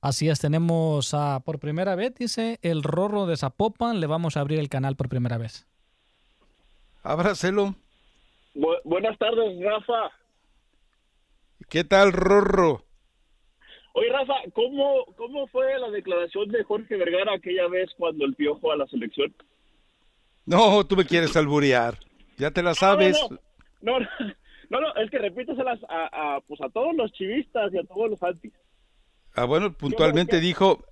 Así 0.00 0.30
es, 0.30 0.40
tenemos 0.40 1.12
a, 1.12 1.40
por 1.40 1.58
primera 1.58 1.94
vez, 1.94 2.14
dice, 2.14 2.58
el 2.62 2.82
Rorro 2.84 3.26
de 3.26 3.36
Zapopan, 3.36 4.00
le 4.00 4.06
vamos 4.06 4.38
a 4.38 4.40
abrir 4.40 4.60
el 4.60 4.70
canal 4.70 4.96
por 4.96 5.10
primera 5.10 5.36
vez. 5.36 5.66
Abrácelo. 7.02 7.74
Bu- 8.54 8.80
buenas 8.84 9.18
tardes, 9.18 9.62
Rafa. 9.62 10.10
¿Qué 11.68 11.84
tal, 11.84 12.14
Rorro? 12.14 12.86
Oye, 13.92 14.08
Rafa, 14.10 14.34
¿cómo, 14.52 15.04
¿cómo 15.16 15.46
fue 15.48 15.78
la 15.78 15.90
declaración 15.90 16.48
de 16.48 16.62
Jorge 16.64 16.96
Vergara 16.96 17.34
aquella 17.34 17.66
vez 17.68 17.90
cuando 17.96 18.24
el 18.24 18.34
piojo 18.34 18.70
a 18.70 18.76
la 18.76 18.86
selección? 18.86 19.34
No, 20.46 20.84
tú 20.86 20.96
me 20.96 21.04
quieres 21.04 21.36
alburear. 21.36 21.98
Ya 22.38 22.50
te 22.50 22.62
la 22.62 22.74
sabes. 22.74 23.18
No, 23.82 23.98
no, 23.98 24.06
no, 24.70 24.80
no, 24.80 24.94
es 24.96 25.10
que 25.10 25.18
repíteselas 25.18 25.80
a, 25.88 26.36
a, 26.36 26.40
pues 26.42 26.60
a 26.62 26.68
todos 26.70 26.94
los 26.94 27.12
chivistas 27.12 27.72
y 27.74 27.78
a 27.78 27.84
todos 27.84 28.10
los 28.10 28.22
antis. 28.22 28.52
Ah, 29.34 29.44
bueno, 29.44 29.72
puntualmente 29.72 30.36
que- 30.36 30.40
dijo 30.42 30.84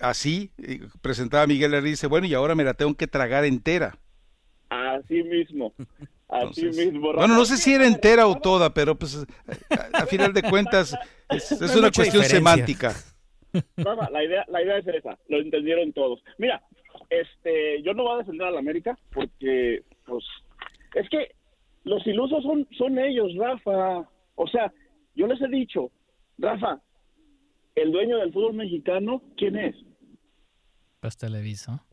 así, 0.00 0.50
y 0.58 0.78
presentaba 1.00 1.44
a 1.44 1.46
Miguel 1.46 1.72
Herrera 1.74 1.88
y 1.88 1.90
dice, 1.92 2.06
bueno, 2.06 2.26
y 2.26 2.34
ahora 2.34 2.54
me 2.54 2.64
la 2.64 2.74
tengo 2.74 2.94
que 2.94 3.06
tragar 3.06 3.44
entera. 3.44 3.98
Así 4.68 5.22
mismo. 5.22 5.72
Así 6.28 6.62
Entonces, 6.62 6.86
mismo. 6.92 7.08
Rafa. 7.12 7.18
bueno, 7.26 7.34
no 7.36 7.44
sé 7.44 7.56
si 7.56 7.72
era 7.74 7.86
entera 7.86 8.26
o 8.26 8.36
toda, 8.40 8.74
pero 8.74 8.96
pues 8.98 9.24
a, 9.70 9.98
a 9.98 10.06
final 10.06 10.32
de 10.32 10.42
cuentas 10.42 10.96
es, 11.30 11.52
es 11.52 11.60
No 11.60 11.66
hay 11.66 11.78
una 11.78 11.90
cuestión 11.90 12.22
diferencia. 12.22 12.36
semántica. 12.36 12.92
Rafa, 13.76 14.10
la 14.10 14.24
idea, 14.24 14.44
la 14.48 14.62
idea 14.62 14.78
es 14.78 14.86
esa, 14.88 15.18
lo 15.28 15.38
entendieron 15.38 15.92
todos. 15.92 16.22
Mira, 16.38 16.62
este, 17.10 17.82
yo 17.82 17.94
no 17.94 18.02
voy 18.04 18.14
a 18.14 18.18
defender 18.18 18.46
a 18.48 18.50
la 18.50 18.58
América 18.58 18.98
porque, 19.12 19.82
pues, 20.06 20.24
es 20.94 21.08
que 21.08 21.34
los 21.84 22.04
ilusos 22.06 22.42
son, 22.42 22.66
son 22.76 22.98
ellos, 22.98 23.32
Rafa. 23.36 24.08
O 24.34 24.48
sea, 24.48 24.72
yo 25.14 25.26
les 25.28 25.40
he 25.40 25.48
dicho, 25.48 25.90
Rafa, 26.38 26.80
el 27.76 27.92
dueño 27.92 28.18
del 28.18 28.32
fútbol 28.32 28.54
mexicano, 28.54 29.22
¿quién 29.36 29.56
es? 29.56 29.76
Pues 31.00 31.16
Televisa. 31.16 31.84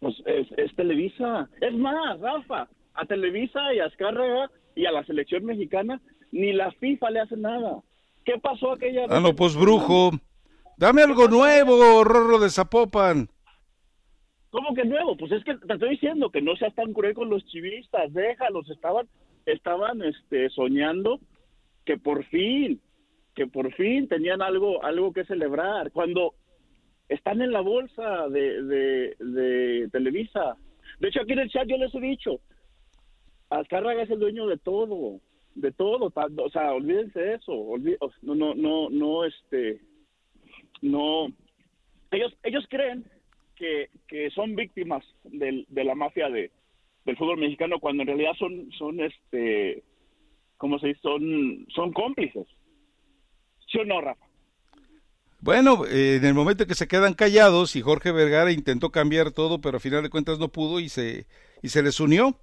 Pues 0.00 0.14
es, 0.26 0.46
es 0.56 0.74
Televisa. 0.76 1.48
Es 1.60 1.74
más, 1.74 2.20
Rafa, 2.20 2.68
a 2.94 3.04
Televisa 3.06 3.74
y 3.74 3.80
a 3.80 3.86
Azcárraga 3.86 4.50
y 4.74 4.86
a 4.86 4.92
la 4.92 5.04
selección 5.04 5.44
mexicana, 5.44 6.00
ni 6.30 6.52
la 6.52 6.70
FIFA 6.72 7.10
le 7.10 7.20
hace 7.20 7.36
nada. 7.36 7.82
¿Qué 8.28 8.38
pasó 8.38 8.72
aquella 8.72 9.06
Ah, 9.08 9.20
no, 9.20 9.34
pues 9.34 9.56
brujo. 9.56 10.10
Dame 10.76 11.00
algo 11.02 11.28
nuevo, 11.28 12.04
Rorro 12.04 12.38
de 12.38 12.50
Zapopan. 12.50 13.26
¿Cómo 14.50 14.74
que 14.74 14.84
nuevo? 14.84 15.16
Pues 15.16 15.32
es 15.32 15.42
que 15.44 15.54
te 15.54 15.72
estoy 15.72 15.88
diciendo 15.88 16.28
que 16.30 16.42
no 16.42 16.54
seas 16.56 16.74
tan 16.74 16.92
cruel 16.92 17.14
con 17.14 17.30
los 17.30 17.42
chivistas, 17.46 18.12
déjalos, 18.12 18.68
estaban, 18.68 19.08
estaban 19.46 20.02
este, 20.02 20.50
soñando 20.50 21.20
que 21.86 21.96
por 21.96 22.22
fin, 22.24 22.82
que 23.34 23.46
por 23.46 23.72
fin 23.72 24.08
tenían 24.08 24.42
algo, 24.42 24.84
algo 24.84 25.14
que 25.14 25.24
celebrar. 25.24 25.90
Cuando 25.92 26.34
están 27.08 27.40
en 27.40 27.50
la 27.50 27.62
bolsa 27.62 28.28
de, 28.28 28.62
de, 28.62 29.16
de 29.20 29.88
Televisa. 29.90 30.54
De 31.00 31.08
hecho, 31.08 31.22
aquí 31.22 31.32
en 31.32 31.38
el 31.38 31.50
chat 31.50 31.66
yo 31.66 31.78
les 31.78 31.94
he 31.94 32.00
dicho, 32.00 32.40
Azcárraga 33.48 34.02
es 34.02 34.10
el 34.10 34.18
dueño 34.18 34.46
de 34.48 34.58
todo, 34.58 35.18
de 35.60 35.72
todo, 35.72 36.12
o 36.14 36.50
sea, 36.50 36.72
olvídense 36.72 37.18
de 37.18 37.34
eso, 37.34 37.52
no, 38.22 38.34
no, 38.34 38.54
no, 38.54 38.90
no, 38.90 39.24
este, 39.24 39.80
no, 40.82 41.26
ellos, 42.10 42.32
ellos 42.44 42.64
creen 42.68 43.04
que, 43.56 43.90
que 44.06 44.30
son 44.30 44.54
víctimas 44.54 45.04
del, 45.24 45.66
de 45.68 45.84
la 45.84 45.94
mafia 45.94 46.28
de, 46.28 46.52
del 47.04 47.16
fútbol 47.16 47.38
mexicano 47.38 47.80
cuando 47.80 48.02
en 48.02 48.08
realidad 48.08 48.32
son, 48.38 48.70
son 48.78 49.00
este, 49.00 49.82
¿cómo 50.56 50.78
se 50.78 50.88
dice? 50.88 51.00
Son, 51.02 51.66
son 51.74 51.92
cómplices. 51.92 52.46
¿Sí 53.70 53.78
o 53.78 53.84
no, 53.84 54.00
Rafa? 54.00 54.24
Bueno, 55.40 55.86
eh, 55.86 56.16
en 56.16 56.24
el 56.24 56.34
momento 56.34 56.66
que 56.66 56.74
se 56.74 56.88
quedan 56.88 57.14
callados 57.14 57.76
y 57.76 57.82
Jorge 57.82 58.12
Vergara 58.12 58.52
intentó 58.52 58.90
cambiar 58.90 59.32
todo, 59.32 59.60
pero 59.60 59.76
a 59.76 59.80
final 59.80 60.02
de 60.02 60.10
cuentas 60.10 60.38
no 60.38 60.48
pudo 60.48 60.80
y 60.80 60.88
se, 60.88 61.26
y 61.62 61.68
se 61.68 61.82
les 61.82 62.00
unió. 62.00 62.38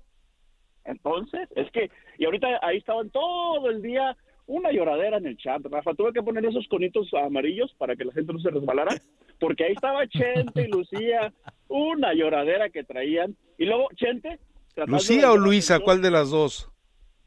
Entonces, 0.85 1.49
es 1.55 1.69
que, 1.71 1.89
y 2.17 2.25
ahorita 2.25 2.59
ahí 2.61 2.77
estaban 2.77 3.09
todo 3.09 3.69
el 3.69 3.81
día 3.81 4.15
una 4.47 4.71
lloradera 4.71 5.17
en 5.17 5.25
el 5.25 5.37
chat, 5.37 5.65
Rafa. 5.65 5.93
Tuve 5.95 6.13
que 6.13 6.21
poner 6.21 6.45
esos 6.45 6.67
conitos 6.67 7.11
amarillos 7.13 7.73
para 7.77 7.95
que 7.95 8.05
la 8.05 8.13
gente 8.13 8.31
no 8.31 8.39
se 8.39 8.51
resbalara, 8.51 8.95
porque 9.39 9.65
ahí 9.65 9.73
estaba 9.73 10.07
Chente 10.07 10.63
y 10.63 10.67
Lucía, 10.67 11.33
una 11.67 12.13
lloradera 12.13 12.69
que 12.69 12.83
traían. 12.83 13.35
Y 13.57 13.65
luego 13.65 13.87
Chente. 13.95 14.39
¿Lucía 14.87 15.31
o 15.31 15.37
Luisa? 15.37 15.75
atención. 15.75 15.85
¿Cuál 15.85 16.01
de 16.01 16.11
las 16.11 16.29
dos? 16.29 16.69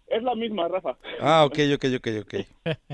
Es 0.07 0.23
la 0.23 0.35
misma, 0.35 0.69
Rafa. 0.69 0.97
Ah, 1.21 1.45
ok, 1.45 1.59
ok, 1.75 1.85
ok, 1.97 2.09
ok. 2.23 2.35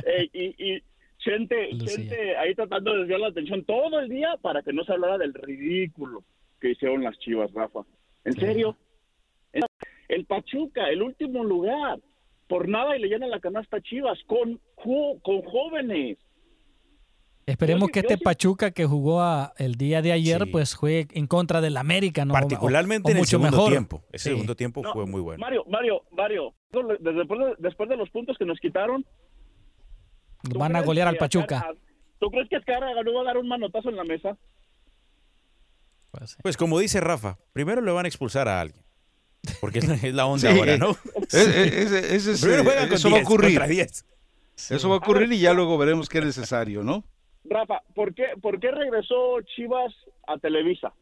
Eh, 0.06 0.30
y, 0.32 0.72
y 0.74 0.82
Chente. 1.18 1.70
Chente 1.84 2.36
ahí 2.36 2.54
tratando 2.54 2.92
de 2.92 3.00
desviar 3.00 3.20
la 3.20 3.28
atención 3.28 3.64
todo 3.64 4.00
el 4.00 4.08
día 4.08 4.36
para 4.40 4.62
que 4.62 4.72
no 4.72 4.84
se 4.84 4.92
hablara 4.92 5.18
del 5.18 5.34
ridículo 5.34 6.22
que 6.60 6.70
hicieron 6.70 7.02
las 7.02 7.18
chivas, 7.18 7.52
Rafa. 7.52 7.80
¿En 8.24 8.32
serio? 8.34 8.76
El 10.08 10.26
Pachuca, 10.26 10.88
el 10.90 11.02
último 11.02 11.44
lugar. 11.44 11.98
Por 12.48 12.68
nada 12.68 12.96
y 12.96 13.00
le 13.00 13.08
llenan 13.08 13.30
la 13.30 13.40
canasta 13.40 13.78
a 13.78 13.80
Chivas 13.80 14.18
con, 14.26 14.60
con 15.22 15.42
jóvenes. 15.42 16.18
Esperemos 17.46 17.90
que 17.90 18.00
yo 18.02 18.08
este 18.08 18.22
Pachuca 18.22 18.70
que 18.70 18.84
jugó 18.86 19.20
a- 19.22 19.52
el 19.58 19.74
día 19.76 20.00
de 20.02 20.12
ayer, 20.12 20.44
Sí. 20.44 20.50
pues 20.50 20.74
juegue 20.74 21.08
en 21.12 21.26
contra 21.26 21.60
del 21.60 21.76
América, 21.76 22.24
¿no? 22.24 22.32
O- 22.32 22.36
Particularmente 22.36 23.08
o 23.08 23.10
en 23.10 23.16
el 23.16 23.20
mucho 23.22 23.30
segundo 23.30 23.50
mejor. 23.56 23.70
tiempo. 23.70 24.02
Ese 24.12 24.24
Sí. 24.24 24.30
segundo 24.30 24.54
tiempo 24.56 24.82
No, 24.82 24.92
fue 24.92 25.06
muy 25.06 25.20
bueno. 25.20 25.40
Mario, 25.40 25.64
Mario, 25.68 26.02
Mario, 26.10 26.54
después 27.00 27.38
de, 27.40 27.54
después 27.58 27.88
de 27.88 27.96
los 27.96 28.08
puntos 28.10 28.36
que 28.38 28.44
nos 28.44 28.58
quitaron. 28.60 29.04
¿tú 30.42 30.58
Van 30.58 30.76
a 30.76 30.82
golear 30.82 31.08
al 31.08 31.16
Pachuca. 31.16 31.70
¿Tú 32.18 32.30
crees 32.30 32.48
que 32.50 32.56
Azcárraga 32.56 33.02
no 33.02 33.14
va 33.14 33.20
a 33.22 33.24
dar 33.24 33.38
un 33.38 33.48
manotazo 33.48 33.88
en 33.90 33.96
la 33.96 34.04
mesa? 34.04 34.36
Pues, 36.10 36.30
sí. 36.30 36.36
Pues 36.42 36.56
como 36.56 36.78
dice 36.78 37.00
Rafa, 37.00 37.38
primero 37.52 37.80
le 37.80 37.90
van 37.92 38.04
a 38.04 38.08
expulsar 38.08 38.48
a 38.48 38.60
alguien. 38.60 38.83
Porque 39.60 39.78
es 39.80 39.88
la, 39.88 39.94
es 39.94 40.14
la 40.14 40.26
onda 40.26 40.50
Sí. 40.52 40.58
ahora, 40.58 40.76
¿no? 40.78 40.90
Es- 41.30 41.34
es- 41.34 41.92
es- 41.92 41.92
es- 41.92 42.26
es- 42.26 42.40
Primero 42.40 42.62
eh, 42.62 42.64
juegan 42.64 42.88
con 42.88 42.96
eso 42.96 43.08
va 43.10 43.16
a 43.16 43.18
10 43.20 43.26
ocurrir. 43.26 43.50
contra 43.58 43.66
10. 43.66 44.04
Eso 44.70 44.88
va 44.88 44.94
a 44.94 44.98
ocurrir 44.98 45.32
y 45.32 45.38
ya 45.40 45.52
luego 45.52 45.76
veremos 45.78 46.08
qué 46.08 46.18
es 46.18 46.24
necesario, 46.24 46.82
¿no? 46.82 47.04
Rafa, 47.44 47.80
¿por 47.94 48.14
qué, 48.14 48.24
¿por 48.40 48.58
qué 48.60 48.70
regresó 48.70 49.40
Chivas 49.54 49.92
a 50.26 50.38
Televisa? 50.38 50.92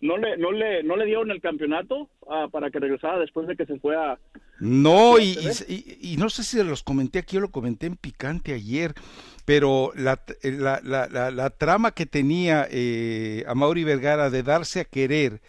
¿No 0.00 0.16
le, 0.16 0.36
no 0.36 0.52
le, 0.52 0.84
no 0.84 0.96
le 0.96 1.06
dieron 1.06 1.30
el 1.32 1.40
campeonato 1.40 2.08
ah, 2.30 2.46
para 2.52 2.70
que 2.70 2.78
regresara 2.78 3.18
después 3.18 3.48
de 3.48 3.56
que 3.56 3.66
se 3.66 3.80
fue 3.80 3.96
a... 3.96 4.16
No, 4.60 5.18
y, 5.18 5.36
no 6.18 6.30
sé 6.30 6.44
si 6.44 6.62
los 6.62 6.84
comenté 6.84 7.18
aquí 7.18 7.36
o 7.36 7.40
lo 7.40 7.50
comenté 7.50 7.86
en 7.86 7.96
Picante 7.96 8.52
ayer, 8.52 8.94
pero 9.44 9.90
la, 9.96 10.20
la, 10.42 10.80
la, 10.84 11.08
la- 11.08 11.30
la 11.32 11.50
trama 11.50 11.90
que 11.92 12.06
tenía 12.06 12.68
eh, 12.70 13.42
a 13.48 13.54
Mauri 13.56 13.82
Vergara 13.82 14.30
de 14.30 14.44
darse 14.44 14.80
a 14.80 14.84
querer 14.84 15.40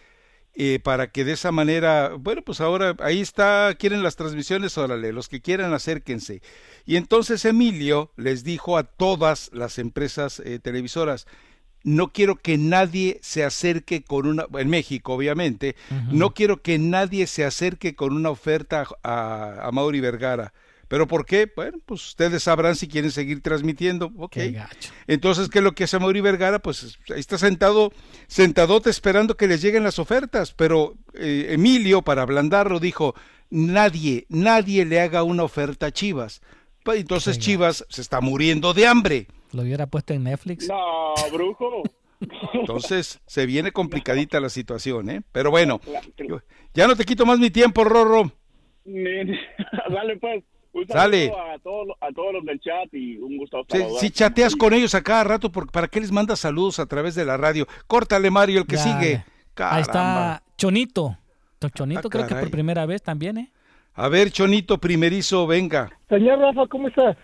eh, 0.54 0.80
para 0.82 1.10
que 1.10 1.24
de 1.24 1.32
esa 1.32 1.52
manera, 1.52 2.12
bueno, 2.18 2.42
pues 2.42 2.60
ahora 2.60 2.96
ahí 3.00 3.20
está, 3.20 3.74
quieren 3.78 4.02
las 4.02 4.16
transmisiones, 4.16 4.76
órale, 4.76 5.12
los 5.12 5.28
que 5.28 5.40
quieran 5.40 5.72
acérquense. 5.72 6.42
Y 6.84 6.96
entonces 6.96 7.44
Emilio 7.44 8.12
les 8.16 8.42
dijo 8.42 8.76
a 8.76 8.84
todas 8.84 9.50
las 9.52 9.78
empresas 9.78 10.40
eh, 10.40 10.58
televisoras, 10.58 11.26
no 11.82 12.12
quiero 12.12 12.36
que 12.36 12.58
nadie 12.58 13.20
se 13.22 13.44
acerque 13.44 14.02
con 14.02 14.26
una, 14.26 14.46
en 14.58 14.68
México 14.68 15.14
obviamente, 15.14 15.76
no 16.10 16.34
quiero 16.34 16.60
que 16.60 16.78
nadie 16.78 17.26
se 17.26 17.44
acerque 17.44 17.94
con 17.94 18.12
una 18.12 18.28
oferta 18.28 18.86
a, 19.02 19.66
a 19.66 19.70
Mauri 19.72 20.00
Vergara. 20.00 20.52
¿Pero 20.90 21.06
por 21.06 21.24
qué? 21.24 21.48
Bueno, 21.54 21.78
pues 21.86 22.04
ustedes 22.08 22.42
sabrán 22.42 22.74
si 22.74 22.88
quieren 22.88 23.12
seguir 23.12 23.40
transmitiendo. 23.42 24.10
Ok. 24.16 24.32
Qué 24.32 24.50
gacho. 24.50 24.90
Entonces, 25.06 25.48
¿qué 25.48 25.58
es 25.58 25.64
lo 25.64 25.70
que 25.72 25.84
hace 25.84 26.00
Mauri 26.00 26.20
Vergara? 26.20 26.58
Pues 26.58 26.98
ahí 27.14 27.20
está 27.20 27.38
sentado, 27.38 27.92
sentadote 28.26 28.90
esperando 28.90 29.36
que 29.36 29.46
les 29.46 29.62
lleguen 29.62 29.84
las 29.84 30.00
ofertas. 30.00 30.52
Pero 30.52 30.94
eh, 31.14 31.46
Emilio, 31.50 32.02
para 32.02 32.22
ablandarlo, 32.22 32.80
dijo, 32.80 33.14
nadie, 33.50 34.26
nadie 34.30 34.84
le 34.84 35.00
haga 35.00 35.22
una 35.22 35.44
oferta 35.44 35.86
a 35.86 35.90
Chivas. 35.92 36.42
Pa- 36.82 36.96
Entonces 36.96 37.36
Qué 37.36 37.42
Chivas 37.44 37.86
se 37.88 38.00
está 38.02 38.20
muriendo 38.20 38.74
de 38.74 38.88
hambre. 38.88 39.28
Lo 39.52 39.62
hubiera 39.62 39.86
puesto 39.86 40.12
en 40.12 40.24
Netflix. 40.24 40.66
No, 40.68 41.14
brujo. 41.32 41.84
Entonces 42.52 43.20
se 43.28 43.46
viene 43.46 43.70
complicadita 43.70 44.40
la 44.40 44.48
situación, 44.48 45.08
¿eh? 45.08 45.22
Pero 45.30 45.52
bueno, 45.52 45.80
ya 46.74 46.88
no 46.88 46.96
te 46.96 47.04
quito 47.04 47.24
más 47.26 47.38
mi 47.38 47.50
tiempo, 47.52 47.84
Rorro. 47.84 48.32
Dale 48.84 50.16
pues. 50.20 50.42
Un 50.72 50.86
saludo 50.86 51.40
a 51.40 51.58
todos, 51.58 51.88
a 52.00 52.12
todos 52.12 52.32
los 52.34 52.44
del 52.44 52.60
chat 52.60 52.92
y 52.94 53.16
un 53.18 53.36
gusto 53.38 53.64
Si, 53.68 53.82
si 53.98 54.10
chateas 54.10 54.54
con 54.54 54.72
ellos 54.72 54.94
a 54.94 55.02
cada 55.02 55.24
rato, 55.24 55.50
por- 55.50 55.70
¿para 55.70 55.88
qué 55.88 56.00
les 56.00 56.12
mandas 56.12 56.38
saludos 56.40 56.78
a 56.78 56.86
través 56.86 57.14
de 57.16 57.24
la 57.24 57.36
radio? 57.36 57.66
Córtale, 57.88 58.30
Mario, 58.30 58.60
el 58.60 58.66
que 58.66 58.76
Ya, 58.76 58.82
sigue. 58.82 59.24
Ahí 59.56 59.82
está 59.82 60.42
Chonito. 60.56 61.16
Chonito 61.74 62.06
Ah, 62.06 62.10
creo 62.10 62.22
que 62.24 62.28
caray. 62.30 62.44
por 62.44 62.50
primera 62.52 62.86
vez 62.86 63.02
también, 63.02 63.36
¿eh? 63.38 63.50
A 63.94 64.08
ver, 64.08 64.30
Chonito, 64.30 64.78
primerizo, 64.78 65.46
venga. 65.46 65.90
Señor 66.08 66.38
Rafa, 66.38 66.66
¿cómo 66.68 66.88
estás? 66.88 67.16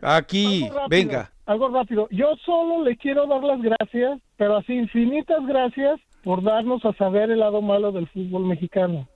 Aquí, 0.00 0.64
Algo 0.64 0.74
rápido, 0.76 0.88
venga. 0.88 1.32
Algo 1.44 1.68
rápido. 1.68 2.08
Yo 2.10 2.34
solo 2.44 2.82
le 2.82 2.96
quiero 2.96 3.26
dar 3.26 3.44
las 3.44 3.60
gracias, 3.60 4.18
pero 4.36 4.56
así 4.56 4.72
infinitas 4.72 5.44
gracias 5.46 6.00
por 6.24 6.42
darnos 6.42 6.84
a 6.84 6.92
saber 6.94 7.30
el 7.30 7.38
lado 7.40 7.60
malo 7.62 7.92
del 7.92 8.08
fútbol 8.08 8.46
mexicano. 8.46 9.06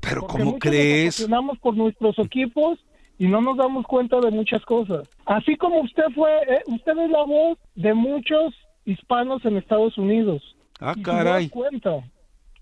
Pero 0.00 0.22
Porque 0.22 0.38
¿cómo 0.38 0.50
nos 0.52 0.60
crees? 0.60 1.16
apasionamos 1.20 1.58
por 1.58 1.76
nuestros 1.76 2.18
equipos 2.18 2.78
y 3.18 3.26
no 3.26 3.40
nos 3.40 3.56
damos 3.56 3.84
cuenta 3.86 4.20
de 4.20 4.30
muchas 4.30 4.64
cosas. 4.64 5.08
Así 5.26 5.56
como 5.56 5.80
usted 5.80 6.04
fue, 6.14 6.30
eh, 6.42 6.62
usted 6.66 6.96
es 6.98 7.10
la 7.10 7.24
voz 7.24 7.58
de 7.74 7.92
muchos 7.94 8.54
hispanos 8.84 9.44
en 9.44 9.56
Estados 9.56 9.98
Unidos. 9.98 10.56
Ah, 10.80 10.94
Y 10.96 11.02
caray. 11.02 11.48
Su 11.48 11.54
voz 11.54 11.64
cuenta. 11.70 11.96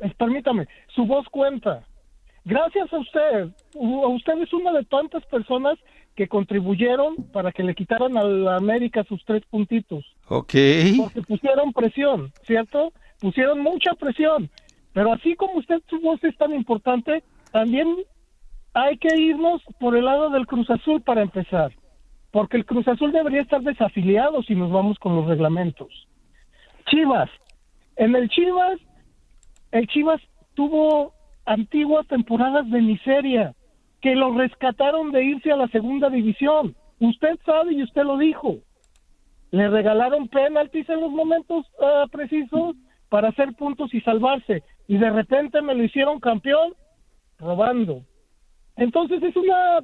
Eh, 0.01 0.13
Permítame, 0.17 0.67
su 0.95 1.05
voz 1.05 1.27
cuenta. 1.29 1.85
Gracias 2.45 2.93
a 2.93 2.99
usted, 2.99 3.49
usted 3.75 4.43
es 4.43 4.53
una 4.53 4.73
de 4.73 4.85
tantas 4.85 5.25
personas 5.27 5.79
que 6.15 6.29
contribuyeron 6.29 7.17
para 7.33 7.53
que 7.53 7.63
le 7.63 7.75
quitaran 7.75 8.17
a 8.17 8.23
la 8.25 8.57
América 8.57 9.05
sus 9.05 9.23
tres 9.25 9.43
puntitos. 9.51 10.05
Ok. 10.29 10.55
Porque 10.97 11.23
pusieron 11.23 11.73
presión, 11.73 12.33
¿cierto? 12.43 12.93
Pusieron 13.21 13.61
mucha 13.61 13.95
presión. 13.95 14.49
Pero 14.93 15.13
así 15.13 15.35
como 15.35 15.59
usted 15.59 15.83
su 15.91 16.01
voz 16.01 16.23
es 16.25 16.37
tan 16.39 16.55
importante, 16.55 17.23
también 17.53 17.97
hay 18.77 18.99
que 18.99 19.17
irnos 19.17 19.63
por 19.81 19.97
el 19.97 20.05
lado 20.05 20.29
del 20.29 20.47
Cruz 20.47 20.69
Azul 20.69 21.01
para 21.01 21.23
empezar. 21.23 21.73
Porque 22.31 22.59
el 22.59 22.67
Cruz 22.67 22.87
Azul 22.87 23.11
debería 23.11 23.41
estar 23.41 23.63
desafiliado 23.63 24.43
si 24.43 24.55
nos 24.55 24.71
vamos 24.71 24.99
con 24.99 25.17
los 25.17 25.27
reglamentos. 25.27 25.89
Chivas. 26.91 27.31
En 27.97 28.15
el 28.15 28.29
Chivas, 28.29 28.79
el 29.73 29.87
Chivas 29.87 30.21
tuvo 30.53 31.15
antiguas 31.47 32.07
temporadas 32.09 32.71
de 32.71 32.83
miseria 32.83 33.55
que 34.03 34.15
lo 34.15 34.37
rescataron 34.37 35.11
de 35.11 35.25
irse 35.25 35.53
a 35.53 35.57
la 35.57 35.69
segunda 35.69 36.11
división. 36.11 36.77
Usted 37.01 37.39
sabe 37.47 37.73
y 37.73 37.83
usted 37.83 38.03
lo 38.03 38.19
dijo. 38.19 38.59
Le 39.53 39.71
regalaron 39.71 40.29
penaltis 40.29 40.87
en 40.91 41.01
los 41.01 41.13
momentos 41.13 41.65
ah, 41.83 42.05
precisos 42.13 42.77
para 43.09 43.29
hacer 43.29 43.55
puntos 43.55 43.95
y 43.95 44.03
salvarse. 44.03 44.63
Y 44.87 44.99
de 44.99 45.09
repente 45.09 45.63
me 45.63 45.75
lo 45.75 45.83
hicieron 45.83 46.21
campeón 46.21 46.75
robando. 47.39 48.03
Entonces 48.77 49.23
es 49.23 49.37
una, 49.37 49.79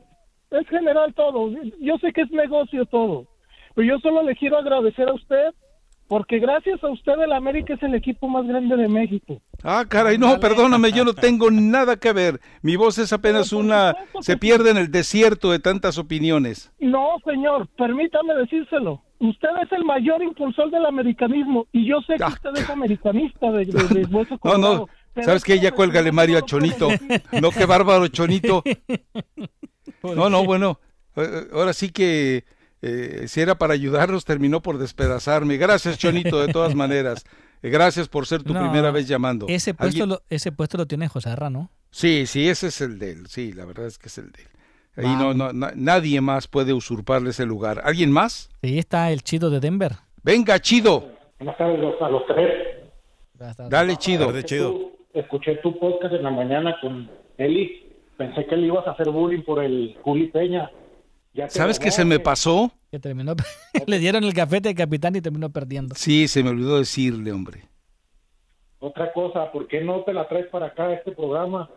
es 0.51 0.69
general 0.69 1.15
todo. 1.15 1.51
Yo 1.81 1.99
sé 1.99 2.13
que 2.13 2.23
es 2.23 2.31
negocio 2.31 2.85
todo. 2.87 3.27
Pero 3.75 3.89
yo 3.89 3.99
solo 4.01 4.23
le 4.23 4.37
quiero 4.37 4.59
agradecer 4.59 5.09
a 5.09 5.15
usted 5.15 5.55
porque 6.09 6.39
gracias 6.41 6.85
a 6.85 6.91
usted 6.91 7.15
el 7.25 7.33
América 7.33 7.73
es 7.73 7.83
el 7.83 7.95
equipo 7.95 8.29
más 8.29 8.47
grande 8.47 8.77
de 8.77 8.87
México. 8.87 9.41
Ah, 9.65 9.87
caray, 9.89 10.19
no, 10.19 10.39
perdóname, 10.41 10.93
yo 10.93 11.07
no 11.07 11.15
tengo 11.15 11.51
nada 11.51 11.97
que 11.97 12.13
ver. 12.13 12.39
Mi 12.61 12.77
voz 12.77 12.99
es 12.99 13.15
apenas 13.15 13.51
una... 13.55 13.97
Se 14.21 14.37
pierde 14.37 14.73
en 14.73 14.77
el 14.77 14.91
desierto 14.91 15.51
de 15.51 15.59
tantas 15.59 15.97
opiniones. 15.97 16.71
No, 16.81 17.17
señor, 17.25 17.67
permítame 17.79 18.35
decírselo. 18.35 19.03
Usted 19.21 19.49
es 19.63 19.73
el 19.73 19.85
mayor 19.85 20.23
impulsor 20.23 20.71
del 20.71 20.85
americanismo 20.85 21.67
y 21.73 21.87
yo 21.87 22.03
sé 22.03 22.17
que 22.17 22.25
Ah, 22.25 22.29
usted 22.29 22.51
es 22.57 22.69
americanista 22.69 23.51
de, 23.51 23.65
de, 23.65 24.01
de 24.01 24.05
hueso 24.15 24.39
No, 24.45 24.59
no, 24.59 24.89
pero 25.15 25.27
¿sabes 25.27 25.45
qué? 25.45 25.59
Ya 25.61 25.73
cuélgale 25.73 26.11
Mario 26.13 26.39
a 26.39 26.43
Chonito. 26.43 26.89
No, 27.41 27.51
qué 27.51 27.67
bárbaro, 27.67 28.09
Chonito. 28.09 28.63
No, 30.03 30.29
no, 30.29 30.45
bueno, 30.45 30.81
eh, 31.17 31.23
eh, 31.23 31.49
ahora 31.53 31.73
sí 31.73 31.91
que 31.91 32.45
eh, 32.83 33.25
si 33.29 33.41
era 33.41 33.57
para 33.57 33.75
ayudarnos, 33.75 34.25
terminó 34.25 34.61
por 34.61 34.79
despedazarme. 34.79 35.57
Gracias, 35.57 35.97
Chonito, 35.99 36.41
de 36.45 36.53
todas 36.53 36.75
maneras. 36.75 37.25
Gracias 37.63 38.09
por 38.09 38.27
ser 38.27 38.43
tu 38.43 38.53
No, 38.53 38.61
primera 38.61 38.91
vez 38.91 39.07
llamando. 39.07 39.47
Ese 39.49 39.75
puesto, 39.75 40.03
¿Alguien- 40.03 40.09
lo, 40.09 40.23
ese 40.29 40.51
puesto 40.51 40.77
lo 40.79 40.87
tiene 40.87 41.07
José 41.09 41.31
Arra, 41.31 41.51
¿no? 41.51 41.71
Sí, 41.91 42.27
sí, 42.27 42.49
ese 42.49 42.69
es 42.69 42.81
el 42.81 42.99
de 42.99 43.13
él. 43.13 43.27
Sí, 43.29 43.53
la 43.53 43.65
verdad 43.65 43.87
es 43.87 43.99
que 43.99 44.09
es 44.09 44.19
el 44.19 44.33
de 44.33 44.43
él. 44.43 44.49
Ahí 44.97 45.15
no, 45.17 45.33
no, 45.35 45.53
na- 45.53 45.73
nadie 45.77 46.21
más 46.21 46.49
puede 46.49 46.73
usurparle 46.73 47.31
ese 47.31 47.47
lugar. 47.47 47.81
¿Alguien 47.85 48.11
más? 48.11 48.51
Ahí 48.63 48.79
está 48.79 49.11
el 49.13 49.23
chido 49.23 49.51
de 49.51 49.61
Denver. 49.61 49.93
Venga, 50.25 50.59
chido. 50.61 51.09
Buenas 51.39 51.57
tardes 51.57 51.79
a 52.01 52.09
los 52.09 52.23
tres. 52.27 52.53
Dale, 53.71 53.97
chido. 53.97 54.43
Chido. 54.43 54.91
Escuché 55.15 55.57
tu 55.57 55.79
podcast 55.79 56.15
en 56.15 56.23
la 56.23 56.31
mañana 56.31 56.77
con 56.81 57.11
Eli. 57.37 57.87
Pensé 58.17 58.47
que 58.47 58.57
le 58.57 58.67
ibas 58.67 58.87
a 58.87 58.93
hacer 58.93 59.11
bullying 59.11 59.43
por 59.43 59.63
el 59.63 59.97
Juli 60.03 60.29
Peña. 60.29 60.71
Ya 61.35 61.49
¿Sabes 61.49 61.79
qué 61.79 61.91
se 61.91 62.05
me 62.05 62.19
pasó? 62.19 62.71
Que 62.91 62.99
terminó, 62.99 63.35
le 63.87 63.99
dieron 63.99 64.25
el 64.25 64.35
cafete 64.35 64.71
de 64.71 64.75
capitán 64.75 65.17
y 65.17 65.21
terminó 65.21 65.51
perdiendo. 65.51 65.95
Sí, 65.95 66.29
se 66.29 66.43
me 66.43 66.51
olvidó 66.51 66.79
decirle, 66.79 67.33
hombre. 67.33 67.63
Otra 68.79 69.13
cosa, 69.13 69.51
¿por 69.53 69.69
qué 69.69 69.81
no 69.83 70.03
te 70.03 70.13
la 70.13 70.29
traes 70.29 70.47
para 70.47 70.67
acá 70.67 70.85
a 70.85 70.95
este 70.95 71.13
programa? 71.13 71.71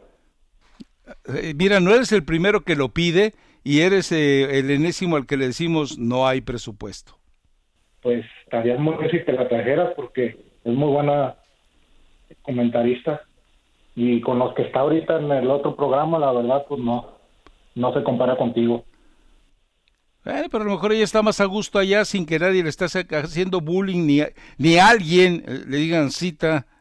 Eh, 1.27 1.53
mira, 1.55 1.79
no 1.79 1.93
eres 1.93 2.11
el 2.11 2.23
primero 2.23 2.61
que 2.61 2.75
lo 2.75 2.89
pide 2.89 3.33
y 3.63 3.81
eres 3.81 4.11
eh, 4.11 4.59
el 4.59 4.71
enésimo 4.71 5.15
al 5.15 5.25
que 5.25 5.37
le 5.37 5.47
decimos 5.47 5.97
no 5.97 6.27
hay 6.27 6.41
presupuesto. 6.41 7.17
Pues 8.01 8.25
estarías 8.43 8.79
muy 8.79 8.95
bien 8.97 9.11
si 9.11 9.19
te 9.23 9.33
la 9.33 9.47
trajeras 9.47 9.93
porque 9.95 10.37
es 10.63 10.73
muy 10.73 10.91
buena 10.91 11.35
comentarista. 12.45 13.21
Y 13.95 14.21
con 14.21 14.39
los 14.39 14.53
que 14.53 14.63
está 14.63 14.81
ahorita 14.81 15.17
en 15.19 15.31
el 15.31 15.49
otro 15.49 15.75
programa, 15.75 16.19
la 16.19 16.31
verdad, 16.31 16.65
pues 16.67 16.81
no, 16.81 17.11
no 17.75 17.93
se 17.93 18.03
compara 18.03 18.37
contigo. 18.37 18.85
Eh, 20.25 20.47
pero 20.51 20.63
a 20.63 20.67
lo 20.67 20.71
mejor 20.73 20.91
ella 20.91 21.03
está 21.03 21.21
más 21.21 21.39
a 21.39 21.45
gusto 21.45 21.77
allá 21.79 22.03
sin 22.03 22.25
que 22.25 22.39
nadie 22.39 22.63
le 22.63 22.69
esté 22.69 22.85
haciendo 22.85 23.61
bullying 23.61 24.05
ni, 24.07 24.21
a- 24.21 24.31
ni 24.57 24.77
a 24.77 24.89
alguien 24.89 25.43
eh, 25.47 25.63
le 25.67 25.77
digan 25.77 26.11
cita. 26.11 26.65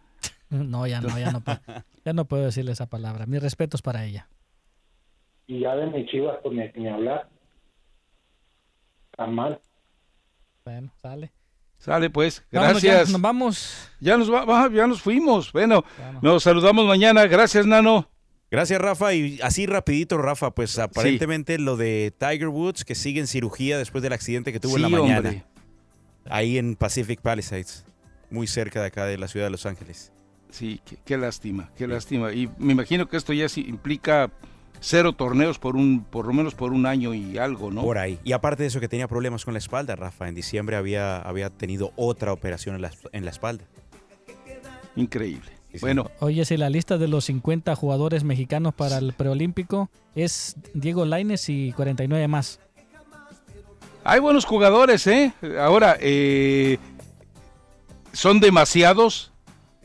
No, 0.51 0.87
ya 0.87 1.01
no, 1.01 1.19
ya 1.19 1.33
no, 1.33 1.41
puedo- 1.41 1.61
ya 2.05 2.13
no 2.13 2.25
puedo 2.27 2.45
decirle 2.45 2.71
esa 2.73 2.87
palabra. 2.87 3.27
Mis 3.27 3.43
respetos 3.43 3.83
para 3.83 4.05
ella. 4.05 4.29
Y 5.49 5.61
ya 5.61 5.75
de 5.75 5.87
mi 5.89 6.07
chivas, 6.07 6.39
pues 6.45 6.55
ni, 6.55 6.81
ni 6.83 6.89
hablar. 6.89 7.29
Tan 9.17 9.35
mal. 9.35 9.61
Bueno, 10.65 10.93
sale. 11.03 11.33
Sale 11.85 12.09
pues, 12.09 12.43
Vámonos 12.51 12.81
ya, 12.83 12.93
gracias. 12.95 13.13
nos 13.13 13.21
vamos. 13.21 13.89
Ya 14.01 14.17
nos 14.17 14.33
va, 14.33 14.71
ya 14.73 14.87
nos 14.87 15.03
fuimos. 15.03 15.53
Bueno, 15.53 15.85
nos 16.23 16.43
saludamos 16.43 16.87
mañana. 16.87 17.27
Gracias, 17.27 17.67
Nano. 17.67 18.09
Gracias, 18.51 18.81
Rafa. 18.81 19.13
Y 19.13 19.39
así 19.43 19.67
rapidito, 19.67 20.17
Rafa, 20.17 20.53
pues 20.55 20.79
aparentemente 20.79 21.59
lo 21.59 21.77
de 21.77 22.15
Tiger 22.19 22.49
Woods, 22.49 22.85
que 22.85 22.95
sigue 22.95 23.21
en 23.21 23.27
cirugía 23.27 23.77
después 23.77 24.01
del 24.03 24.13
accidente 24.15 24.53
que 24.53 24.61
tuvo 24.61 24.77
en 24.77 24.83
la 24.83 24.89
Sí, 24.89 24.95
mañana. 24.95 25.17
hombre. 25.19 25.45
Ahí 26.31 26.57
en 26.57 26.75
Pacific 26.77 27.21
Palisades, 27.21 27.85
muy 28.31 28.47
cerca 28.47 28.81
de 28.81 28.87
acá 28.87 29.05
de 29.05 29.19
la 29.19 29.29
ciudad 29.29 29.47
de 29.47 29.51
Los 29.51 29.67
Ángeles. 29.67 30.11
Sí, 30.51 30.81
qué, 30.87 30.97
qué 31.05 31.19
lástima, 31.19 31.71
qué 31.77 31.87
lástima. 31.87 32.33
Y 32.33 32.49
me 32.59 32.73
imagino 32.73 33.09
que 33.09 33.17
esto 33.19 33.33
ya 33.35 33.49
sí 33.49 33.63
implica 33.69 34.31
cero 34.85 35.15
torneos 35.15 35.59
por 35.59 35.77
un, 35.77 36.05
por 36.05 36.27
lo 36.27 36.35
menos 36.35 36.55
por 36.55 36.73
un 36.73 36.85
año 36.85 37.15
y 37.15 37.39
algo, 37.39 37.71
¿no? 37.71 37.83
Por 37.83 37.97
ahí. 37.97 38.19
Y 38.23 38.33
aparte 38.33 38.65
de 38.65 38.67
eso, 38.67 38.81
que 38.81 38.89
tenía 38.89 39.09
problemas 39.09 39.45
con 39.45 39.55
la 39.55 39.59
espalda, 39.59 39.97
Rafa. 39.97 40.29
En 40.29 40.35
diciembre 40.35 40.77
había, 40.77 41.19
había 41.19 41.49
tenido 41.49 41.93
otra 41.97 42.33
operación 42.33 42.75
en 42.77 42.83
la, 42.83 42.91
en 43.13 43.25
la 43.25 43.31
espalda. 43.31 43.65
Increíble. 44.95 45.51
Sí, 45.73 45.79
sí. 45.79 45.81
Bueno, 45.81 46.11
Oye, 46.21 46.45
si 46.45 46.57
la 46.59 46.69
lista 46.69 46.99
de 46.99 47.09
los 47.09 47.25
50 47.25 47.75
jugadores 47.75 48.25
mexicanos 48.25 48.75
para 48.75 48.99
el 48.99 49.15
preolímpico 49.15 49.89
es 50.15 50.55
Diego 50.75 51.07
Laines 51.07 51.49
y 51.49 51.73
49 51.73 52.29
más. 52.29 52.61
hay 54.05 54.21
buenos 54.21 54.45
jugadores, 54.45 55.07
¿eh? 55.07 55.33
Ahora, 55.59 55.97
eh, 55.99 56.79
son 58.13 58.39
demasiados. 58.39 59.33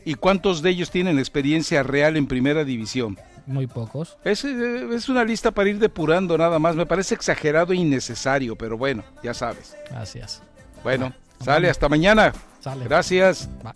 ¿Y 0.05 0.15
cuántos 0.15 0.61
de 0.61 0.71
ellos 0.71 0.91
tienen 0.91 1.19
experiencia 1.19 1.83
real 1.83 2.17
en 2.17 2.25
primera 2.27 2.63
división? 2.63 3.17
Muy 3.49 3.65
pocos. 3.65 4.15
Es, 4.23 4.45
eh, 4.45 4.87
es 4.93 5.09
una 5.09 5.23
lista 5.23 5.49
para 5.49 5.69
ir 5.69 5.79
depurando 5.79 6.37
nada 6.37 6.59
más. 6.59 6.75
Me 6.75 6.85
parece 6.85 7.15
exagerado 7.15 7.73
e 7.73 7.77
innecesario, 7.77 8.55
pero 8.55 8.77
bueno, 8.77 9.03
ya 9.23 9.33
sabes. 9.33 9.75
Gracias. 9.89 10.43
Bueno, 10.83 11.13
sale 11.43 11.67
hasta 11.67 11.89
mañana. 11.89 12.31
Sale. 12.59 12.85
Gracias. 12.85 13.49
Va. 13.65 13.73